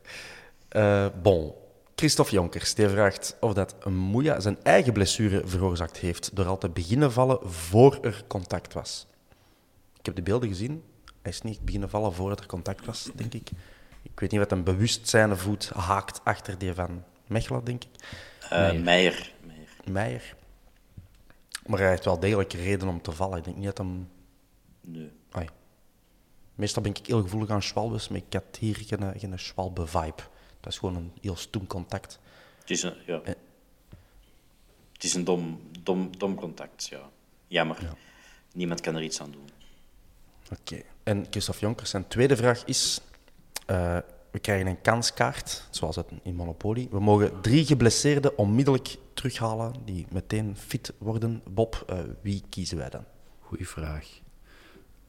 Bon. 1.22 1.52
Christophe 1.94 2.32
Jonkers 2.32 2.74
die 2.74 2.88
vraagt 2.88 3.36
of 3.40 3.52
dat 3.52 3.84
Moeja 3.84 4.40
zijn 4.40 4.58
eigen 4.62 4.92
blessure 4.92 5.42
veroorzaakt 5.44 5.96
heeft 5.96 6.36
door 6.36 6.46
al 6.46 6.58
te 6.58 6.68
beginnen 6.68 7.12
vallen 7.12 7.50
voor 7.52 7.98
er 8.02 8.24
contact 8.26 8.72
was. 8.72 9.06
Ik 9.98 10.06
heb 10.06 10.14
de 10.14 10.22
beelden 10.22 10.48
gezien. 10.48 10.82
Hij 11.22 11.32
is 11.32 11.42
niet 11.42 11.60
beginnen 11.60 11.90
vallen 11.90 12.12
voordat 12.12 12.40
er 12.40 12.46
contact 12.46 12.84
was, 12.84 13.10
denk 13.14 13.34
ik. 13.34 13.50
Ik 14.02 14.20
weet 14.20 14.30
niet 14.30 14.40
wat 14.40 14.52
een 14.52 14.64
bewustzijn 14.64 15.36
voet 15.36 15.68
haakt 15.68 16.20
achter 16.24 16.58
die 16.58 16.74
van 16.74 17.04
Mechelen, 17.26 17.64
denk 17.64 17.84
ik. 17.84 17.90
Eh, 18.40 18.50
Meijer. 18.50 18.82
Meijer. 18.82 19.32
Meijer. 19.46 19.68
Meijer. 19.84 20.36
Maar 21.66 21.78
hij 21.78 21.88
heeft 21.88 22.04
wel 22.04 22.20
degelijk 22.20 22.52
reden 22.52 22.88
om 22.88 23.02
te 23.02 23.12
vallen. 23.12 23.38
Ik 23.38 23.44
denk 23.44 23.56
niet 23.56 23.66
dat 23.66 23.78
hem... 23.78 24.08
Nee. 24.80 25.12
Ai. 25.30 25.48
Meestal 26.54 26.82
ben 26.82 26.94
ik 26.94 27.06
heel 27.06 27.22
gevoelig 27.22 27.50
aan 27.50 27.62
schwalbes, 27.62 28.08
maar 28.08 28.18
ik 28.18 28.32
had 28.32 28.56
hier 28.58 28.76
geen, 28.76 29.18
geen 29.18 29.38
schwalbe-vibe. 29.38 30.22
Dat 30.64 30.72
is 30.72 30.78
gewoon 30.78 30.96
een 30.96 31.12
heel 31.20 31.36
stoem 31.36 31.66
contact. 31.66 32.18
Het 32.60 32.70
is 32.70 32.82
een, 32.82 32.94
ja. 33.06 33.20
Eh. 33.20 33.34
het 34.92 35.04
is 35.04 35.14
een 35.14 35.24
dom, 35.24 35.60
dom, 35.82 36.18
dom 36.18 36.34
contact, 36.34 36.86
ja. 36.86 37.10
Jammer. 37.46 37.96
Niemand 38.52 38.80
kan 38.80 38.94
er 38.94 39.02
iets 39.02 39.20
aan 39.20 39.30
doen. 39.30 39.48
Oké. 40.60 40.82
En 41.02 41.26
Christophe 41.30 41.60
Jonkers, 41.60 41.90
zijn 41.90 42.08
tweede 42.08 42.36
vraag 42.36 42.64
is... 42.64 43.00
eh, 43.66 43.98
we 44.30 44.38
krijgen 44.38 44.66
een 44.66 44.80
kanskaart, 44.80 45.68
zoals 45.70 45.96
het 45.96 46.06
in 46.22 46.34
Monopoly. 46.34 46.88
We 46.90 47.00
mogen 47.00 47.40
drie 47.40 47.64
geblesseerden 47.66 48.38
onmiddellijk 48.38 48.96
terughalen, 49.14 49.74
die 49.84 50.06
meteen 50.10 50.56
fit 50.56 50.92
worden. 50.98 51.42
Bob, 51.50 51.84
eh, 51.86 51.98
wie 52.22 52.42
kiezen 52.48 52.76
wij 52.76 52.88
dan? 52.90 53.04
Goeie 53.40 53.68
vraag. 53.68 54.08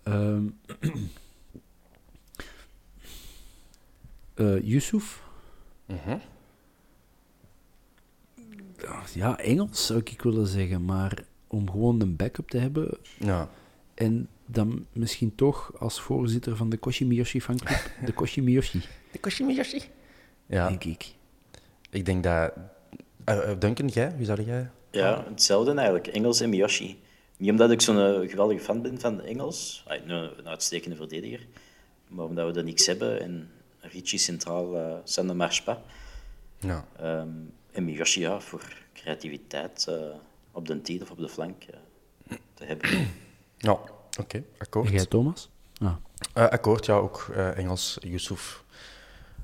Ehm 0.03 0.47
eh, 4.35 4.63
Yusuf? 4.63 5.23
Ja, 9.13 9.37
Engels 9.39 9.85
zou 9.85 9.99
ik 10.03 10.21
willen 10.21 10.47
zeggen, 10.47 10.85
maar 10.85 11.23
om 11.47 11.69
gewoon 11.71 12.01
een 12.01 12.15
backup 12.15 12.49
te 12.49 12.57
hebben 12.57 12.97
Ja. 13.19 13.49
en 13.93 14.27
dan 14.45 14.85
misschien 14.91 15.35
toch 15.35 15.79
als 15.79 16.01
voorzitter 16.01 16.55
van 16.55 16.69
de 16.69 16.77
Koshimiyoshi 16.77 17.41
fanclub, 17.41 17.91
de 18.05 18.13
Koshimiyoshi, 18.19 18.81
De 19.11 19.19
Koshimiyoshi. 19.19 19.81
Ja, 20.45 20.67
denk 20.67 20.83
ik. 20.83 21.13
ik 21.89 22.05
denk 22.05 22.23
dat... 22.23 22.53
eh 23.23 23.51
eh, 23.51 23.59
Duncan, 23.59 23.87
jij? 23.87 24.15
Wie 24.17 24.25
zou 24.25 24.41
jij... 24.43 24.69
Ja, 24.91 25.23
hetzelfde 25.29 25.73
eigenlijk. 25.73 26.07
Engels 26.07 26.41
en 26.41 26.49
Miyoshi. 26.49 26.99
Niet 27.37 27.51
omdat 27.51 27.71
ik 27.71 27.81
zo'n 27.81 27.99
eh, 27.99 28.29
geweldige 28.29 28.59
fan 28.63 28.81
ben 28.81 28.99
van 28.99 29.21
Engels, 29.21 29.83
ah, 29.87 29.95
een, 30.03 30.09
een 30.09 30.47
uitstekende 30.47 30.95
verdediger, 30.95 31.45
maar 32.07 32.25
omdat 32.25 32.53
we 32.53 32.59
er 32.59 32.65
niks 32.65 32.85
hebben 32.85 33.21
en 33.21 33.49
Ricci 33.91 34.17
centraal, 34.17 34.75
uh, 34.75 34.95
Sander 35.03 35.35
Marspa. 35.35 35.81
Ja. 36.59 36.85
Ehm, 36.97 37.29
en 37.71 37.85
Miyoshi, 37.85 38.21
ja, 38.21 38.39
voor 38.39 38.73
creativiteit 38.93 39.87
eh, 39.87 39.95
op 40.51 40.67
de 40.67 40.81
tiet 40.81 41.01
of 41.01 41.11
op 41.11 41.17
de 41.17 41.29
flank 41.29 41.63
eh, 41.63 42.37
te 42.53 42.65
hebben. 42.65 43.07
Ja, 43.57 43.79
oké, 44.19 44.43
akkoord. 44.57 44.87
En 44.87 44.93
jij, 44.93 45.05
Thomas? 45.05 45.49
Ah. 45.79 45.95
Eh, 46.33 46.47
akkoord, 46.47 46.85
ja, 46.85 46.93
ook 46.93 47.27
eh, 47.33 47.57
Engels, 47.57 47.97
Yusuf. 48.01 48.63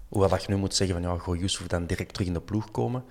Hoewel 0.09 0.29
dat 0.29 0.43
je 0.43 0.51
nu 0.51 0.57
moet 0.57 0.75
zeggen 0.75 1.01
van 1.01 1.11
ja, 1.11 1.17
goh, 1.17 1.39
Yusuf 1.39 1.67
dan 1.67 1.85
direct 1.85 2.13
terug 2.13 2.27
in 2.27 2.33
de 2.33 2.41
ploeg 2.41 2.71
komen. 2.71 3.03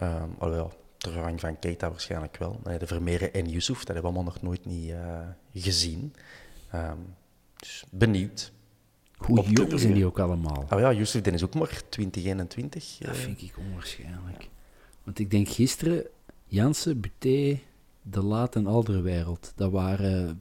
Uh, 0.00 0.22
alhoewel, 0.38 0.72
ter 0.96 1.12
vervanging 1.12 1.40
van 1.40 1.58
Keita 1.58 1.90
waarschijnlijk 1.90 2.36
wel. 2.36 2.60
Nee, 2.64 2.78
de 2.78 2.86
Vermeeren 2.86 3.32
en 3.32 3.48
Yusuf, 3.48 3.78
dat 3.78 3.86
hebben 3.86 4.02
we 4.02 4.08
allemaal 4.08 4.32
nog 4.32 4.42
nooit 4.42 4.64
niet 4.64 4.90
eh, 4.90 5.20
gezien. 5.54 6.14
Ehm, 6.70 6.98
dus 7.56 7.84
benieuwd. 7.90 8.52
Hoe 9.20 9.42
jong 9.50 9.80
zijn 9.80 9.92
die 9.92 10.04
ook 10.06 10.18
allemaal? 10.18 10.66
Oh 10.70 10.78
ja, 10.80 10.92
Yusuf 10.92 11.22
den 11.22 11.34
is 11.34 11.44
ook 11.44 11.54
maar 11.54 11.82
2021. 11.88 12.96
Dat 12.98 13.08
eh. 13.08 13.14
vind 13.14 13.42
ik 13.42 13.52
onwaarschijnlijk. 13.58 14.48
Want 15.04 15.18
ik 15.18 15.30
denk 15.30 15.48
gisteren, 15.48 16.06
Jansen, 16.46 17.00
Buté, 17.00 17.60
De 18.02 18.22
Laat 18.22 18.56
en 18.56 18.66
Alderwereld, 18.66 19.52
dat 19.56 19.70
waren... 19.70 20.40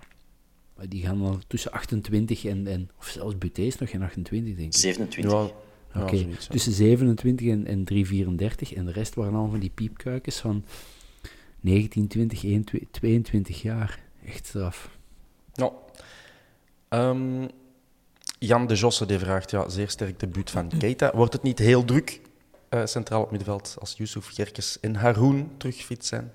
eh, 0.78 0.86
Die 0.90 1.04
gaan 1.04 1.22
al 1.22 1.40
tussen 1.48 1.72
28 1.72 2.46
en... 2.46 2.68
en 2.68 2.90
of 3.00 3.08
zelfs 3.08 3.38
Buté 3.38 3.62
is 3.62 3.78
nog 3.78 3.90
geen 3.90 4.02
28, 4.04 4.56
denk 4.56 4.74
ik. 4.74 4.80
27. 4.80 5.32
Ja, 5.32 6.02
Oké, 6.02 6.16
ja. 6.16 6.26
tussen 6.50 6.72
27 6.72 7.48
en, 7.48 7.66
en 7.66 7.84
334. 7.84 8.74
En 8.74 8.86
de 8.86 8.92
rest 8.92 9.16
waren 9.16 9.32
allemaal 9.34 9.50
van 9.52 9.60
die 9.60 9.72
piepkuikens 9.74 10.38
van 10.40 10.64
19, 11.60 12.08
20, 12.08 12.44
21, 12.44 12.90
22 12.92 13.62
jaar. 13.62 14.00
Echt 14.26 14.46
straf. 14.46 14.98
Ja. 15.54 15.72
Ehm, 16.90 17.48
Jan 18.40 18.68
de 18.68 18.76
Josse 18.76 19.06
die 19.06 19.20
vraagt, 19.20 19.52
ja, 19.52 19.70
zeer 19.70 19.90
sterk 19.90 20.20
debuut 20.20 20.50
van 20.50 20.72
Keita. 20.78 21.12
Wordt 21.16 21.34
het 21.34 21.42
niet 21.42 21.60
heel 21.60 21.86
druk 21.86 22.22
eh, 22.70 22.86
centraal 22.86 23.22
op 23.22 23.32
middenveld 23.32 23.76
als 23.80 23.94
Yusuf, 23.98 24.28
Gerkes 24.34 24.80
en 24.80 24.96
Haroun 24.96 25.52
terug 25.58 25.76
fit 25.76 26.06
zijn? 26.06 26.34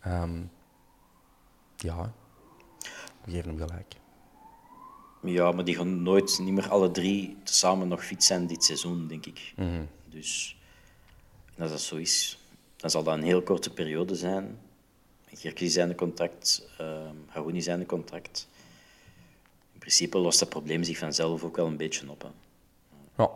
Ehm, 0.00 0.40
ja, 1.76 2.12
we 3.24 3.30
geven 3.30 3.48
hem 3.48 3.68
gelijk. 3.68 3.94
Ja, 5.22 5.52
maar 5.52 5.64
die 5.64 5.76
gaan 5.76 6.02
nooit 6.02 6.38
niet 6.38 6.52
meer 6.52 6.68
alle 6.68 6.90
drie 6.90 7.36
samen 7.44 7.88
nog 7.88 8.04
fit 8.04 8.24
zijn 8.24 8.46
dit 8.46 8.64
seizoen, 8.64 9.06
denk 9.06 9.26
ik. 9.26 9.52
Mhm. 9.56 9.84
Dus 10.08 10.56
als 11.58 11.70
dat 11.70 11.80
zo 11.80 11.96
is, 11.96 12.38
dan 12.76 12.90
zal 12.90 13.02
dat 13.02 13.14
een 13.14 13.22
heel 13.22 13.42
korte 13.42 13.70
periode 13.70 14.14
zijn. 14.14 14.58
Gerkje 15.34 15.68
zijn 15.68 15.88
de 15.88 15.94
contract, 15.94 16.68
ehm 16.78 17.16
Harouni 17.26 17.62
zijn 17.62 17.78
de 17.78 17.86
contract. 17.86 18.48
In 19.82 19.88
principe 19.88 20.18
lost 20.18 20.38
dat 20.38 20.48
probleem 20.48 20.82
zich 20.82 20.98
vanzelf 20.98 21.44
ook 21.44 21.56
wel 21.56 21.66
een 21.66 21.76
beetje 21.76 22.10
op. 22.10 22.22
Hè. 22.22 22.28
Ja. 23.22 23.30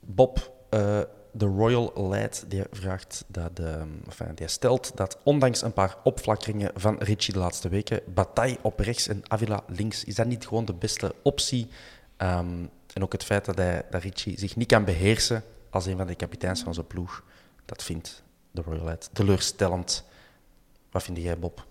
Bob, 0.00 0.52
eh, 0.70 1.00
de 1.32 1.44
Royal 1.44 1.92
Lad, 1.94 2.44
die 2.48 2.62
vraagt 2.70 3.24
dat, 3.26 3.56
de, 3.56 3.84
enfin, 4.06 4.34
die 4.34 4.48
stelt 4.48 4.96
dat 4.96 5.18
ondanks 5.22 5.62
een 5.62 5.72
paar 5.72 5.96
opflakkeringen 6.04 6.70
van 6.74 6.98
Richie 6.98 7.32
de 7.32 7.38
laatste 7.38 7.68
weken, 7.68 8.02
Bataille 8.14 8.58
op 8.62 8.78
rechts 8.78 9.08
en 9.08 9.22
Avila 9.28 9.62
links, 9.66 10.04
is 10.04 10.14
dat 10.14 10.26
niet 10.26 10.46
gewoon 10.46 10.64
de 10.64 10.74
beste 10.74 11.14
optie? 11.22 11.68
Ehm, 12.16 12.66
en 12.94 13.02
ook 13.02 13.12
het 13.12 13.24
feit 13.24 13.44
dat, 13.44 13.56
hij, 13.56 13.82
dat 13.90 14.02
Richie 14.02 14.38
zich 14.38 14.56
niet 14.56 14.68
kan 14.68 14.84
beheersen 14.84 15.44
als 15.70 15.86
een 15.86 15.96
van 15.96 16.06
de 16.06 16.14
kapiteins 16.14 16.62
van 16.62 16.74
zijn 16.74 16.86
ploeg, 16.86 17.24
dat 17.64 17.82
vindt 17.82 18.22
de 18.50 18.62
Royal 18.62 18.84
Lad 18.84 19.10
teleurstellend. 19.12 20.04
Wat 20.90 21.02
vind 21.02 21.16
jij, 21.16 21.38
Bob? 21.38 21.68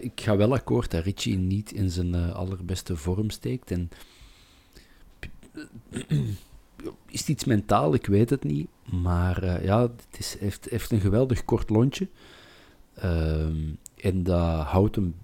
Ik 0.00 0.20
ga 0.20 0.36
wel 0.36 0.52
akkoord 0.52 0.90
dat 0.90 1.04
Richie 1.04 1.38
niet 1.38 1.72
in 1.72 1.90
zijn 1.90 2.14
eh, 2.14 2.34
allerbeste 2.34 2.96
vorm 2.96 3.30
steekt. 3.30 3.70
En 3.70 3.90
is 7.06 7.20
het 7.20 7.28
iets 7.28 7.44
mentaal? 7.44 7.94
Ik 7.94 8.06
weet 8.06 8.30
het 8.30 8.44
niet. 8.44 8.68
Maar 8.84 9.42
eh, 9.42 9.64
ja, 9.64 9.80
het 9.80 10.18
is, 10.18 10.36
heeft, 10.38 10.66
heeft 10.70 10.90
een 10.90 11.00
geweldig 11.00 11.44
kort 11.44 11.70
lontje. 11.70 12.08
Ehm, 12.94 13.56
en 13.96 14.22
dat 14.22 14.64
houdt 14.64 14.96
hem 14.96 15.14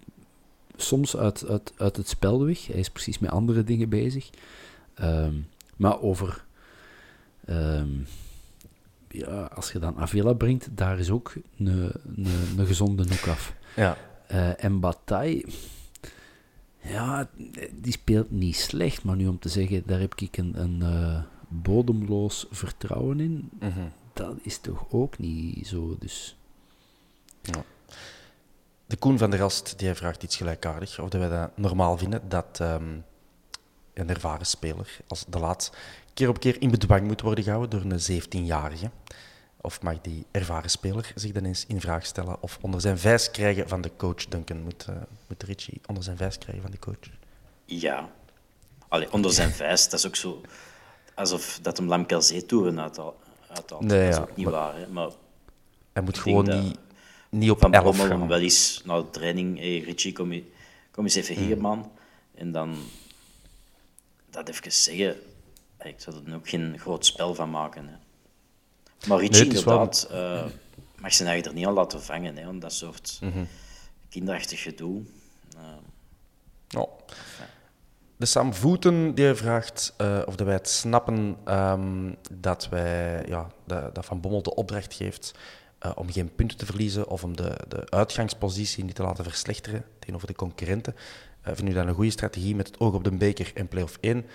soms 0.76 1.16
uit, 1.16 1.46
uit, 1.46 1.72
uit 1.76 1.96
het 1.96 2.08
spel 2.08 2.44
weg. 2.44 2.66
Hij 2.66 2.78
is 2.80 2.90
precies 2.90 3.18
met 3.18 3.30
andere 3.30 3.64
dingen 3.64 3.88
bezig. 3.88 4.30
Ehm, 4.94 5.34
maar 5.76 6.00
over... 6.00 6.44
ehm, 7.44 7.88
ja, 9.12 9.42
als 9.54 9.72
je 9.72 9.78
dan 9.78 9.98
Avila 9.98 10.32
brengt, 10.32 10.68
daar 10.76 10.98
is 10.98 11.10
ook 11.10 11.32
een, 11.58 11.66
een, 11.66 12.26
een 12.58 12.66
gezonde 12.66 13.02
hoek 13.08 13.26
af. 13.26 13.54
Ja. 13.76 13.96
Eh, 14.26 14.64
en 14.64 14.80
Bataille, 14.80 15.44
ja, 16.80 17.28
die 17.72 17.92
speelt 17.92 18.30
niet 18.30 18.56
slecht, 18.56 19.04
maar 19.04 19.16
nu 19.16 19.26
om 19.26 19.38
te 19.38 19.48
zeggen, 19.48 19.82
daar 19.86 20.00
heb 20.00 20.14
ik 20.14 20.36
een, 20.36 20.60
een 20.60 20.82
eh, 20.82 21.22
bodemloos 21.48 22.46
vertrouwen 22.50 23.20
in, 23.20 23.50
Mhm. 23.60 23.80
dat 24.12 24.34
is 24.42 24.58
toch 24.58 24.86
ook 24.90 25.18
niet 25.18 25.66
zo. 25.66 25.96
Dus 25.98 26.36
Ja. 27.42 27.64
De 28.86 28.96
Koen 28.96 29.18
van 29.18 29.30
der 29.30 29.38
Rast 29.38 29.78
die 29.78 29.94
vraagt 29.94 30.22
iets 30.22 30.36
gelijkaardig. 30.36 31.00
Of 31.00 31.08
dat 31.08 31.20
wij 31.20 31.30
dat 31.38 31.56
normaal 31.56 31.98
vinden 31.98 32.28
dat 32.28 32.58
ehm, 32.60 32.84
een 33.94 34.08
ervaren 34.08 34.46
speler 34.46 34.98
als 35.06 35.24
de 35.28 35.38
laat 35.38 35.72
keer 36.14 36.28
op 36.28 36.40
keer 36.40 36.60
in 36.62 36.70
bedwang 36.70 37.06
moet 37.06 37.20
worden 37.20 37.44
gehouden 37.44 37.70
door 37.70 37.90
een 37.92 38.22
17-jarige. 38.22 38.90
Of 39.60 39.82
mag 39.82 40.00
die 40.00 40.26
ervaren 40.30 40.70
speler 40.70 41.12
zich 41.14 41.32
dan 41.32 41.44
eens 41.44 41.64
in 41.66 41.80
vraag 41.80 42.06
stellen 42.06 42.42
of 42.42 42.58
onder 42.60 42.80
zijn 42.80 42.98
vijs 42.98 43.30
krijgen 43.30 43.68
van 43.68 43.80
de 43.80 43.90
coach 43.96 44.26
Duncan? 44.28 44.62
Moet, 44.62 44.84
eh, 44.88 44.94
moet 45.28 45.42
Richie 45.42 45.80
onder 45.86 46.02
zijn 46.02 46.16
vijs 46.16 46.38
krijgen 46.38 46.62
van 46.62 46.70
de 46.70 46.78
coach? 46.78 47.10
Ja. 47.64 48.10
Allee, 48.88 49.12
onder 49.12 49.32
zijn 49.32 49.50
vijs, 49.50 49.88
dat 49.88 49.98
is 49.98 50.06
ook 50.06 50.16
zo... 50.16 50.40
Alsof 51.14 51.58
dat 51.62 51.76
hem 51.76 51.88
Lamkelzee-toeren 51.88 52.80
uithaalt. 52.80 53.14
Nee, 53.80 54.00
dat 54.00 54.08
is 54.08 54.14
ja, 54.16 54.20
ook 54.22 54.36
niet 54.36 54.44
maar- 54.46 54.54
waar, 54.54 54.76
hè. 54.76 54.86
Maar 54.86 55.08
Hij 55.92 56.02
moet 56.02 56.18
gewoon 56.18 56.44
dat 56.44 56.62
niet, 56.62 56.78
niet 57.30 57.50
op 57.50 57.60
Van 57.60 57.72
11 57.72 57.84
Bommel 57.84 58.06
gaan. 58.06 58.18
hem 58.18 58.28
wel 58.28 58.38
eens 58.38 58.82
na 58.84 58.96
de 58.96 59.10
training... 59.10 59.58
Hey, 59.58 59.78
Richie, 59.78 60.12
kom, 60.12 60.32
je, 60.32 60.44
kom 60.90 61.04
eens 61.04 61.14
even 61.14 61.34
hier, 61.36 61.58
man. 61.60 61.92
En 62.34 62.52
dan 62.52 62.76
dat 64.30 64.48
even 64.48 64.72
zeggen. 64.72 65.16
Ik 65.82 65.94
zou 66.00 66.16
er 66.26 66.34
ook 66.34 66.48
geen 66.48 66.78
groot 66.78 67.06
spel 67.06 67.34
van 67.34 67.50
maken. 67.50 67.86
Hè. 67.88 67.94
Maar 69.08 69.18
Richie, 69.18 69.44
Nee, 69.46 69.62
wel- 69.64 69.72
inderdaad, 69.72 70.08
eh, 70.10 70.44
mag 70.96 71.12
zijn 71.14 71.28
eigen 71.28 71.48
er 71.50 71.54
niet 71.56 71.66
aan 71.66 71.72
laten 71.72 72.02
vangen. 72.02 72.36
Hè, 72.36 72.44
want 72.44 72.60
dat 72.60 72.72
soort 72.72 73.18
Mhm. 73.20 73.44
kinderachtig 74.08 74.62
gedoe. 74.62 75.02
Eh, 75.56 75.62
Ja. 76.68 76.86
De 78.16 78.26
Sam 78.26 78.54
Voeten 78.54 79.14
die 79.14 79.34
vraagt 79.34 79.94
eh, 79.96 80.22
of 80.26 80.36
dat 80.36 80.46
wij 80.46 80.54
het 80.56 80.68
snappen 80.68 81.36
ehm, 81.44 82.12
dat, 82.32 82.68
wij, 82.68 83.24
ja, 83.28 83.50
dat, 83.64 83.94
dat 83.94 84.04
Van 84.04 84.20
Bommel 84.20 84.42
de 84.42 84.54
opdracht 84.54 84.94
geeft 84.94 85.34
om 85.94 86.12
geen 86.12 86.34
punten 86.34 86.56
te 86.58 86.66
verliezen 86.66 87.08
of 87.08 87.24
om 87.24 87.36
de, 87.36 87.56
de 87.68 87.90
uitgangspositie 87.90 88.84
niet 88.84 88.94
te 88.94 89.02
laten 89.02 89.24
verslechteren 89.24 89.84
tegenover 89.98 90.26
de 90.26 90.34
concurrenten. 90.34 90.94
Uh, 90.96 91.54
vinden 91.54 91.74
u 91.74 91.76
dat 91.76 91.86
een 91.86 91.94
goede 91.94 92.10
strategie 92.10 92.54
met 92.54 92.66
het 92.66 92.80
oog 92.80 92.94
op 92.94 93.04
de 93.04 93.10
beker 93.10 93.50
en 93.54 93.68
play-off 93.68 93.98
1? 94.00 94.26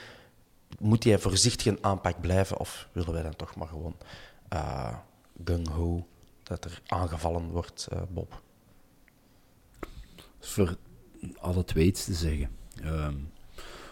Moet 0.79 1.03
hij 1.03 1.19
voorzichtig 1.19 1.65
in 1.65 1.83
aanpak 1.83 2.21
blijven 2.21 2.57
of 2.57 2.87
willen 2.91 3.13
wij 3.13 3.23
dan 3.23 3.35
toch 3.35 3.55
maar 3.55 3.67
gewoon 3.67 3.95
uh, 4.53 4.97
gung-ho 5.43 6.07
dat 6.43 6.65
er 6.65 6.81
aangevallen 6.87 7.49
wordt, 7.49 7.87
uh, 7.93 8.01
Bob? 8.09 8.41
voor 10.47 10.77
alle 11.39 11.63
twee 11.63 11.85
iets 11.85 12.05
te 12.05 12.13
zeggen. 12.13 12.49
Ehm, 12.83 13.15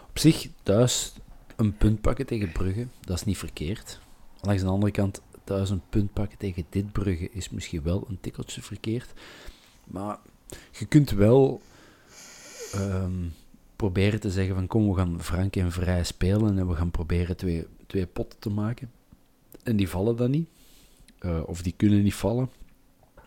op 0.08 0.18
zich, 0.18 0.48
thuis 0.62 1.12
een 1.56 1.76
punt 1.76 2.00
pakken 2.00 2.26
tegen 2.26 2.52
Brugge, 2.52 2.86
dat 3.00 3.16
is 3.16 3.24
niet 3.24 3.38
verkeerd. 3.38 4.00
Langs 4.40 4.62
de 4.62 4.68
andere 4.68 4.92
kant, 4.92 5.22
thuis 5.44 5.70
een 5.70 5.88
punt 5.88 6.12
pakken 6.12 6.38
tegen 6.38 6.66
dit 6.68 6.92
Brugge 6.92 7.30
is 7.30 7.50
misschien 7.50 7.82
wel 7.82 8.04
een 8.08 8.20
tikkeltje 8.20 8.62
verkeerd. 8.62 9.12
Maar 9.84 10.18
je 10.70 10.86
kunt 10.86 11.10
wel 11.10 11.60
ehm, 12.72 13.24
proberen 13.76 14.20
te 14.20 14.30
zeggen 14.30 14.54
van 14.54 14.66
kom, 14.66 14.88
we 14.88 14.94
gaan 14.94 15.22
frank 15.22 15.56
en 15.56 15.72
vrij 15.72 16.04
spelen 16.04 16.58
en 16.58 16.68
we 16.68 16.74
gaan 16.74 16.90
proberen 16.90 17.36
twee, 17.36 17.66
twee 17.86 18.06
potten 18.06 18.38
te 18.38 18.50
maken. 18.50 18.90
En 19.62 19.76
die 19.76 19.88
vallen 19.88 20.16
dan 20.16 20.30
niet. 20.30 20.48
Uh, 21.20 21.40
of 21.46 21.62
die 21.62 21.74
kunnen 21.76 22.02
niet 22.02 22.14
vallen. 22.14 22.50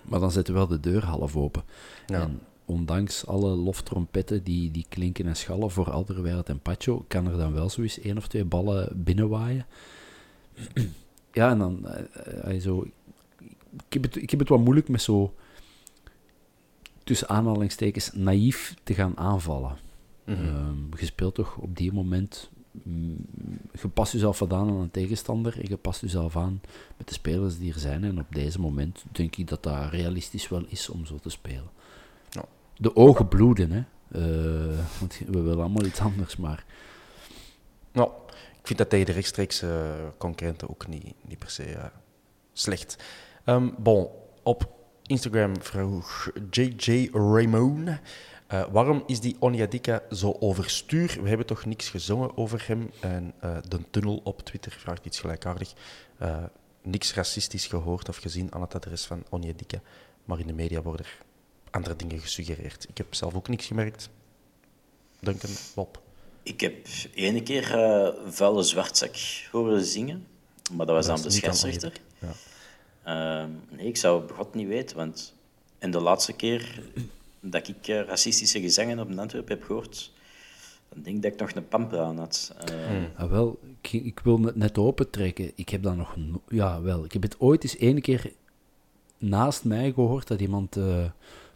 Maar 0.04 0.20
dan 0.20 0.32
zetten 0.32 0.54
we 0.54 0.60
wel 0.60 0.68
de 0.68 0.80
deur 0.80 1.06
half 1.06 1.36
open. 1.36 1.64
Ja. 2.08 2.22
En 2.22 2.40
ondanks 2.66 3.26
alle 3.26 3.50
loftrompetten 3.50 4.44
die, 4.44 4.72
die 4.72 4.86
klinken 4.90 5.28
en 5.28 5.36
schallen 5.36 5.72
voor 5.72 5.92
Alderweireld 5.92 6.50
en 6.50 6.60
Pacho, 6.60 7.06
kan 7.08 7.28
er 7.28 7.38
dan 7.38 7.54
wel 7.54 7.70
zo 7.70 7.82
eens 7.82 8.00
één 8.00 8.18
of 8.18 8.28
twee 8.28 8.46
ballen 8.46 9.04
binnenwaaien. 9.04 9.66
ja, 11.32 11.50
en 11.50 11.58
dan 11.58 11.88
uh, 12.46 12.54
uh, 12.54 12.62
zo... 12.62 12.88
Ik 13.88 13.94
heb, 13.94 14.04
het, 14.04 14.16
ik 14.16 14.30
heb 14.30 14.40
het 14.40 14.50
wat 14.50 14.60
moeilijk 14.60 14.90
met 14.90 15.02
zo 15.02 15.34
tussen 17.04 17.30
aanhalingstekens 17.30 18.12
naïef 18.14 18.76
te 18.84 18.94
gaan 18.94 19.18
aanvallen. 19.18 19.78
Mhm. 20.30 20.42
Mm 20.42 20.48
-hmm. 20.48 20.68
um, 20.70 20.90
je 21.00 21.06
speelt 21.06 21.36
toch 21.36 21.58
op 21.58 21.78
die 21.78 21.94
moment... 21.94 22.50
Mm, 22.84 23.26
je 23.82 23.88
past 23.88 24.12
jezelf 24.12 24.40
wat 24.40 24.54
aan 24.54 24.70
aan 24.70 24.76
een 24.76 24.92
tegenstander 24.92 25.60
en 25.60 25.70
je 25.70 25.78
past 25.78 26.02
jezelf 26.02 26.38
aan 26.38 26.62
met 26.98 27.08
de 27.08 27.14
spelers 27.14 27.58
die 27.58 27.74
er 27.74 27.80
zijn. 27.80 28.04
En 28.04 28.20
op 28.20 28.26
deze 28.30 28.60
moment 28.60 29.04
denk 29.12 29.36
ik 29.36 29.48
dat 29.48 29.64
dat 29.64 29.90
realistisch 29.90 30.50
wel 30.50 30.66
is 30.68 30.90
om 30.90 31.06
zo 31.06 31.18
te 31.18 31.30
spelen. 31.30 31.70
Ja. 32.30 32.46
De 32.78 32.96
ogen 32.96 33.28
bloeden, 33.28 33.72
hè. 33.72 33.84
Uh, 34.12 34.78
want 35.00 35.20
we 35.28 35.42
willen 35.42 35.60
allemaal 35.60 35.86
iets 35.86 36.00
anders, 36.00 36.36
maar... 36.38 36.66
Nou, 37.92 38.12
ik 38.60 38.68
vind 38.68 38.80
dat 38.80 38.90
tegen 38.90 39.06
de 39.06 39.12
rechtstreekse 39.12 39.66
uh, 39.66 40.08
concurrenten 40.18 40.70
ook 40.70 40.88
niet, 40.88 41.14
niet 41.28 41.38
per 41.38 41.50
se 41.50 41.72
uh, 41.72 41.86
slecht. 42.54 43.04
Um, 43.46 43.76
bon, 43.78 44.08
op 44.44 44.70
Instagram 45.04 45.62
vroeg 45.62 46.32
JJ 46.50 47.10
Ramon... 47.12 47.90
Uh, 48.52 48.66
waarom 48.72 49.04
is 49.06 49.20
die 49.20 49.36
Onyadika 49.40 50.04
zo 50.12 50.36
overstuur? 50.40 51.18
We 51.22 51.28
hebben 51.30 51.46
toch 51.46 51.66
niks 51.66 51.90
gezongen 51.90 52.38
over 52.38 52.64
hem. 52.68 52.92
En 53.00 53.34
uh, 53.44 53.58
de 53.68 53.80
tunnel 53.90 54.22
op 54.24 54.42
Twitter 54.42 54.72
vraagt 54.72 55.06
iets 55.06 55.20
gelijkaardig. 55.20 55.74
Uh, 56.22 56.44
niks 56.82 57.14
racistisch 57.14 57.68
gehoord 57.68 58.10
of 58.10 58.18
gezien 58.18 58.54
aan 58.54 58.62
het 58.62 58.76
adres 58.76 59.06
van 59.06 59.24
Onyadika. 59.30 59.82
Maar 60.26 60.40
in 60.40 60.48
de 60.48 60.54
media 60.54 60.82
worden 60.82 61.06
er 61.06 61.18
andere 61.70 61.96
dingen 61.96 62.20
gesuggereerd. 62.20 62.86
Ik 62.90 62.98
heb 62.98 63.14
zelf 63.14 63.34
ook 63.34 63.48
niks 63.48 63.66
gemerkt. 63.66 64.10
Duncan, 65.20 65.52
Bob. 65.76 66.02
Ik 66.44 66.62
heb 66.62 66.88
ene 67.14 67.44
keer 67.44 67.64
vuile 68.28 68.64
zwartzak 68.64 69.16
horen 69.52 69.86
zingen. 69.86 70.28
Maar 70.72 70.86
dat 70.86 70.96
was 70.96 71.06
dat 71.06 71.18
aan 71.18 71.24
de 71.24 71.30
scheidsrechter. 71.30 71.94
Ja. 72.20 73.44
Uh, 73.44 73.50
nee, 73.70 73.88
ik 73.88 73.98
zou 73.98 74.32
god 74.34 74.54
niet 74.54 74.68
weten. 74.68 74.98
Want 74.98 75.34
en 75.80 75.92
de 75.92 76.02
laatste 76.02 76.34
keer 76.34 76.84
dat 77.40 77.68
ik 77.68 77.88
uh, 77.88 78.02
racistische 78.02 78.62
gezangen 78.62 79.00
op 79.00 79.18
Antwerpen 79.18 79.58
heb 79.58 79.66
gehoord, 79.66 80.12
dan 80.90 81.04
denk 81.04 81.16
ik 81.16 81.22
dat 81.22 81.32
ik 81.32 81.40
nog 81.40 81.52
een 81.52 81.68
pamper 81.68 82.00
aan 82.00 82.18
had. 82.18 82.56
Uh, 82.72 82.88
hmm. 82.88 83.10
ah, 83.16 83.30
wel, 83.30 83.60
ik, 83.82 83.92
ik, 83.92 84.20
wil 84.20 84.42
het 84.42 84.56
net 84.56 84.78
opentrekken. 84.78 85.52
Ik 85.56 85.70
heb 85.70 85.84
dat 85.84 85.96
nog... 85.96 86.16
No 86.18 86.42
ja, 86.48 86.82
wel. 86.82 87.06
Ik 87.06 87.14
heb 87.14 87.22
het 87.22 87.40
ooit 87.40 87.64
eens 87.64 87.78
ene 87.78 88.02
keer 88.02 88.34
naast 89.18 89.64
mij 89.64 89.92
gehoord 89.92 90.28
dat 90.28 90.42
iemand, 90.42 90.78
uh, 90.78 91.06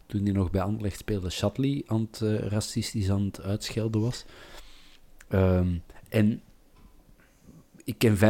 toen 0.06 0.22
hij 0.22 0.32
nog 0.32 0.50
bij 0.50 0.62
Anderlecht 0.62 0.98
speelde, 0.98 1.30
Shatley 1.30 1.82
aan 1.86 2.08
het 2.10 2.20
racistisch 2.48 3.10
aan 3.10 3.24
het 3.24 3.40
uitschelden 3.40 4.00
was. 4.00 4.24
Um, 5.28 5.82
en 6.08 6.42
ik 7.84 7.98
ken 7.98 8.16
95% 8.16 8.20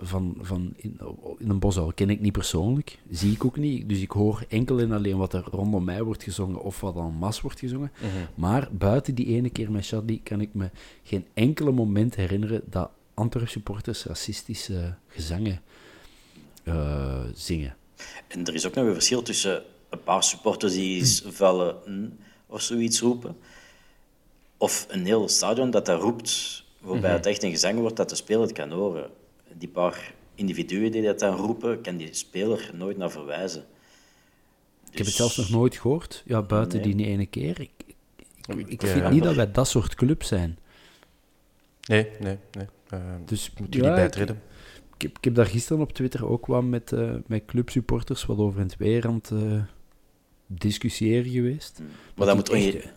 van, 0.00 0.36
van 0.40 0.72
in, 0.76 1.00
in 1.38 1.50
een 1.50 1.58
bosuil 1.58 1.92
ken 1.94 2.10
ik 2.10 2.20
niet 2.20 2.32
persoonlijk, 2.32 2.98
zie 3.10 3.32
ik 3.32 3.44
ook 3.44 3.56
niet. 3.56 3.88
Dus 3.88 4.00
ik 4.00 4.10
hoor 4.10 4.44
enkel 4.48 4.78
en 4.80 4.92
alleen 4.92 5.16
wat 5.16 5.32
er 5.32 5.44
rondom 5.50 5.84
mij 5.84 6.02
wordt 6.02 6.22
gezongen 6.22 6.62
of 6.62 6.80
wat 6.80 6.96
aan 6.96 7.14
mas 7.14 7.40
wordt 7.40 7.58
gezongen. 7.58 7.92
Mm 8.02 8.08
-hmm. 8.10 8.26
Maar 8.34 8.68
buiten 8.72 9.14
die 9.14 9.26
ene 9.26 9.50
keer 9.50 9.70
met 9.70 9.84
Shadley 9.84 10.20
kan 10.22 10.40
ik 10.40 10.54
me 10.54 10.70
geen 11.02 11.26
enkele 11.34 11.70
moment 11.70 12.14
herinneren 12.14 12.62
dat 12.70 12.90
Antwerp 13.14 13.48
supporters 13.48 14.04
racistische 14.04 14.94
gezangen 15.08 15.62
uh, 16.64 17.24
zingen. 17.34 17.76
En 18.28 18.44
er 18.44 18.54
is 18.54 18.66
ook 18.66 18.74
nog 18.74 18.86
een 18.86 18.92
verschil 18.92 19.22
tussen 19.22 19.62
een 19.88 20.02
paar 20.02 20.22
supporters 20.22 20.72
die 20.72 21.06
vallen 21.26 21.76
of 22.46 22.62
zoiets 22.62 23.00
roepen, 23.00 23.36
of 24.56 24.86
een 24.88 25.06
heel 25.06 25.28
stadion 25.28 25.70
dat 25.70 25.86
dat 25.86 26.00
roept 26.00 26.64
waarbij 26.88 27.10
mm 27.10 27.16
-hmm. 27.16 27.24
het 27.24 27.26
echt 27.26 27.42
een 27.42 27.50
gezang 27.50 27.78
wordt 27.78 27.96
dat 27.96 28.08
de 28.08 28.14
speler 28.14 28.42
het 28.42 28.52
kan 28.52 28.70
horen. 28.70 29.10
Die 29.58 29.68
paar 29.68 30.14
individuen 30.34 30.92
die 30.92 31.02
dat 31.02 31.18
dan 31.18 31.36
roepen, 31.36 31.80
kan 31.80 31.96
die 31.96 32.14
speler 32.14 32.70
nooit 32.74 32.96
naar 32.96 33.10
verwijzen. 33.10 33.64
Dus... 34.80 34.90
Ik 34.90 34.96
heb 34.98 35.06
het 35.06 35.14
zelfs 35.14 35.36
nog 35.36 35.50
nooit 35.50 35.76
gehoord, 35.76 36.22
ja, 36.26 36.42
buiten 36.42 36.80
nee. 36.80 36.94
die 36.94 37.06
ene 37.06 37.26
keer. 37.26 37.60
Ik, 37.60 37.70
ik, 37.86 38.56
ik, 38.56 38.68
ik 38.68 38.80
vind 38.80 39.04
ja, 39.04 39.10
niet 39.10 39.22
dat 39.22 39.34
wij 39.34 39.52
dat 39.52 39.68
soort 39.68 39.94
club 39.94 40.22
zijn. 40.22 40.58
Nee, 41.86 42.08
nee, 42.20 42.38
nee. 42.52 42.66
Uh, 42.94 43.00
dus 43.24 43.52
moet 43.58 43.74
ja, 43.74 43.82
niet 43.82 43.94
bijtreden. 43.94 44.42
Ik, 44.96 45.02
ik, 45.02 45.24
heb 45.24 45.34
daar 45.34 45.46
gisteren 45.46 45.82
op 45.82 45.92
Twitter 45.92 46.28
ook 46.28 46.46
wat 46.46 46.62
met, 46.62 46.92
uh, 46.92 47.14
met 47.26 47.44
clubsupporters 47.46 48.26
wat 48.26 48.38
over 48.38 48.60
het 48.60 48.76
weer 48.76 49.06
aan 49.06 49.14
het 49.14 49.30
uh, 49.30 49.62
discussiëren 50.46 51.30
geweest. 51.30 51.78
Maar 51.78 52.26
dat, 52.26 52.26
dat 52.26 52.36
moet 52.36 52.50
echt. 52.50 52.88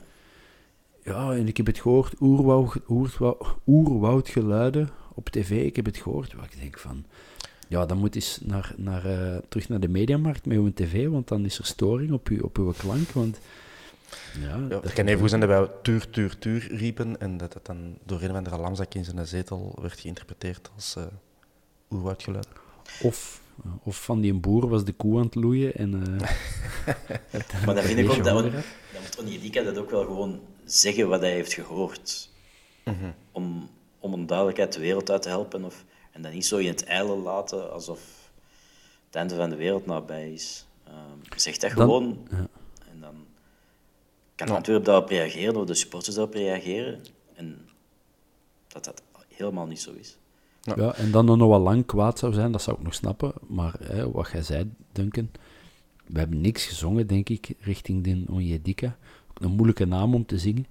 Ja, 1.03 1.33
en 1.33 1.47
ik 1.47 1.57
heb 1.57 1.65
het 1.65 1.79
gehoord, 1.79 2.13
oerwoud, 2.19 2.75
oerwoud, 2.89 3.55
oerwoudgeluiden 3.67 4.89
op 5.13 5.29
tv, 5.29 5.65
ik 5.65 5.75
heb 5.75 5.85
het 5.85 5.97
gehoord. 5.97 6.33
Waar 6.33 6.45
ik 6.45 6.59
denk 6.59 6.79
van, 6.79 7.05
ja, 7.67 7.85
dan 7.85 7.97
moet 7.97 8.15
eens 8.15 8.39
naar, 8.41 8.73
naar, 8.77 9.05
uh, 9.05 9.37
terug 9.49 9.69
naar 9.69 9.79
de 9.79 9.87
mediamarkt 9.87 10.45
met 10.45 10.57
uw 10.57 10.73
tv, 10.73 11.07
want 11.07 11.27
dan 11.27 11.45
is 11.45 11.57
er 11.57 11.65
storing 11.65 12.11
op, 12.11 12.29
u, 12.29 12.39
op 12.39 12.57
uw 12.57 12.73
klank. 12.77 13.09
Want, 13.09 13.39
ja, 14.39 14.57
ja, 14.69 14.79
dat 14.79 14.93
kan 14.93 15.05
even 15.05 15.19
goed 15.19 15.29
zijn 15.29 15.41
dat 15.41 15.49
wij 15.49 15.67
tuur, 15.81 16.09
tuur, 16.09 16.37
tuur 16.37 16.67
riepen 16.75 17.19
en 17.19 17.37
dat 17.37 17.53
het 17.53 17.65
dan 17.65 17.97
door 18.05 18.21
een 18.21 18.29
of 18.29 18.35
andere 18.35 18.57
lamzak 18.57 18.93
in 18.93 19.05
zijn 19.05 19.27
zetel 19.27 19.77
werd 19.81 19.99
geïnterpreteerd 19.99 20.71
als 20.75 20.95
uh, 20.97 21.03
oerwoudgeluid. 21.89 22.47
Of 23.01 23.41
Of 23.83 24.03
van 24.03 24.21
die 24.21 24.33
boer 24.33 24.67
was 24.67 24.83
de 24.83 24.91
koe 24.91 25.17
aan 25.17 25.25
het 25.25 25.35
loeien 25.35 25.73
en... 25.75 25.93
eh, 25.93 26.29
Maar 27.65 27.75
dan 27.75 27.83
vind 27.83 27.99
ik 27.99 28.09
ook 28.09 28.23
dat 28.23 28.43
moet 28.43 28.63
Onyedika 29.19 29.61
dat 29.63 29.77
ook 29.77 29.91
wel 29.91 30.03
gewoon 30.03 30.39
zeggen 30.79 31.07
wat 31.09 31.21
hij 31.21 31.31
heeft 31.31 31.53
gehoord. 31.53 32.29
om, 33.31 33.69
om 33.99 34.13
een 34.13 34.25
duidelijkheid 34.25 34.73
de 34.73 34.79
wereld 34.79 35.11
uit 35.11 35.21
te 35.21 35.29
helpen. 35.29 35.63
Of, 35.65 35.85
en 36.11 36.21
dan 36.21 36.33
niet 36.33 36.45
zo 36.45 36.57
in 36.57 36.67
het 36.67 36.83
ijlen 36.83 37.17
laten 37.17 37.71
alsof 37.73 37.99
het 39.05 39.15
einde 39.15 39.35
van 39.35 39.49
de 39.49 39.55
wereld 39.55 39.85
nabij 39.85 40.33
is. 40.33 40.65
Ehm 40.87 41.39
zeg 41.39 41.57
dat 41.57 41.71
Dan- 41.71 41.79
gewoon. 41.79 42.27
ja. 42.31 42.47
En 42.91 42.99
dan 42.99 43.15
kan 44.35 44.49
Antwerpen 44.49 44.85
daarop 44.85 45.09
reageren, 45.09 45.55
of 45.55 45.65
de 45.65 45.73
supporters 45.73 46.15
daarop 46.15 46.33
reageren. 46.33 47.01
En 47.33 47.69
dat 48.67 48.83
dat 48.83 49.01
helemaal 49.27 49.67
niet 49.67 49.81
zo 49.81 49.91
is. 49.93 50.17
Ja, 50.61 50.93
en 50.95 51.11
dan 51.11 51.25
nog 51.25 51.49
wat 51.49 51.61
lang 51.61 51.85
kwaad 51.85 52.19
zou 52.19 52.33
zijn, 52.33 52.51
dat 52.51 52.61
zou 52.61 52.77
ik 52.77 52.83
nog 52.83 52.93
snappen. 52.93 53.33
Maar 53.47 53.75
hè, 53.83 54.11
wat 54.11 54.29
jij 54.31 54.41
zei, 54.43 54.71
Duncan, 54.91 55.29
we 56.05 56.19
hebben 56.19 56.41
niks 56.41 56.65
gezongen, 56.65 57.07
denk 57.07 57.29
ik, 57.29 57.53
richting 57.59 58.03
de 58.03 58.23
Onjedika. 58.31 58.97
Een 59.41 59.51
moeilijke 59.51 59.85
naam 59.85 60.13
om 60.15 60.25
te 60.25 60.37
zingen. 60.39 60.65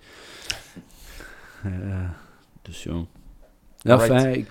Eh, 1.62 2.10
dus 2.62 2.82
ja. 2.82 3.04
Ja, 3.78 3.98
fijn, 4.00 4.34
ik, 4.34 4.48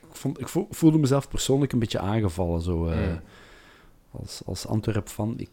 ik, 0.00 0.16
vond, 0.16 0.40
ik 0.40 0.48
voel- 0.48 0.66
voelde 0.70 0.98
mezelf 0.98 1.28
persoonlijk 1.28 1.72
een 1.72 1.78
beetje 1.78 1.98
aangevallen. 1.98 2.62
Zo, 2.62 2.86
eh, 2.86 3.08
Mm. 3.08 3.20
Als, 4.10 4.42
als 4.44 4.66
Antwerp-fan, 4.66 5.34
ik, 5.38 5.50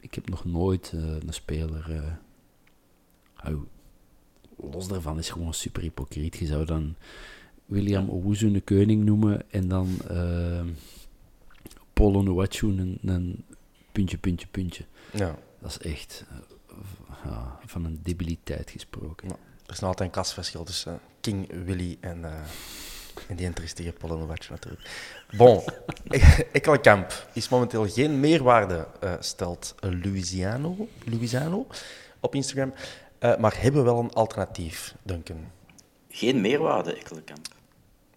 ik 0.00 0.14
heb 0.14 0.28
nog 0.28 0.44
nooit 0.44 0.92
eh, 0.94 1.00
een 1.02 1.32
speler... 1.32 2.16
hou, 3.34 3.58
los 4.56 4.88
daarvan 4.88 5.18
is 5.18 5.30
gewoon 5.30 5.54
super 5.54 5.82
hypocriet. 5.82 6.36
Je 6.36 6.46
zou 6.46 6.64
dan 6.64 6.94
William 7.66 8.08
Owuzu 8.08 8.46
een 8.46 8.64
koning 8.64 9.04
noemen 9.04 9.50
en 9.50 9.68
dan 9.68 9.88
eh 10.08 10.60
Polo 11.92 12.22
Nuachu 12.22 12.68
een, 12.68 12.98
een 13.02 13.44
puntje, 13.92 14.18
puntje, 14.18 14.46
puntje. 14.50 14.84
Ja. 15.12 15.38
Dat 15.60 15.70
is 15.70 15.78
echt 15.78 16.26
ja, 17.24 17.58
van 17.66 17.84
een 17.84 18.00
debiliteit 18.02 18.70
gesproken. 18.70 19.28
Ja. 19.28 19.34
Er 19.66 19.72
is 19.72 19.78
nog 19.78 19.88
altijd 19.88 20.08
een 20.08 20.14
klasverschil 20.14 20.64
tussen 20.64 21.00
King 21.20 21.64
Willy 21.64 21.96
en, 22.00 22.24
eh 22.24 22.40
en 23.28 23.36
die 23.36 23.52
triestige 23.52 23.92
Polonowatch 23.92 24.50
natuurlijk. 24.50 24.90
Bon, 25.36 25.62
Ekkelenkamp 26.52 27.26
is 27.32 27.48
momenteel 27.48 27.88
geen 27.88 28.20
meerwaarde, 28.20 28.86
eh, 29.00 29.12
stelt 29.20 29.74
Louisiano, 29.80 30.88
Louisiano 31.04 31.66
op 32.20 32.34
Instagram. 32.34 32.74
Eh, 33.18 33.36
maar 33.36 33.60
hebben 33.60 33.84
wel 33.84 33.98
een 33.98 34.12
alternatief, 34.12 34.94
Duncan. 35.02 35.50
Geen 36.08 36.40
meerwaarde, 36.40 36.94
Ekkelenkamp. 36.94 37.46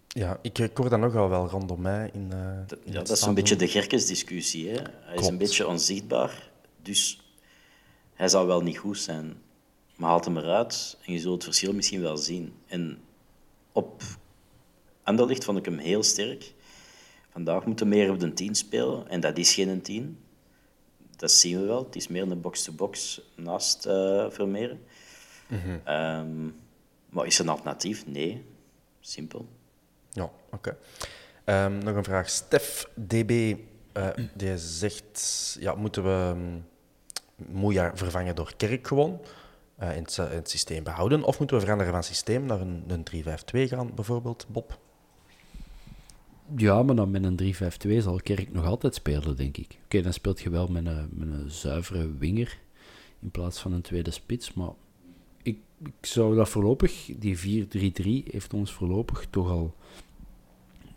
Ja, 0.08 0.38
ik, 0.42 0.58
ik 0.58 0.76
hoor 0.76 0.88
dat 0.88 0.98
nogal 0.98 1.28
wel 1.28 1.48
rondom 1.48 1.80
mij. 1.80 2.10
In, 2.12 2.32
eh, 2.32 2.76
in 2.84 2.92
Ja, 2.92 2.98
dat 2.98 3.10
is 3.10 3.22
een 3.22 3.34
beetje 3.34 3.56
de 3.56 3.68
Gerkes-discussie. 3.68 4.68
hè. 4.68 4.82
Hij 5.00 5.16
is 5.16 5.26
een 5.26 5.38
beetje 5.38 5.66
onzichtbaar, 5.66 6.50
dus 6.82 7.20
hij 8.16 8.28
zal 8.28 8.46
wel 8.46 8.62
niet 8.62 8.78
goed 8.78 8.98
zijn. 8.98 9.36
Maar 9.96 10.08
haalt 10.08 10.24
hem 10.24 10.36
eruit 10.36 10.98
en 11.04 11.12
je 11.12 11.18
zult 11.18 11.34
het 11.34 11.44
verschil 11.44 11.72
misschien 11.72 12.00
wel 12.00 12.16
zien. 12.16 12.54
En 12.66 12.98
op 13.72 14.02
Anderlicht 15.02 15.44
vond 15.44 15.58
ik 15.58 15.64
hem 15.64 15.78
heel 15.78 16.02
sterk. 16.02 16.52
Vandaag 17.30 17.64
moet 17.64 17.78
hij 17.78 17.88
meer 17.88 18.10
op 18.10 18.20
de 18.20 18.32
10 18.32 18.54
spelen 18.54 19.08
en 19.08 19.20
dat 19.20 19.38
is 19.38 19.54
geen 19.54 19.82
10. 19.82 20.18
Dat 21.16 21.32
zien 21.32 21.60
we 21.60 21.66
wel. 21.66 21.84
Het 21.84 21.96
is 21.96 22.08
meer 22.08 22.22
een 22.22 22.40
box-to-box 22.40 23.20
naast 23.34 23.82
Vermeeren. 24.28 24.80
Ehm, 25.84 26.44
maar 27.08 27.26
is 27.26 27.38
er 27.38 27.44
een 27.44 27.50
alternatief? 27.50 28.06
Nee. 28.06 28.44
Simpel. 29.00 29.48
Ja, 30.10 30.30
oké. 30.50 30.76
Ehm, 31.44 31.78
nog 31.78 31.96
een 31.96 32.04
vraag. 32.04 32.30
Stef 32.30 32.88
DB, 32.94 33.56
eh, 33.92 34.08
die 34.34 34.58
zegt, 34.58 35.56
ja, 35.60 35.74
moeten 35.74 36.02
we 36.02 36.34
um, 36.36 36.64
Moeja 37.36 37.92
vervangen 37.94 38.34
door 38.34 38.52
Kerk 38.56 38.86
gewoon? 38.86 39.20
eh, 39.76 39.96
in, 39.96 40.02
het, 40.02 40.16
in 40.16 40.36
het 40.36 40.50
systeem 40.50 40.84
behouden? 40.84 41.22
Of 41.24 41.38
moeten 41.38 41.56
we 41.56 41.62
veranderen 41.62 41.92
van 41.92 42.02
systeem 42.04 42.46
naar 42.46 42.60
een, 42.60 42.84
een 42.86 43.04
3-5-2 43.24 43.68
gaan, 43.68 43.94
bijvoorbeeld, 43.94 44.46
Bob? 44.48 44.78
Ja, 46.56 46.82
maar 46.82 46.94
dan 46.96 47.10
met 47.10 47.24
een 47.24 47.54
3-5-2 47.98 48.02
zal 48.02 48.20
Kerk 48.22 48.52
nog 48.52 48.64
altijd 48.64 48.94
spelen, 48.94 49.36
denk 49.36 49.56
ik. 49.56 49.78
Oké, 49.84 50.02
dan 50.02 50.12
speelt 50.12 50.40
je 50.40 50.50
wel 50.50 50.66
met 50.66 50.86
een, 50.86 51.08
met 51.12 51.28
een 51.28 51.50
zuivere 51.50 52.16
winger 52.18 52.58
in 53.20 53.30
plaats 53.30 53.58
van 53.60 53.72
een 53.72 53.82
tweede 53.82 54.10
spits. 54.10 54.52
Maar 54.52 54.70
ik, 55.42 55.58
ik 55.84 56.06
zou 56.06 56.34
dat 56.36 56.48
voorlopig, 56.48 57.10
die 57.16 57.66
4-3-3 57.66 58.32
heeft 58.32 58.54
ons 58.54 58.72
voorlopig 58.72 59.26
toch 59.30 59.50
al. 59.50 59.74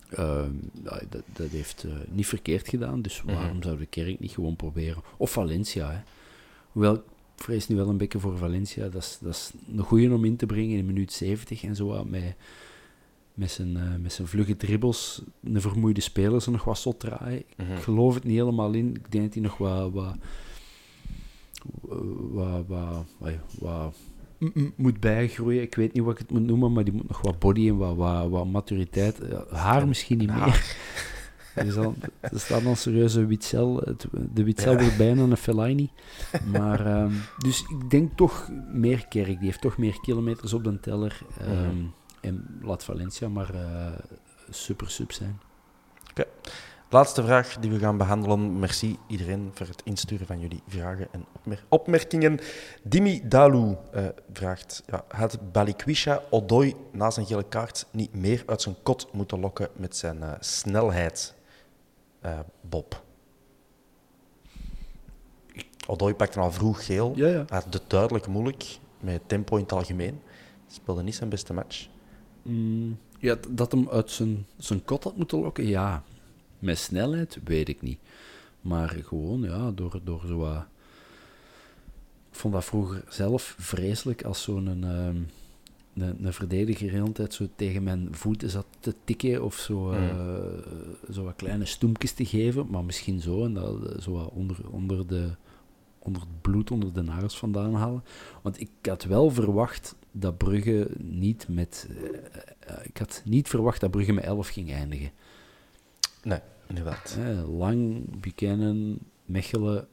ehm, 0.09 0.51
dat, 0.73 1.23
dat 1.33 1.49
heeft 1.49 1.83
eh, 1.83 1.91
niet 2.09 2.27
verkeerd 2.27 2.67
gedaan, 2.67 3.01
dus 3.01 3.21
waarom 3.21 3.63
zou 3.63 3.77
de 3.77 3.85
Kerk 3.85 4.19
niet 4.19 4.31
gewoon 4.31 4.55
proberen? 4.55 5.03
Of 5.17 5.31
Valencia, 5.31 5.91
hè. 5.91 5.99
Hoewel, 6.71 6.93
ik 6.93 7.01
vrees 7.35 7.67
nu 7.67 7.75
wel 7.75 7.89
een 7.89 7.97
beetje 7.97 8.19
voor 8.19 8.37
Valencia. 8.37 8.89
Dat 8.89 9.01
is, 9.01 9.17
dat 9.21 9.33
is 9.33 9.51
een 9.75 9.83
goeie 9.83 10.13
om 10.13 10.25
in 10.25 10.35
te 10.35 10.45
brengen 10.45 10.77
in 10.77 10.85
minuut 10.85 11.13
70 11.13 11.63
en 11.63 11.75
zo. 11.75 12.05
Met, 12.05 12.35
met, 13.33 13.51
zijn, 13.51 13.77
eh, 13.77 13.95
met 14.01 14.13
zijn 14.13 14.27
vlugge 14.27 14.57
dribbles, 14.57 15.21
een 15.43 15.61
vermoeide 15.61 16.01
speler, 16.01 16.41
ze 16.41 16.51
nog 16.51 16.63
wat 16.63 16.79
zot 16.79 16.99
draaien. 16.99 17.43
Ik 17.57 17.79
geloof 17.81 18.13
het 18.13 18.23
niet 18.23 18.37
helemaal 18.37 18.73
in. 18.73 18.95
Ik 18.95 19.11
denk 19.11 19.23
dat 19.23 19.33
hij 19.33 19.43
nog 19.43 19.57
wat... 19.57 19.91
wat 19.91 20.15
wat, 22.67 23.05
wat, 23.59 23.95
moet 24.75 24.99
bijgroeien. 24.99 25.61
Ik 25.61 25.75
weet 25.75 25.93
niet 25.93 26.03
wat 26.03 26.13
ik 26.13 26.19
het 26.19 26.31
moet 26.31 26.45
noemen, 26.45 26.73
maar 26.73 26.83
die 26.83 26.93
moet 26.93 27.07
nog 27.07 27.21
wat 27.21 27.39
body 27.39 27.67
en 27.67 27.77
wat, 27.77 27.95
wat, 27.95 28.29
wat 28.29 28.45
maturiteit. 28.45 29.19
Haar 29.49 29.87
misschien 29.87 30.17
niet 30.17 30.33
meer. 30.35 30.75
Er, 31.55 31.79
al, 31.79 31.95
er 32.21 32.39
staat 32.39 32.65
al 32.65 32.75
serieuze 32.75 33.25
witcel. 33.25 33.77
Het, 33.85 34.05
de 34.33 34.43
witcel 34.43 34.77
wordt 34.77 34.97
bijna 34.97 35.21
een 35.21 35.37
Fellaini. 35.37 35.89
Maar, 36.51 36.85
ehm, 36.85 37.13
dus 37.37 37.61
ik 37.61 37.89
denk 37.89 38.17
toch 38.17 38.49
meer 38.71 39.07
Kerk. 39.07 39.27
Die 39.27 39.37
heeft 39.45 39.61
toch 39.61 39.77
meer 39.77 39.99
kilometers 40.01 40.53
op 40.53 40.63
de 40.63 40.79
teller. 40.79 41.21
ehm, 41.39 41.77
En 42.21 42.59
laat 42.61 42.83
Valencia 42.83 43.29
maar 43.29 43.53
eh, 43.53 43.91
super 44.49 44.89
sub 44.89 45.11
zijn. 45.11 45.39
Laatste 46.91 47.23
vraag 47.23 47.57
die 47.59 47.71
we 47.71 47.79
gaan 47.79 47.97
behandelen. 47.97 48.59
Merci 48.59 48.97
iedereen 49.07 49.49
voor 49.53 49.67
het 49.67 49.81
insturen 49.83 50.25
van 50.27 50.39
jullie 50.39 50.61
vragen 50.67 51.07
en 51.11 51.25
opmer- 51.35 51.63
opmerkingen. 51.69 52.39
Dimi 52.83 53.21
Dalou 53.27 53.75
eh, 53.91 54.05
vraagt: 54.33 54.83
ja, 54.85 55.03
Had 55.07 55.51
Balikwisha 55.51 56.21
Odoi 56.29 56.75
na 56.91 57.09
zijn 57.09 57.25
gele 57.25 57.43
kaart 57.49 57.85
niet 57.91 58.13
meer 58.15 58.43
uit 58.45 58.61
zijn 58.61 58.75
kot 58.83 59.07
moeten 59.13 59.39
lokken 59.39 59.67
met 59.75 59.95
zijn 59.95 60.23
eh, 60.23 60.31
snelheid? 60.39 61.33
Eh, 62.19 62.39
Bob. 62.61 63.03
Odoi 65.87 66.13
pakte 66.13 66.39
al 66.39 66.51
vroeg 66.51 66.85
geel. 66.85 67.13
Ja, 67.15 67.27
ja. 67.27 67.45
Hij 67.47 67.61
had 67.63 67.73
het 67.73 67.89
duidelijk 67.89 68.27
moeilijk 68.27 68.79
met 68.99 69.21
tempo 69.25 69.55
in 69.55 69.63
het 69.63 69.71
algemeen. 69.71 70.21
Speelde 70.67 71.03
niet 71.03 71.15
zijn 71.15 71.29
beste 71.29 71.53
match. 71.53 71.87
Mm, 72.41 72.97
ja, 73.19 73.37
dat 73.49 73.71
hem 73.71 73.89
uit 73.89 74.11
zijn, 74.11 74.45
zijn 74.57 74.85
kot 74.85 75.03
had 75.03 75.17
moeten 75.17 75.39
lokken, 75.39 75.67
ja. 75.67 76.03
Met 76.59 76.77
snelheid, 76.77 77.37
weet 77.43 77.69
ik 77.69 77.81
niet. 77.81 77.99
Maar 78.61 78.89
gewoon, 78.89 79.41
ja, 79.41 79.71
door, 79.71 79.99
door 80.03 80.23
zo 80.27 80.37
wat... 80.37 80.65
Ik 82.31 82.35
vond 82.35 82.53
dat 82.53 82.65
vroeger 82.65 83.03
zelf 83.09 83.55
vreselijk 83.57 84.23
als 84.23 84.41
zo'n... 84.41 84.83
ehm, 84.83 85.21
een, 85.93 86.25
een 86.25 86.33
verdediger 86.33 86.91
de 86.91 86.97
hele 86.97 87.11
tijd 87.11 87.33
zo 87.33 87.47
tegen 87.55 87.83
mijn 87.83 88.07
voeten 88.11 88.49
zat 88.49 88.65
te 88.79 88.95
tikken 89.03 89.43
of 89.43 89.55
zo, 89.55 89.91
eh, 89.91 90.11
zo 91.11 91.23
wat 91.23 91.35
kleine 91.35 91.65
stoempjes 91.65 92.11
te 92.11 92.25
geven, 92.25 92.67
maar 92.69 92.83
misschien 92.83 93.21
zo 93.21 93.45
en 93.45 93.53
dat 93.53 93.85
eh, 93.85 94.01
zo 94.01 94.11
wat 94.11 94.29
onder, 94.29 94.57
onder, 94.69 95.07
de, 95.07 95.29
onder 95.99 96.21
het 96.21 96.41
bloed 96.41 96.71
onder 96.71 96.93
de 96.93 97.01
nagels 97.01 97.37
vandaan 97.37 97.73
halen. 97.73 98.03
Want 98.41 98.59
ik 98.59 98.69
had 98.81 99.03
wel 99.03 99.29
verwacht 99.29 99.95
dat 100.11 100.37
Brugge 100.37 100.87
niet 100.97 101.47
met... 101.49 101.89
eh, 102.59 102.75
ik 102.83 102.97
had 102.97 103.21
niet 103.25 103.47
verwacht 103.47 103.81
dat 103.81 103.91
Brugge 103.91 104.13
met 104.13 104.23
11 104.23 104.47
ging 104.47 104.71
eindigen. 104.71 105.11
Nee, 106.23 106.39
inderdaad. 106.67 107.15
Hè, 107.19 107.43
Lang, 107.43 108.05
Buchanan, 108.19 108.97
Mechelen, 109.25 109.87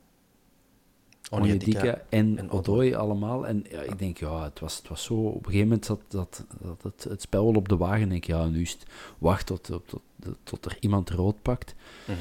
Onyedika 1.31 2.03
en, 2.09 2.39
en 2.39 2.51
Odoi 2.51 2.95
allemaal. 2.95 3.47
En 3.47 3.65
ja, 3.71 3.81
ik 3.81 3.99
denk, 3.99 4.19
ja, 4.19 4.43
het 4.43 4.61
was, 4.61 4.77
het 4.77 4.89
was 4.89 5.05
zo... 5.05 5.15
Op 5.15 5.37
een 5.37 5.45
gegeven 5.45 5.67
moment 5.69 5.85
zat 5.85 6.01
dat, 6.09 6.45
dat 6.61 6.83
het, 6.83 7.05
het 7.05 7.23
spel 7.23 7.45
wel 7.45 7.55
op 7.55 7.69
de 7.69 7.77
wagen. 7.77 8.03
En 8.03 8.09
denk 8.09 8.23
ik, 8.23 8.31
ja, 8.31 8.47
nu 8.47 8.61
is 8.61 8.73
het 8.73 8.87
wacht 9.19 9.47
tot, 9.47 9.65
tot, 9.65 9.83
tot, 9.87 10.03
tot 10.43 10.65
er 10.65 10.77
iemand 10.81 11.11
rood 11.11 11.43
pakt. 11.43 11.75
Mhm. 12.05 12.19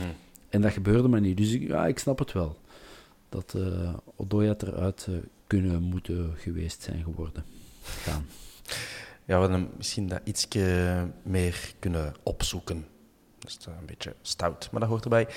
En 0.50 0.62
dat 0.62 0.72
gebeurde 0.72 1.08
maar 1.08 1.22
niet. 1.22 1.38
Dus 1.38 1.52
ik, 1.52 1.68
ja, 1.68 1.88
ik 1.88 2.00
snap 2.00 2.20
het 2.20 2.32
wel. 2.32 2.58
Dat 3.30 3.54
eh 3.56 3.94
Odoi 4.16 4.48
had 4.48 4.64
eruit 4.64 5.08
eh, 5.10 5.16
kunnen 5.48 5.82
moeten 5.82 6.34
geweest 6.38 6.82
zijn 6.82 7.04
geworden. 7.04 7.44
Gaan. 7.84 8.26
Ja, 9.28 9.34
we 9.34 9.40
hadden 9.40 9.60
hem 9.60 9.70
misschien 9.78 10.08
dat 10.08 10.22
iets 10.24 10.48
meer 11.24 11.74
kunnen 11.80 12.14
opzoeken. 12.24 12.86
Dat 13.40 13.58
is 13.60 13.66
een 13.66 13.86
beetje 13.86 14.16
stout, 14.22 14.72
maar 14.72 14.80
dat 14.80 14.90
hoort 14.90 15.04
erbij. 15.04 15.28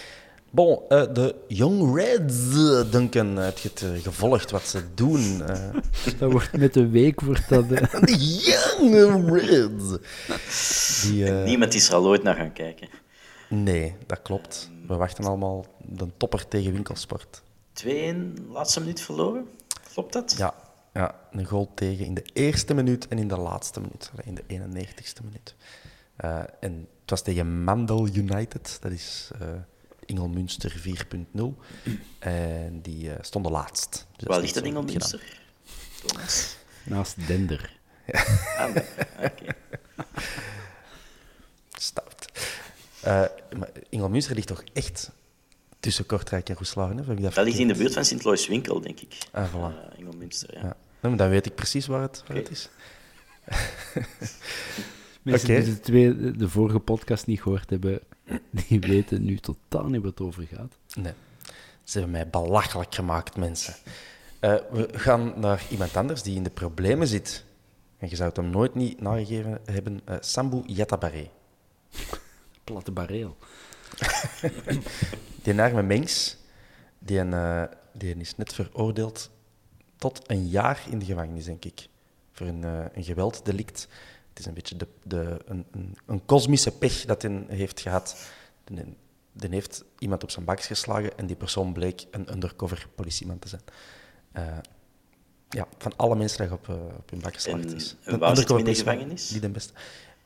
Bon, 0.51 0.81
eh, 0.89 1.15
de 1.15 1.35
Young 1.49 1.95
Reds, 1.97 2.35
eh, 2.55 2.91
Duncan, 2.91 3.37
heb 3.37 3.59
je 3.59 3.69
het 3.69 3.83
eh, 3.83 4.03
gevolgd 4.03 4.51
wat 4.51 4.63
ze 4.63 4.83
doen? 4.95 5.43
eh? 5.43 5.75
Dat 6.19 6.33
wordt 6.33 6.57
met 6.57 6.75
de 6.75 6.89
week 6.89 7.21
wordt 7.21 7.49
dat... 7.49 7.71
eh, 7.71 8.01
de 8.01 8.17
Young 8.83 9.41
Reds! 9.41 11.03
Die, 11.03 11.25
eh, 11.33 11.45
Niemand 11.45 11.75
is 11.75 11.89
er 11.89 11.95
al 11.95 12.07
ooit 12.07 12.23
naar 12.23 12.35
gaan 12.35 12.53
kijken. 12.53 12.89
Nee, 13.49 13.95
dat 14.07 14.23
klopt. 14.23 14.71
We 14.87 14.95
wachten 14.97 15.25
allemaal 15.25 15.67
de 15.87 16.07
topper 16.17 16.49
tegen 16.49 16.73
winkelsport. 16.73 17.43
2-1, 17.85 17.89
laatste 18.51 18.81
minuut 18.81 19.01
verloren. 19.01 19.47
Klopt 19.93 20.13
dat? 20.13 20.35
Ja, 20.39 20.55
ja, 20.95 21.15
een 21.33 21.45
goal 21.47 21.71
tegen 21.75 22.05
in 22.05 22.15
de 22.15 22.25
eerste 22.33 22.75
minuut 22.75 23.09
en 23.09 23.19
in 23.19 23.29
de 23.29 23.37
laatste 23.39 23.81
minuut, 23.81 24.11
in 24.25 24.35
de 24.35 24.43
91ste 24.43 25.25
minuut. 25.25 25.55
Eh, 26.17 26.39
en 26.61 26.87
het 27.01 27.11
was 27.11 27.23
tegen 27.23 27.65
Mandel 27.65 28.09
United, 28.13 28.79
dat 28.81 28.93
is 28.93 29.31
Ingelmünster 30.09 30.73
4.0. 30.73 31.43
En 32.19 32.81
die 32.83 33.13
eh, 33.13 33.19
stonden 33.23 33.53
laatst. 33.53 34.07
Dus 34.17 34.29
Waar 34.29 34.41
ligt 34.41 34.55
dat? 34.55 35.19
Thomas? 36.07 36.57
Naast 36.83 37.27
Dender. 37.27 37.77
Ah, 38.57 38.75
nee. 38.75 38.85
Oké. 39.25 39.55
Stout. 41.89 42.33
Eh 43.01 43.25
maar 43.59 43.71
ligt 44.35 44.47
toch 44.47 44.63
echt 44.73 45.11
tussen 45.81 46.07
Kortrijk 46.07 46.49
en 46.49 46.55
Roeslagen? 46.55 46.97
Dat 46.97 47.35
Dat 47.35 47.45
ligt 47.45 47.59
in 47.59 47.69
de 47.69 47.75
buurt 47.75 47.93
van 47.93 48.05
Sint-Lois-Winkel, 48.05 48.81
denk 48.81 49.01
ik. 49.01 49.19
Ah, 49.33 49.55
voilà. 49.55 49.55
Eh, 49.55 49.99
ja. 49.99 50.61
Ja. 50.61 50.61
Nou, 50.63 50.77
maar 51.01 51.17
dan 51.17 51.29
weet 51.29 51.47
ik 51.47 51.55
precies 51.55 51.87
waar 51.87 52.03
het, 52.03 52.23
waar 52.27 52.37
het 52.37 52.51
is. 52.51 52.69
Mensen 55.23 55.49
die 55.49 55.65
de, 55.65 55.81
twee, 55.81 56.31
de 56.31 56.49
vorige 56.49 56.79
podcast 56.79 57.27
niet 57.27 57.43
gehoord 57.43 57.71
hebben, 57.71 58.01
die 58.69 58.81
weten 58.81 59.25
nu 59.25 59.37
totaal 59.39 59.89
niet 59.89 60.03
wat 60.03 60.11
het 60.11 60.21
over 60.21 60.47
gaat. 60.47 60.79
Nee. 60.95 61.13
Ze 61.85 61.99
hebben 61.99 62.17
mij 62.17 62.29
belachelijk 62.29 62.95
gemaakt, 62.95 63.37
mensen. 63.37 63.75
Eh, 64.41 64.55
we 64.71 64.89
gaan 64.93 65.33
naar 65.37 65.63
iemand 65.71 65.97
anders 65.97 66.23
die 66.23 66.37
in 66.37 66.43
de 66.43 66.51
problemen 66.51 67.07
zit. 67.07 67.45
En 67.99 68.09
je 68.09 68.17
zou 68.17 68.29
het 68.29 68.37
hem 68.37 68.51
nooit 68.51 68.75
niet 68.75 69.01
nagegeven 69.01 69.61
hebben. 69.65 70.01
eh 70.05 70.17
Sambu 70.21 70.63
Yatabare. 70.67 71.29
Platte 72.65 72.91
bareel. 72.91 73.37
Die 75.43 75.61
arme 75.61 75.83
mens, 75.83 76.37
die, 76.99 77.19
een, 77.19 77.33
eh, 77.33 77.63
die 77.93 78.17
is 78.17 78.37
net 78.37 78.53
veroordeeld 78.55 79.31
tot 79.97 80.31
een 80.31 80.49
jaar 80.49 80.87
in 80.91 80.99
de 80.99 81.05
gevangenis, 81.05 81.45
denk 81.45 81.65
ik. 81.65 81.89
Voor 82.33 82.47
een, 82.47 82.63
een 82.95 83.05
gewelddelict. 83.05 83.89
Het 84.39 84.47
is 84.47 84.53
een 84.53 84.59
beetje 84.59 84.77
de, 84.77 84.89
de, 85.03 85.39
een, 85.47 85.67
een, 85.71 85.97
een 86.07 86.25
kosmische 86.25 86.71
pech 86.79 87.05
dat 87.05 87.23
hij 87.23 87.45
heeft 87.49 87.81
gehad. 87.81 88.17
Die 89.33 89.49
heeft 89.51 89.85
iemand 89.99 90.23
op 90.23 90.31
zijn 90.31 90.45
bakjes 90.45 90.67
geslagen 90.67 91.19
en 91.19 91.27
die 91.27 91.37
persoon 91.37 91.73
bleek 91.73 92.07
een 92.11 92.33
undercover 92.33 92.89
politieman 92.95 93.39
te 93.39 93.49
zijn. 93.49 93.61
Eh, 94.33 94.59
ja, 95.49 95.67
van 95.79 95.97
alle 95.97 96.17
mensen 96.17 96.39
die 96.43 96.53
op, 96.53 96.69
eh, 96.69 96.75
op 96.75 97.11
hun 97.11 97.21
bak 97.21 97.35
geslagen 97.35 97.69
En- 97.69 97.75
is. 97.75 97.97
en 98.03 98.13
Een 98.13 98.19
waar 98.19 98.37
zit 98.37 98.51
in 98.51 98.65
de 98.65 98.75
gevangenis? 98.75 99.31
Niet 99.31 99.43
de 99.43 99.49
beste. 99.49 99.73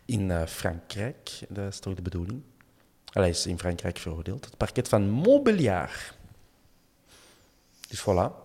In 0.04 0.30
eh, 0.30 0.46
Frankrijk, 0.46 1.30
dat 1.48 1.72
is 1.72 1.78
toch 1.78 1.94
de 1.94 2.02
bedoeling. 2.02 2.42
Allee, 3.12 3.28
Hij 3.28 3.38
is 3.38 3.46
in 3.46 3.58
Frankrijk 3.58 3.98
veroordeeld. 3.98 4.44
Het 4.44 4.56
parket 4.56 4.88
van 4.88 5.08
Montbéliard. 5.10 6.14
Dus 7.88 8.00
voilà. 8.00 8.41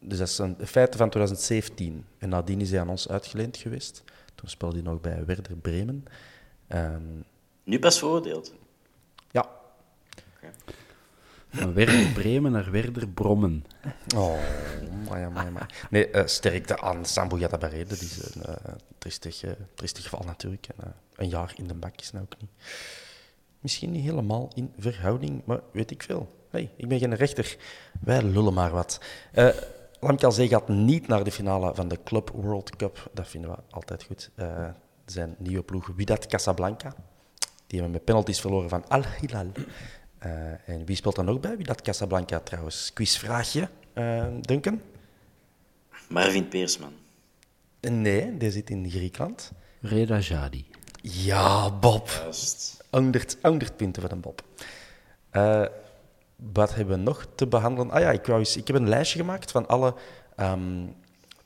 Dus 0.00 0.18
dat 0.18 0.28
is 0.28 0.38
een 0.38 0.56
feit 0.66 0.96
van 0.96 1.10
2017. 1.10 2.04
En 2.18 2.28
nadien 2.28 2.60
is 2.60 2.70
hij 2.70 2.80
aan 2.80 2.88
ons 2.88 3.08
uitgeleend 3.08 3.56
geweest. 3.56 4.02
Toen 4.34 4.48
speelde 4.48 4.74
hij 4.74 4.84
nog 4.84 5.00
bij 5.00 5.24
Werder 5.24 5.56
Bremen. 5.56 6.04
Ehm, 6.66 7.02
Nu 7.64 7.78
pas 7.78 7.98
veroordeeld. 7.98 8.54
ja. 9.30 9.56
Van 11.50 11.74
Werder 11.74 12.12
Bremen 12.12 12.52
naar 12.52 12.70
Werder 12.70 13.08
Brommen. 13.08 13.64
Oh, 14.16 14.38
maar 15.08 15.20
ja, 15.20 15.28
maar, 15.28 15.52
maar. 15.52 15.86
Nee, 15.90 16.10
eh, 16.10 16.26
sterkte 16.26 16.80
aan 16.80 17.04
Sambo 17.04 17.38
Yatabare. 17.38 17.84
Dat 17.84 18.00
is 18.00 18.34
een 18.34 18.42
eh, 18.42 18.72
tristig, 18.98 19.42
eh, 19.42 19.50
tristig 19.74 20.02
geval 20.02 20.22
natuurlijk. 20.26 20.66
En, 20.66 20.84
eh, 20.84 20.90
een 21.16 21.28
jaar 21.28 21.52
in 21.56 21.66
de 21.66 21.74
bak 21.74 22.00
is 22.00 22.12
nou 22.12 22.24
ook 22.24 22.40
niet. 22.40 22.50
Misschien 23.60 23.90
niet 23.90 24.02
helemaal 24.04 24.50
in 24.54 24.72
verhouding, 24.78 25.42
maar 25.44 25.60
weet 25.72 25.90
ik 25.90 26.02
veel. 26.02 26.34
Hey, 26.50 26.70
ik 26.76 26.88
ben 26.88 26.98
geen 26.98 27.14
rechter. 27.14 27.56
Wij 28.00 28.22
lullen 28.22 28.54
maar 28.54 28.70
wat. 28.70 29.00
Lamkelzee 30.00 30.48
gaat 30.48 30.68
niet 30.68 31.06
naar 31.06 31.24
de 31.24 31.32
finale 31.32 31.74
van 31.74 31.88
de 31.88 31.98
Club 32.04 32.30
World 32.34 32.76
Cup. 32.76 33.10
Dat 33.12 33.28
vinden 33.28 33.50
we 33.50 33.56
altijd 33.70 34.02
goed. 34.02 34.30
Eh, 34.34 34.68
zijn 35.04 35.34
nieuwe 35.38 35.62
ploeg 35.62 35.86
Wydad 35.96 36.26
Casablanca. 36.26 36.94
Die 37.66 37.80
hebben 37.80 37.90
met 37.90 38.04
penalties 38.04 38.40
verloren 38.40 38.68
van 38.68 38.88
Al 38.88 39.02
Hilal. 39.20 39.52
Eh, 40.18 40.68
en 40.68 40.84
wie 40.84 40.96
speelt 40.96 41.16
dan 41.16 41.24
nog 41.24 41.40
bij 41.40 41.56
Wydad 41.56 41.82
Casablanca 41.82 42.40
trouwens? 42.40 42.92
Quizvraagje, 42.92 43.68
eh 43.92 44.26
Duncan? 44.40 44.80
Marvin 46.08 46.48
Peersman. 46.48 46.92
Nee, 47.80 48.36
die 48.36 48.50
zit 48.50 48.70
in 48.70 48.90
Griekenland. 48.90 49.52
Reda 49.80 50.18
Jadi. 50.18 50.66
Ja, 51.02 51.70
Bob. 51.70 52.08
Juist. 52.08 52.84
100, 52.90 53.36
100 53.42 53.76
punten 53.76 54.02
voor 54.02 54.10
een 54.10 54.20
Bob. 54.20 54.42
Wat 56.52 56.74
hebben 56.74 56.98
we 56.98 57.02
nog 57.02 57.26
te 57.34 57.46
behandelen? 57.46 57.90
Ah 57.90 58.00
ja, 58.00 58.10
ik, 58.10 58.26
wou 58.26 58.38
eens, 58.38 58.56
ik 58.56 58.66
heb 58.66 58.76
een 58.76 58.88
lijstje 58.88 59.18
gemaakt 59.18 59.50
van 59.50 59.68
alle 59.68 59.94
ehm, 60.36 60.86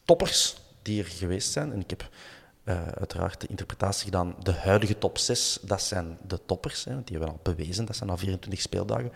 toppers 0.04 0.56
die 0.82 1.02
er 1.02 1.08
geweest 1.08 1.52
zijn. 1.52 1.72
En 1.72 1.80
ik 1.80 1.90
heb 1.90 2.08
eh, 2.64 2.86
uiteraard 2.86 3.40
de 3.40 3.46
interpretatie 3.46 4.04
gedaan. 4.04 4.34
De 4.42 4.52
huidige 4.52 4.98
top 4.98 5.18
6, 5.18 5.58
dat 5.62 5.82
zijn 5.82 6.18
de 6.26 6.40
toppers. 6.46 6.84
Hè, 6.84 6.94
want 6.94 7.06
die 7.06 7.16
hebben 7.16 7.34
al 7.34 7.40
bewezen, 7.42 7.84
dat 7.84 7.96
zijn 7.96 8.10
al 8.10 8.16
24 8.16 8.60
speeldagen. 8.60 9.12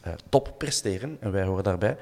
eh, 0.00 0.12
top 0.28 0.54
presteren, 0.58 1.16
en 1.20 1.32
wij 1.32 1.44
horen 1.44 1.64
daarbij. 1.64 1.96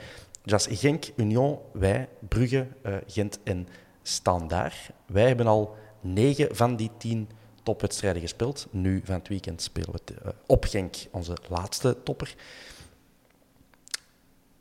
Is 0.44 0.66
Genk, 0.70 1.10
Union, 1.16 1.58
wij, 1.72 2.08
Brugge, 2.28 2.66
eh, 2.82 2.96
Gent 3.06 3.38
en 3.44 3.68
Standaard. 4.02 4.90
Wij 5.06 5.26
hebben 5.26 5.46
al 5.46 5.76
9 6.00 6.56
van 6.56 6.76
die 6.76 6.90
10 6.98 7.28
topwedstrijden 7.62 8.22
gespeeld. 8.22 8.66
Nu 8.70 9.02
van 9.04 9.14
het 9.14 9.28
weekend 9.28 9.62
spelen 9.62 9.92
we 9.92 10.34
op 10.46 10.64
Genk, 10.64 10.96
onze 11.10 11.36
laatste 11.48 11.96
topper. 12.02 12.34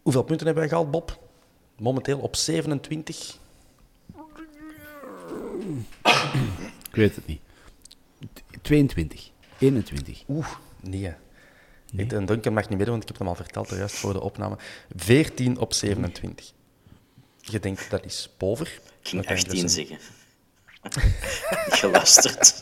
Hoeveel 0.04 0.24
punten 0.24 0.46
hebben 0.46 0.64
wij 0.64 0.72
gehaald, 0.72 0.92
Bob? 0.92 1.20
Momenteel 1.78 2.20
op 2.20 2.36
27. 2.36 3.38
Ik 6.90 6.96
weet 6.96 7.16
het 7.16 7.28
niet. 7.28 7.42
22. 8.62 9.32
21. 9.60 10.24
Oeh, 10.28 10.48
nee. 10.80 11.14
Ik, 11.96 12.12
en 12.12 12.26
Duncan 12.26 12.54
mag 12.54 12.70
niet 12.70 12.78
meer, 12.78 12.90
want 12.90 13.02
ik 13.02 13.08
heb 13.08 13.18
hem 13.18 13.28
al 13.28 13.36
verteld 13.36 13.70
juist 13.70 13.96
voor 13.96 14.14
de 14.14 14.22
opname. 14.22 14.58
14 14.96 15.58
op 15.58 15.74
27. 15.74 16.52
Je 17.40 17.60
denkt 17.60 17.90
dat 17.90 18.06
is 18.06 18.30
pover. 18.38 18.68
Ik 18.68 19.08
ging 19.08 19.26
Dat 19.26 19.26
kan 19.26 19.36
ik 19.36 19.46
18 19.46 19.62
dus 19.62 19.74
zeggen. 19.74 19.98
Geluisterd. 21.80 22.62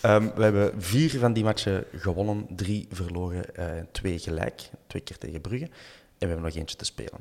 Ehm, 0.00 0.30
we 0.34 0.42
hebben 0.42 0.82
vier 0.82 1.18
van 1.18 1.32
die 1.32 1.44
matchen 1.44 1.84
gewonnen, 1.92 2.46
drie 2.48 2.86
verloren, 2.90 3.54
eh, 3.54 3.82
twee 3.92 4.18
gelijk. 4.18 4.70
Twee 4.86 5.02
keer 5.02 5.18
tegen 5.18 5.40
Brugge. 5.40 5.64
En 5.64 5.70
we 6.18 6.26
hebben 6.26 6.42
nog 6.42 6.54
eentje 6.54 6.76
te 6.76 6.84
spelen. 6.84 7.20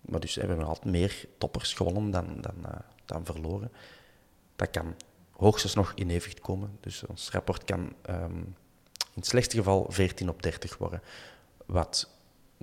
Maar 0.00 0.20
dus 0.20 0.34
we 0.34 0.40
hebben 0.40 0.66
altijd 0.66 0.92
meer 0.92 1.24
toppers 1.38 1.74
gewonnen 1.74 2.10
dan, 2.10 2.40
dan, 2.40 2.54
eh, 2.64 2.78
dan 3.04 3.24
verloren. 3.24 3.72
Dat 4.56 4.70
kan 4.70 4.94
hoogstens 5.30 5.74
nog 5.74 5.92
in 5.94 6.10
evenwicht 6.10 6.40
komen. 6.40 6.78
Dus 6.80 7.06
ons 7.06 7.30
rapport 7.30 7.64
kan 7.64 7.92
ehm, 8.02 8.36
in 9.14 9.18
het 9.18 9.26
slechtste 9.26 9.56
geval 9.56 9.86
14 9.88 10.28
op 10.28 10.42
30 10.42 10.78
worden. 10.78 11.02
Wat 11.66 12.10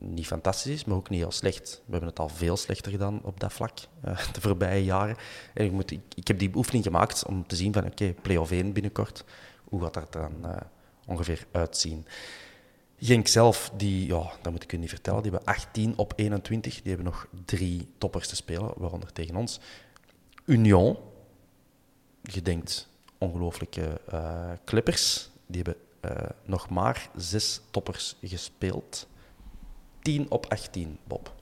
niet 0.02 0.28
fantastisch 0.28 0.74
is, 0.74 0.86
maar 0.86 0.97
ook 0.97 1.10
niet 1.10 1.20
heel 1.20 1.32
slecht. 1.32 1.82
We 1.86 1.91
hebben 1.91 2.10
het 2.10 2.20
al 2.20 2.30
veel 2.30 2.58
slechter 2.58 2.91
gedaan 2.91 3.20
op 3.24 3.39
dat 3.39 3.54
vlak 3.54 3.78
eh, 4.02 4.28
de 4.34 4.41
voorbije 4.41 4.84
jaren. 4.84 5.16
En 5.54 5.66
ik, 5.66 5.72
moet, 5.72 5.91
ik, 5.91 6.28
heb 6.28 6.39
die 6.39 6.56
oefening 6.56 6.84
gemaakt 6.84 7.26
om 7.26 7.47
te 7.47 7.56
zien 7.56 7.74
van 7.74 7.86
oké, 7.86 8.14
play-off 8.22 8.52
1 8.52 8.74
binnenkort. 8.74 9.24
Hoe 9.64 9.82
gaat 9.82 9.93
dat 9.93 10.14
dan 10.14 10.45
eh, 10.45 10.62
ongeveer 11.06 11.45
uitzien? 11.52 12.06
Genk 12.97 13.28
zelf, 13.28 13.72
die, 13.76 14.08
ja, 14.08 14.32
dat 14.41 14.52
moet 14.52 14.64
ik 14.64 14.74
u 14.74 14.78
niet 14.78 14.89
vertellen, 14.89 15.22
die 15.22 15.32
hebben 15.32 15.54
18 15.54 15.97
op 15.97 16.14
21. 16.16 16.74
Die 16.74 16.93
hebben 16.93 17.06
nog 17.06 17.28
drie 17.45 17.88
toppers 17.97 18.28
te 18.28 18.36
spelen, 18.36 18.72
waaronder 18.76 19.14
tegen 19.14 19.36
ons. 19.36 19.60
Union, 20.45 20.97
je 22.22 22.41
denkt 22.41 22.88
ongelooflijke 23.18 24.02
eh 24.10 24.52
Clippers, 24.66 25.30
die 25.45 25.62
hebben 25.62 25.84
nog 26.45 26.70
maar 26.70 27.10
zes 27.16 27.62
toppers 27.72 28.16
gespeeld. 28.22 29.08
10 30.02 30.32
op 30.32 30.45
18, 30.45 30.97
Bob. 31.04 31.34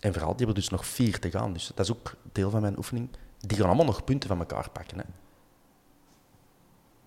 En 0.00 0.12
vooral, 0.12 0.28
die 0.28 0.46
hebben 0.46 0.54
dus 0.54 0.68
nog 0.68 0.86
vier 0.86 1.18
te 1.18 1.30
gaan. 1.30 1.52
Dus 1.52 1.66
dat 1.74 1.84
is 1.84 1.92
ook 1.92 2.14
deel 2.32 2.50
van 2.50 2.60
mijn 2.60 2.76
oefening. 2.76 3.08
Die 3.40 3.56
gaan 3.56 3.66
allemaal 3.66 3.84
nog 3.84 4.04
punten 4.04 4.28
van 4.28 4.38
elkaar 4.38 4.70
pakken. 4.70 4.98
Hè. 4.98 5.04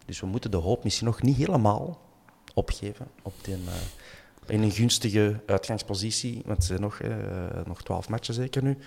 Dus 0.05 0.19
we 0.19 0.25
moeten 0.25 0.51
de 0.51 0.57
hoop 0.57 0.83
misschien 0.83 1.07
nog 1.07 1.21
niet 1.21 1.37
helemaal 1.37 2.01
opgeven 2.53 3.07
op 3.21 3.33
die, 3.41 3.53
eh, 3.53 3.73
in 4.45 4.61
een 4.61 4.71
gunstige 4.71 5.39
uitgangspositie. 5.45 6.41
Want 6.45 6.63
zijn 6.63 6.81
nog, 6.81 6.99
eh, 6.99 7.65
nog 7.65 7.83
12 7.83 8.09
matchen 8.09 8.33
zeker 8.33 8.63
nu. 8.63 8.77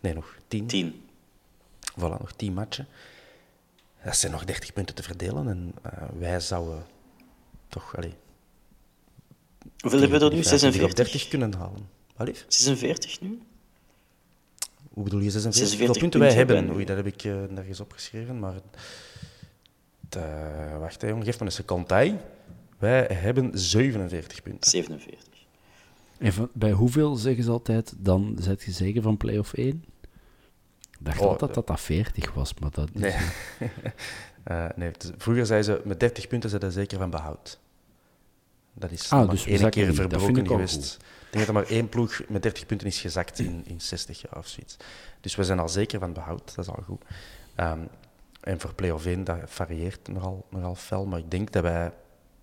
Nee, 0.00 0.14
nog 0.14 0.36
10. 0.48 0.66
10. 0.66 1.08
Voilà, 1.98 2.18
nog 2.20 2.32
10 2.36 2.52
matchen. 2.52 2.86
Dat 4.04 4.16
zijn 4.16 4.32
nog 4.32 4.44
30 4.44 4.72
punten 4.72 4.94
te 4.94 5.02
verdelen. 5.02 5.48
En 5.48 5.72
eh, 5.82 6.08
wij 6.18 6.40
zouden 6.40 6.86
toch 7.68 7.96
allee, 7.96 8.14
Hoeveel 9.80 10.00
hebben 10.00 10.18
we 10.20 10.24
er 10.26 10.32
nu? 10.34 10.42
25 10.44 10.82
op 10.82 10.90
46? 10.90 10.94
30 10.94 11.28
kunnen 11.28 11.54
halen. 11.54 11.88
Wat 12.16 12.26
lief? 12.26 12.44
46 12.48 13.20
nu? 13.20 13.38
Hoe 14.92 15.04
bedoel 15.04 15.20
je 15.20 15.30
46? 15.30 15.68
46 15.68 15.86
Hoeveel 15.86 16.02
punten 16.02 16.20
wij 16.20 16.32
hebben? 16.32 16.56
hebben. 16.56 16.74
Oei, 16.74 16.84
dat 16.84 16.96
heb 16.96 17.06
ik 17.06 17.24
eh, 17.24 17.34
nergens 17.50 17.80
opgeschreven, 17.80 18.38
maar... 18.38 18.54
Eh, 20.10 20.78
wacht, 20.78 21.00
hè, 21.02 21.08
jongen, 21.08 21.24
geef 21.24 21.38
me 21.40 21.46
een 21.46 21.52
seconde. 21.52 22.16
Wij 22.78 23.06
hebben 23.12 23.50
47 23.58 24.42
punten. 24.42 24.70
47. 24.70 25.24
En 26.18 26.32
van- 26.32 26.50
bij 26.52 26.72
hoeveel 26.72 27.16
zeggen 27.16 27.44
ze 27.44 27.50
altijd, 27.50 27.94
dan 27.98 28.36
zet 28.40 28.62
je 28.62 28.70
zeker 28.70 29.02
van 29.02 29.16
play-off 29.16 29.52
1? 29.52 29.84
Ik 30.90 30.98
dacht 30.98 31.20
Oh, 31.20 31.26
altijd 31.28 31.54
dat 31.54 31.66
dat 31.66 31.80
40 31.80 32.34
was, 32.34 32.54
maar 32.54 32.70
dat 32.70 32.88
is... 32.94 33.00
Nee. 33.00 33.14
Eh, 34.44 34.66
nee 34.76 34.90
vroeger 35.16 35.46
zeiden 35.46 35.74
ze, 35.74 35.88
met 35.88 36.00
30 36.00 36.28
punten 36.28 36.50
zijn 36.50 36.62
ze 36.62 36.70
zeker 36.70 36.98
van 36.98 37.10
behoud. 37.10 37.58
Dat 38.78 38.90
is 38.90 39.10
Ah, 39.10 39.18
maar 39.18 39.28
dus 39.28 39.46
één 39.46 39.70
keer 39.70 39.94
verbroken 39.94 40.46
geweest. 40.46 40.94
Ik 40.94 41.34
denk 41.34 41.46
dat 41.46 41.56
er 41.56 41.62
maar 41.62 41.70
één 41.70 41.88
ploeg 41.88 42.20
met 42.28 42.42
30 42.42 42.66
punten 42.66 42.86
is 42.86 43.00
gezakt 43.00 43.38
in, 43.38 43.62
in 43.66 43.80
60 43.80 44.20
jaar 44.20 44.38
of 44.38 44.46
zoiets. 44.46 44.76
Dus 45.20 45.34
we 45.34 45.44
zijn 45.44 45.58
al 45.58 45.68
zeker 45.68 45.98
van 45.98 46.12
behoud, 46.12 46.54
dat 46.54 46.64
is 46.64 46.70
al 46.70 46.82
goed. 46.84 47.04
Ehm, 47.54 47.80
en 48.40 48.60
voor 48.60 48.74
play-off 48.74 49.06
1, 49.06 49.24
dat 49.24 49.38
varieert 49.44 50.08
nogal, 50.08 50.46
nogal 50.50 50.74
fel, 50.74 51.06
maar 51.06 51.18
ik 51.18 51.30
denk 51.30 51.52
dat 51.52 51.62
wij 51.62 51.92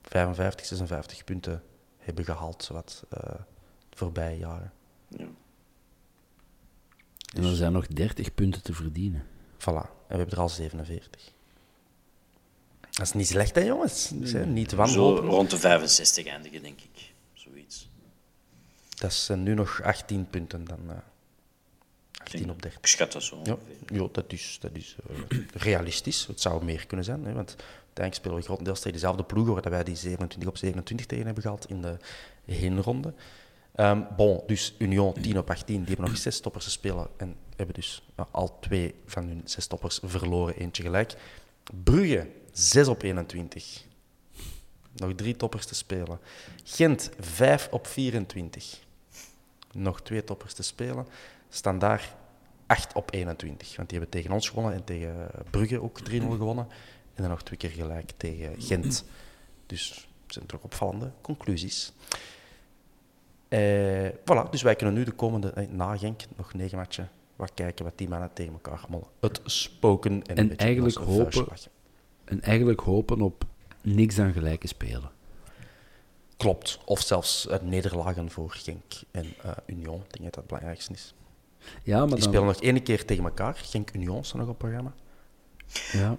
55, 0.02 0.66
56 0.66 1.24
punten 1.24 1.64
hebben 1.98 2.26
gehaald, 2.26 2.64
zowat, 2.64 3.06
eh 3.10 3.20
de 3.90 4.02
voorbije 4.02 4.38
jaren. 4.38 4.72
Ja. 5.08 5.26
En 7.36 7.44
er 7.44 7.56
zijn 7.56 7.72
nog 7.72 7.88
30 7.88 8.34
punten 8.34 8.64
te 8.64 8.74
verdienen. 8.74 9.24
Voilà, 9.60 9.66
en 9.66 10.08
we 10.08 10.16
hebben 10.16 10.36
er 10.36 10.40
al 10.40 10.50
47. 10.50 11.34
Dat 12.96 13.06
is 13.06 13.14
niet 13.14 13.28
slecht, 13.28 13.56
hè, 13.56 13.62
jongens? 13.62 14.10
Dus, 14.14 14.32
hè, 14.32 14.46
niet 14.46 14.70
Zo 14.70 14.76
wanhopen. 14.76 15.26
rond 15.26 15.50
de 15.50 15.58
65 15.58 16.26
eindigen, 16.28 16.62
denk 16.62 16.80
ik. 16.82 17.12
Zoiets. 17.34 17.89
Dat 18.89 19.14
zijn 19.14 19.43
nu 19.43 19.54
nog 19.54 19.82
18 19.84 20.30
punten 20.30 20.66
dan. 20.66 20.80
eh 20.89 20.96
18 22.22 22.50
op 22.50 22.62
30. 22.62 22.80
Ik 22.82 22.88
schat 22.88 23.12
dat 23.12 23.24
zo 23.24 23.39
Ja, 23.43 23.54
ongeveer. 23.54 23.98
ja 24.02 24.08
dat 24.12 24.34
is, 24.34 24.58
dat 24.62 24.72
is 24.74 24.96
eh, 25.10 25.38
realistisch. 25.54 26.26
Het 26.28 26.41
zou 26.41 26.64
meer 26.66 26.86
kunnen 26.88 27.06
zijn, 27.06 27.26
hè, 27.26 27.34
want 27.34 27.56
uiteindelijk 27.76 28.16
spelen 28.16 28.38
we 28.38 28.43
grotendeels 28.43 28.78
tegen 28.78 28.93
dezelfde 28.93 29.24
ploegen 29.24 29.54
waar 29.54 29.70
wij 29.72 29.84
die 29.84 29.96
27 29.96 30.50
op 30.50 30.58
27 30.58 31.06
tegen 31.06 31.26
hebben 31.26 31.43
gehad 31.43 31.66
in 31.70 31.82
de 31.82 31.98
heenronde. 32.46 33.14
Ehm 33.76 34.02
bon, 34.16 34.41
dus 34.48 34.74
Union 34.78 35.14
10 35.22 35.38
op 35.38 35.50
18, 35.50 35.78
die 35.78 35.88
hebben 35.88 36.06
nog 36.10 36.18
zes 36.18 36.39
toppers 36.39 36.64
te 36.66 36.72
spelen 36.72 37.08
en 37.18 37.36
hebben 37.56 37.76
dus 37.76 38.04
al 38.32 38.60
twee 38.60 38.96
van 39.06 39.28
hun 39.28 39.41
zes 39.46 39.68
toppers 39.68 40.00
verloren, 40.04 40.56
eentje 40.56 40.84
gelijk. 40.84 41.14
Brugge 41.84 42.28
6 42.58 42.88
op 42.88 43.01
21. 43.01 43.84
Nog 44.95 45.16
drie 45.16 45.36
toppers 45.36 45.66
te 45.66 45.76
spelen. 45.76 46.20
Gent 46.64 47.10
5 47.20 47.68
op 47.72 47.88
24. 47.88 48.80
Nog 49.72 50.01
twee 50.01 50.24
toppers 50.24 50.53
te 50.53 50.64
spelen. 50.64 51.08
Staan 51.49 51.80
daar 51.80 52.16
8 52.66 52.93
op 52.93 53.14
21. 53.14 53.76
Want 53.76 53.89
die 53.89 53.99
hebben 53.99 54.20
tegen 54.20 54.34
ons 54.34 54.49
gewonnen 54.49 54.74
en 54.74 54.84
tegen 54.84 55.30
Brugge 55.49 55.82
ook 55.82 55.99
3-0 55.99 56.03
gewonnen. 56.12 56.68
En 57.14 57.22
dan 57.22 57.30
nog 57.30 57.43
twee 57.43 57.58
keer 57.58 57.70
gelijk 57.70 58.12
tegen 58.18 58.62
Gent. 58.62 59.06
Dus 59.66 60.08
zijn 60.28 60.45
toch 60.45 60.62
opvallende 60.62 61.12
conclusies. 61.22 61.93
Eh, 63.47 64.10
voilà, 64.10 64.49
dus 64.49 64.62
wij 64.62 64.76
kunnen 64.76 64.95
nu 64.95 65.03
de 65.03 65.12
komende, 65.12 65.49
eh, 65.49 65.68
na 65.68 65.97
Genk, 65.97 66.22
nog 66.36 66.53
negen 66.53 66.78
matchen, 66.78 67.10
wat 67.36 67.51
kijken 67.53 67.86
wat 67.86 67.97
die 67.97 68.10
mannen 68.10 68.34
tegen 68.34 68.53
elkaar 68.53 68.80
allemaal 68.80 69.10
het 69.20 69.41
spoken 69.43 70.12
en, 70.12 70.20
een 70.20 70.38
En 70.38 70.47
beetje 70.47 70.66
eigenlijk 70.66 70.97
hopen-. 70.97 71.74
En 72.26 72.41
eigenlijk 72.41 72.80
hopen 72.80 73.21
op 73.21 73.45
niks 73.82 74.15
dan 74.15 74.34
gelijke 74.34 74.67
spelen. 74.67 75.11
Klopt. 76.38 76.80
Of 76.86 77.01
zelfs 77.01 77.47
nederlagen 77.61 78.32
voor 78.32 78.51
Genk 78.51 78.84
en 79.11 79.26
eh, 79.41 79.51
Union. 79.65 79.95
Ik 79.95 80.11
denk 80.11 80.23
dat 80.23 80.34
dat 80.34 80.36
het 80.36 80.47
belangrijkste 80.47 80.93
is. 80.93 81.13
Ja, 81.84 81.97
maar 81.97 82.07
Die 82.07 82.15
dan, 82.15 82.23
spelen 82.23 82.45
nog 82.45 82.61
één 82.61 82.84
keer 82.84 83.05
tegen 83.05 83.23
elkaar. 83.23 83.55
Genk-Union 83.55 84.23
staat 84.23 84.39
nog 84.39 84.49
op 84.49 84.49
het 84.49 84.57
programma. 84.57 84.93
Ja. 85.91 86.17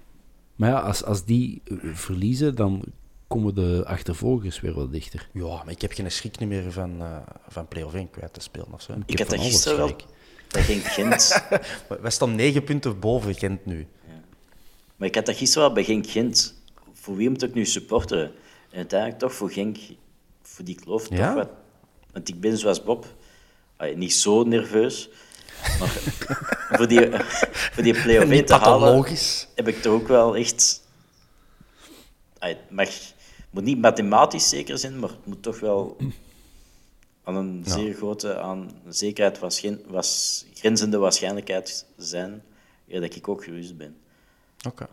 Maar 0.56 0.70
ja, 0.70 0.80
als, 0.80 1.04
als 1.04 1.24
die 1.24 1.62
eh, 1.64 1.76
verliezen, 1.94 2.54
dan 2.54 2.84
komen 3.26 3.54
de 3.54 3.82
achtervolgers 3.86 4.60
weer 4.60 4.74
wat 4.74 4.92
dichter. 4.92 5.28
Ja, 5.32 5.62
maar 5.64 5.70
ik 5.70 5.80
heb 5.80 5.92
geen 5.92 6.10
schrik 6.10 6.40
meer 6.40 6.72
van, 6.72 7.00
eh 7.00 7.16
van 7.48 7.68
play-off 7.68 7.94
1 7.94 8.10
kwijt 8.10 8.32
te 8.32 8.40
spelen. 8.40 8.72
Of 8.72 8.82
zo. 8.82 8.92
Ik 8.92 8.98
Ik 9.06 9.18
heb 9.18 9.28
had 9.28 9.36
dat 9.36 9.46
gisteren 9.46 9.78
wel. 9.78 9.96
Dat 10.48 10.62
ging 10.62 10.92
Gent. 10.92 11.42
Wij 12.02 12.10
staan 12.10 12.34
negen 12.34 12.64
punten 12.64 12.98
boven 12.98 13.34
Gent 13.34 13.66
nu. 13.66 13.86
Maar 14.96 15.08
ik 15.08 15.14
had 15.14 15.26
dat 15.26 15.36
gisteren 15.36 15.66
wel 15.66 15.74
bij 15.74 15.84
Genk 15.84 16.06
Gent. 16.06 16.54
Voor 16.92 17.16
wie 17.16 17.30
moet 17.30 17.42
ik 17.42 17.54
nu 17.54 17.64
supporteren? 17.64 18.32
En 18.70 18.76
uiteindelijk 18.76 19.20
toch 19.20 19.34
voor 19.34 19.50
Genk, 19.50 19.78
voor 20.42 20.64
die 20.64 20.74
kloof, 20.74 21.08
Ja? 21.10 21.26
toch 21.26 21.34
wat. 21.34 21.50
Want 22.12 22.28
ik 22.28 22.40
ben 22.40 22.58
zoals 22.58 22.82
Bob, 22.82 23.06
niet 23.94 24.14
zo 24.14 24.42
nerveus, 24.42 25.08
maar 25.78 25.88
voor 26.78 26.88
die, 26.88 27.10
voor 27.72 27.82
die 27.82 27.92
play-off 27.92 28.24
1 28.24 28.28
Niet 28.28 28.46
te 28.46 28.54
halen, 28.54 29.04
heb 29.54 29.68
ik 29.68 29.82
toch 29.82 29.92
ook 29.92 30.08
wel 30.08 30.36
echt... 30.36 30.84
Het 32.38 32.70
mag, 32.70 32.88
moet 33.50 33.64
niet 33.64 33.80
mathematisch 33.80 34.48
zeker 34.48 34.78
zijn, 34.78 34.98
maar 34.98 35.08
het 35.08 35.26
moet 35.26 35.42
toch 35.42 35.60
wel 35.60 35.96
aan 37.24 37.36
een 37.36 37.62
zeer 37.66 37.94
grote 37.94 38.38
aan 38.38 38.70
zekerheid 38.88 39.38
was, 39.38 39.66
was, 39.86 40.44
grenzende 40.54 40.98
waarschijnlijkheid 40.98 41.86
zijn, 41.96 42.42
eer 42.88 43.00
dat 43.00 43.14
ik 43.14 43.28
ook 43.28 43.44
gerust 43.44 43.76
ben. 43.76 43.96
Oké. 44.66 44.86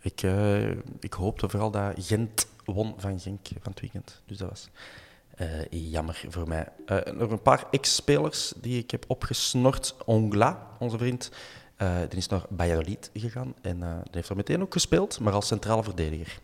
Ik, 0.00 0.22
eh, 0.22 0.70
ik 1.00 1.12
hoopte 1.12 1.48
vooral 1.48 1.70
dat 1.70 1.94
Gent 1.98 2.46
won 2.64 2.94
van 2.96 3.20
Genk 3.20 3.46
van 3.62 3.72
het 3.72 3.80
weekend. 3.80 4.20
Dus 4.26 4.38
dat 4.38 4.48
was 4.48 4.68
eh, 5.36 5.48
jammer 5.70 6.24
voor 6.28 6.48
mij. 6.48 6.68
Eh, 6.86 7.12
nog 7.14 7.30
een 7.30 7.42
paar 7.42 7.64
ex-spelers 7.70 8.52
die 8.60 8.78
ik 8.78 8.90
heb 8.90 9.04
opgesnord. 9.08 9.94
Ongla, 10.04 10.66
onze 10.78 10.98
vriend, 10.98 11.30
eh, 11.76 11.96
die 12.08 12.18
is 12.18 12.26
naar 12.28 12.42
Valladolid 12.56 13.10
gegaan. 13.14 13.54
En 13.60 13.82
eh, 13.82 13.92
die 14.02 14.10
heeft 14.10 14.28
er 14.28 14.36
meteen 14.36 14.62
ook 14.62 14.72
gespeeld, 14.72 15.20
maar 15.20 15.32
als 15.32 15.46
centrale 15.46 15.82
verdediger. 15.82 16.38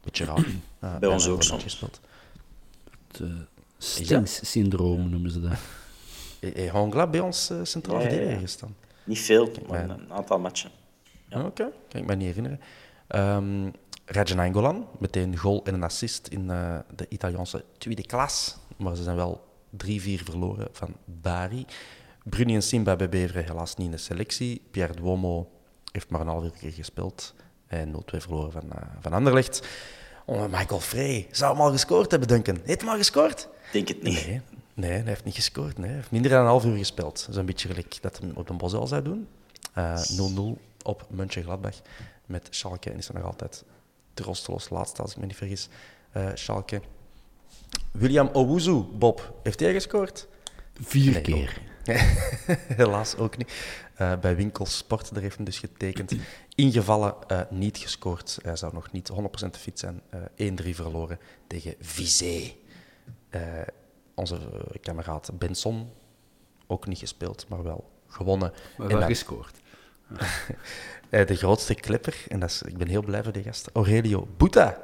Beetje 0.00 0.24
raar. 0.24 0.46
Bijna 0.80 1.08
ons 1.08 1.28
ook 1.28 1.42
soms. 1.42 1.62
gespeeld. 1.62 2.00
Het 3.08 3.18
uh, 3.20 3.32
Stinks-syndroom 3.78 5.10
noemen 5.10 5.30
ze 5.30 5.40
dat. 5.40 5.50
Eh, 6.40 6.54
Heeft 6.54 6.72
Ongla 6.74 7.06
bij 7.06 7.20
ons 7.20 7.50
centrale 7.62 7.98
Ja, 7.98 8.04
ja, 8.04 8.10
ja. 8.10 8.10
verdediger 8.10 8.40
gestaan? 8.40 8.76
Niet 9.04 9.18
veel, 9.18 9.50
maar 9.68 9.86
maar- 9.86 9.98
een 9.98 10.12
aantal 10.12 10.38
matchen. 10.38 10.70
Oké, 11.30 11.70
kan 11.88 12.00
ik 12.00 12.06
me 12.06 12.14
niet 12.14 12.26
herinneren. 12.26 12.60
Ehm 13.06 13.68
Rajan 14.12 14.38
Angolan, 14.38 14.88
meteen 14.98 15.36
goal 15.36 15.64
en 15.64 15.74
een 15.74 15.82
assist 15.82 16.26
in 16.26 16.50
eh, 16.50 16.78
de 16.94 17.06
Italiaanse 17.08 17.64
tweede 17.78 18.06
klas. 18.06 18.56
Maar 18.76 18.96
ze 18.96 19.02
zijn 19.02 19.16
wel 19.16 19.44
3-4 19.84 19.88
verloren 20.24 20.68
van 20.72 20.94
Bari. 21.04 21.66
Bruni 22.24 22.54
en 22.54 22.62
Simba 22.62 22.96
bij 22.96 23.08
Beveren 23.08 23.44
helaas 23.44 23.76
niet 23.76 23.86
in 23.86 23.92
de 23.92 23.98
selectie. 23.98 24.62
Pierre 24.70 24.94
Duomo 24.94 25.50
heeft 25.92 26.08
maar 26.08 26.20
een 26.20 26.26
half 26.26 26.44
uur 26.44 26.52
keer 26.60 26.72
gespeeld. 26.72 27.34
En 27.66 27.92
0-2 27.92 28.20
verloren 28.20 28.52
van, 28.52 28.72
eh, 28.72 28.82
van 29.00 29.12
Anderlecht. 29.12 29.68
Oh, 30.26 30.42
Michael 30.42 30.80
Frey 30.80 31.28
zou 31.30 31.52
hem 31.52 31.62
al 31.62 31.70
gescoord 31.70 32.10
hebben, 32.10 32.28
Duncan. 32.28 32.58
Heeft 32.64 32.80
hem 32.80 32.90
al 32.90 32.96
gescoord? 32.96 33.48
Denk 33.72 33.88
het 33.88 34.02
niet. 34.02 34.26
Nee, 34.26 34.40
nee, 34.74 34.90
hij 34.90 35.02
heeft 35.04 35.24
niet 35.24 35.34
gescoord. 35.34 35.78
Nee. 35.78 35.86
Hij 35.86 35.96
heeft 35.96 36.10
minder 36.10 36.30
dan 36.30 36.40
een 36.40 36.46
half 36.46 36.64
uur 36.64 36.76
gespeeld. 36.76 37.20
Dat 37.20 37.28
is 37.28 37.36
een 37.36 37.46
beetje 37.46 37.68
gelijk 37.68 37.98
dat 38.00 38.18
hij 38.18 38.30
op 38.34 38.46
de 38.46 38.52
Bosel 38.52 38.86
zou 38.86 39.02
doen. 39.02 39.28
Eh, 39.72 40.02
0-0 40.16 40.58
op 40.90 41.06
Mönchengladbach 41.10 41.80
met 42.26 42.46
Schalke. 42.50 42.90
En 42.90 42.96
is 42.96 43.08
er 43.08 43.14
nog 43.14 43.24
altijd 43.24 43.64
troosteloos 44.14 44.68
laatste, 44.68 45.02
als 45.02 45.10
ik 45.10 45.16
me 45.16 45.26
niet 45.26 45.36
vergis. 45.36 45.68
Eh, 46.12 46.28
Schalke. 46.34 46.80
William 47.92 48.28
Owuzu, 48.32 48.84
Bob, 48.92 49.34
heeft 49.42 49.60
hij 49.60 49.72
gescoord? 49.72 50.28
Vier 50.80 51.12
Nee, 51.12 51.22
keer. 51.22 51.60
Helaas 52.82 53.16
ook 53.16 53.36
niet. 53.36 53.52
Eh, 53.94 54.18
bij 54.18 54.36
Winkelsport, 54.36 55.12
daar 55.14 55.22
heeft 55.22 55.36
hem 55.36 55.44
dus 55.44 55.58
getekend. 55.58 56.12
Ingevallen, 56.54 57.14
eh, 57.26 57.40
niet 57.50 57.78
gescoord. 57.78 58.38
Hij 58.42 58.56
zou 58.56 58.74
nog 58.74 58.92
niet 58.92 59.08
100% 59.08 59.56
fit 59.56 59.78
zijn. 59.78 60.00
Eh 60.10 60.20
1-3 60.36 60.74
verloren 60.74 61.18
tegen 61.46 61.74
Vizé. 61.80 62.52
Onze 64.14 64.38
kameraad 64.80 65.30
Benson, 65.38 65.90
ook 66.66 66.86
niet 66.86 66.98
gespeeld, 66.98 67.48
maar 67.48 67.62
wel 67.62 67.90
gewonnen. 68.06 68.52
Maar 68.78 68.90
En 68.90 68.98
dan, 68.98 69.08
gescoord. 69.08 69.59
Eh, 71.10 71.26
de 71.26 71.36
grootste 71.36 71.74
clipper, 71.74 72.16
en 72.28 72.40
dat 72.40 72.50
is, 72.50 72.62
ik 72.62 72.76
ben 72.78 72.88
heel 72.88 73.02
blij 73.02 73.22
voor 73.22 73.32
die 73.32 73.42
gast, 73.42 73.68
Aurelio 73.72 74.28
Buta. 74.36 74.78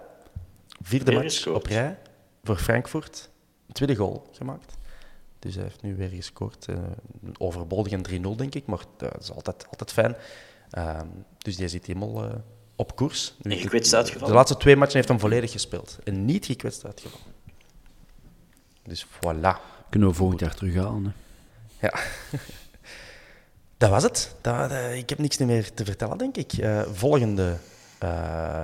Vierde 0.83 1.05
Weer 1.11 1.15
match 1.21 1.35
gescoord. 1.35 1.57
op 1.57 1.67
rij 1.67 1.99
voor 2.45 2.57
Frankfurt. 2.57 3.29
Tweede 3.73 3.95
goal 3.97 4.29
gemaakt. 4.33 4.75
Dus 5.39 5.55
hij 5.55 5.65
heeft 5.65 5.83
nu 5.83 5.97
weer 5.97 6.09
gescoord. 6.09 6.67
eh, 6.69 6.75
een 7.25 7.35
overbodig 7.41 7.93
een 7.93 8.03
3-0, 8.35 8.37
denk 8.37 8.55
ik, 8.55 8.67
maar 8.67 8.81
dat 8.97 9.23
is 9.23 9.33
altijd, 9.33 9.67
altijd 9.71 9.93
fijn. 9.93 10.17
Ehm, 10.71 11.07
dus 11.39 11.57
die 11.57 11.69
zit 11.69 11.87
helemaal 11.87 12.25
eh, 12.25 12.35
op 12.77 12.97
koers. 12.97 13.35
Nu, 13.43 13.53
En 13.53 13.59
gekwetst 13.59 13.91
de, 13.91 13.97
uitgevallen? 13.97 14.29
De 14.29 14.35
laatste 14.35 14.57
twee 14.57 14.77
matchen 14.77 14.97
heeft 14.97 15.09
hem 15.09 15.21
volledig 15.21 15.53
gespeeld. 15.53 15.99
En 16.05 16.25
niet 16.25 16.47
gekwetst 16.47 16.85
uitgevallen. 16.85 17.27
Dus 18.83 19.07
voilà. 19.07 19.57
Kunnen 19.91 20.09
we 20.09 20.15
volgend 20.15 20.41
jaar 20.41 20.55
terughalen. 20.55 21.15
Hè? 21.77 21.87
Ja. 21.87 21.95
Dat 23.79 23.91
was 23.91 24.03
het. 24.03 24.37
Eh, 24.43 24.97
ik 24.97 25.09
heb 25.09 25.19
niks 25.19 25.39
meer 25.39 25.75
te 25.75 25.85
vertellen, 25.85 26.19
denk 26.19 26.37
ik. 26.37 26.53
Eh, 26.53 26.83
volgende, 26.83 27.57
eh, 27.99 28.09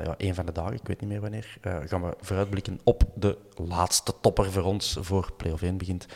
ja, 0.05 0.15
een 0.19 0.35
van 0.35 0.47
de 0.47 0.53
dagen, 0.53 0.75
ik 0.75 0.87
weet 0.87 1.01
niet 1.01 1.09
meer 1.09 1.21
wanneer, 1.21 1.59
gaan 1.63 2.03
we 2.03 2.17
vooruitblikken 2.21 2.81
op 2.85 3.03
de 3.15 3.39
laatste 3.55 4.13
topper 4.21 4.53
voor 4.53 4.63
ons 4.63 4.97
voor 5.01 5.33
Play-off 5.37 5.63
1 5.63 5.77
begint. 5.77 6.07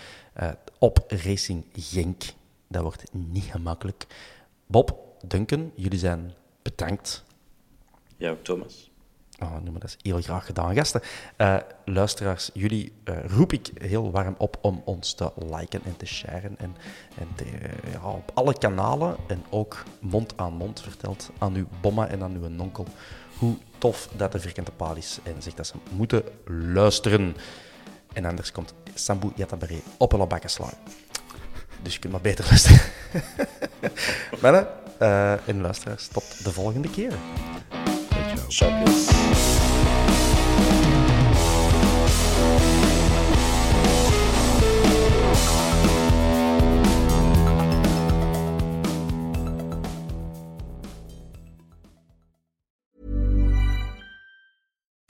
op 0.78 1.04
Racing 1.08 1.64
Genk. 1.72 2.22
Dat 2.68 2.82
wordt 2.82 3.04
niet 3.12 3.44
gemakkelijk. 3.44 4.06
Bob, 4.66 4.98
Duncan, 5.26 5.72
jullie 5.74 5.98
zijn 5.98 6.34
bedankt 6.62 7.24
Ja, 8.16 8.36
Thomas. 8.42 8.85
Oh, 9.42 9.52
noem 9.52 9.72
maar, 9.72 9.80
dat 9.80 9.96
heel 10.02 10.22
graag 10.22 10.46
gedaan, 10.46 10.74
gasten. 10.74 11.00
Eh, 11.36 11.56
luisteraars, 11.84 12.50
jullie 12.54 12.92
eh, 13.04 13.16
roep 13.26 13.52
ik 13.52 13.70
heel 13.74 14.10
warm 14.10 14.34
op 14.38 14.58
om 14.60 14.82
ons 14.84 15.14
te 15.14 15.32
liken 15.50 15.80
en 15.84 15.96
te 15.96 16.06
sharen. 16.06 16.58
En, 16.58 16.76
en 17.18 17.28
eh, 17.36 17.92
ja, 17.92 18.10
op 18.10 18.30
alle 18.34 18.58
kanalen 18.58 19.16
en 19.26 19.44
ook 19.50 19.82
mond 20.00 20.32
aan 20.36 20.52
mond 20.52 20.80
vertelt 20.80 21.30
aan 21.38 21.54
uw 21.54 21.66
bomma 21.80 22.08
en 22.08 22.22
aan 22.22 22.34
uw 22.34 22.48
nonkel 22.48 22.86
hoe 23.38 23.56
tof 23.78 24.08
dat 24.16 24.32
de 24.32 24.40
vierkante 24.40 24.72
paal 24.72 24.96
is. 24.96 25.18
En 25.22 25.42
zegt 25.42 25.56
dat 25.56 25.66
ze 25.66 25.74
moeten 25.90 26.22
luisteren. 26.72 27.36
En 28.12 28.24
anders 28.24 28.52
komt 28.52 28.74
Sambu 28.94 29.32
Yatabare 29.34 29.80
op 29.96 30.12
een 30.12 30.28
bakken. 30.28 30.50
Dus 31.82 31.94
je 31.94 31.98
kunt 31.98 32.12
maar 32.12 32.22
beter 32.22 32.44
luisteren. 32.44 32.80
Mannen 34.42 34.66
uh, 35.02 35.48
en 35.48 35.60
luisteraars, 35.60 36.08
tot 36.08 36.44
de 36.44 36.52
volgende 36.52 36.90
keer. 36.90 37.12
Champions. 38.48 39.15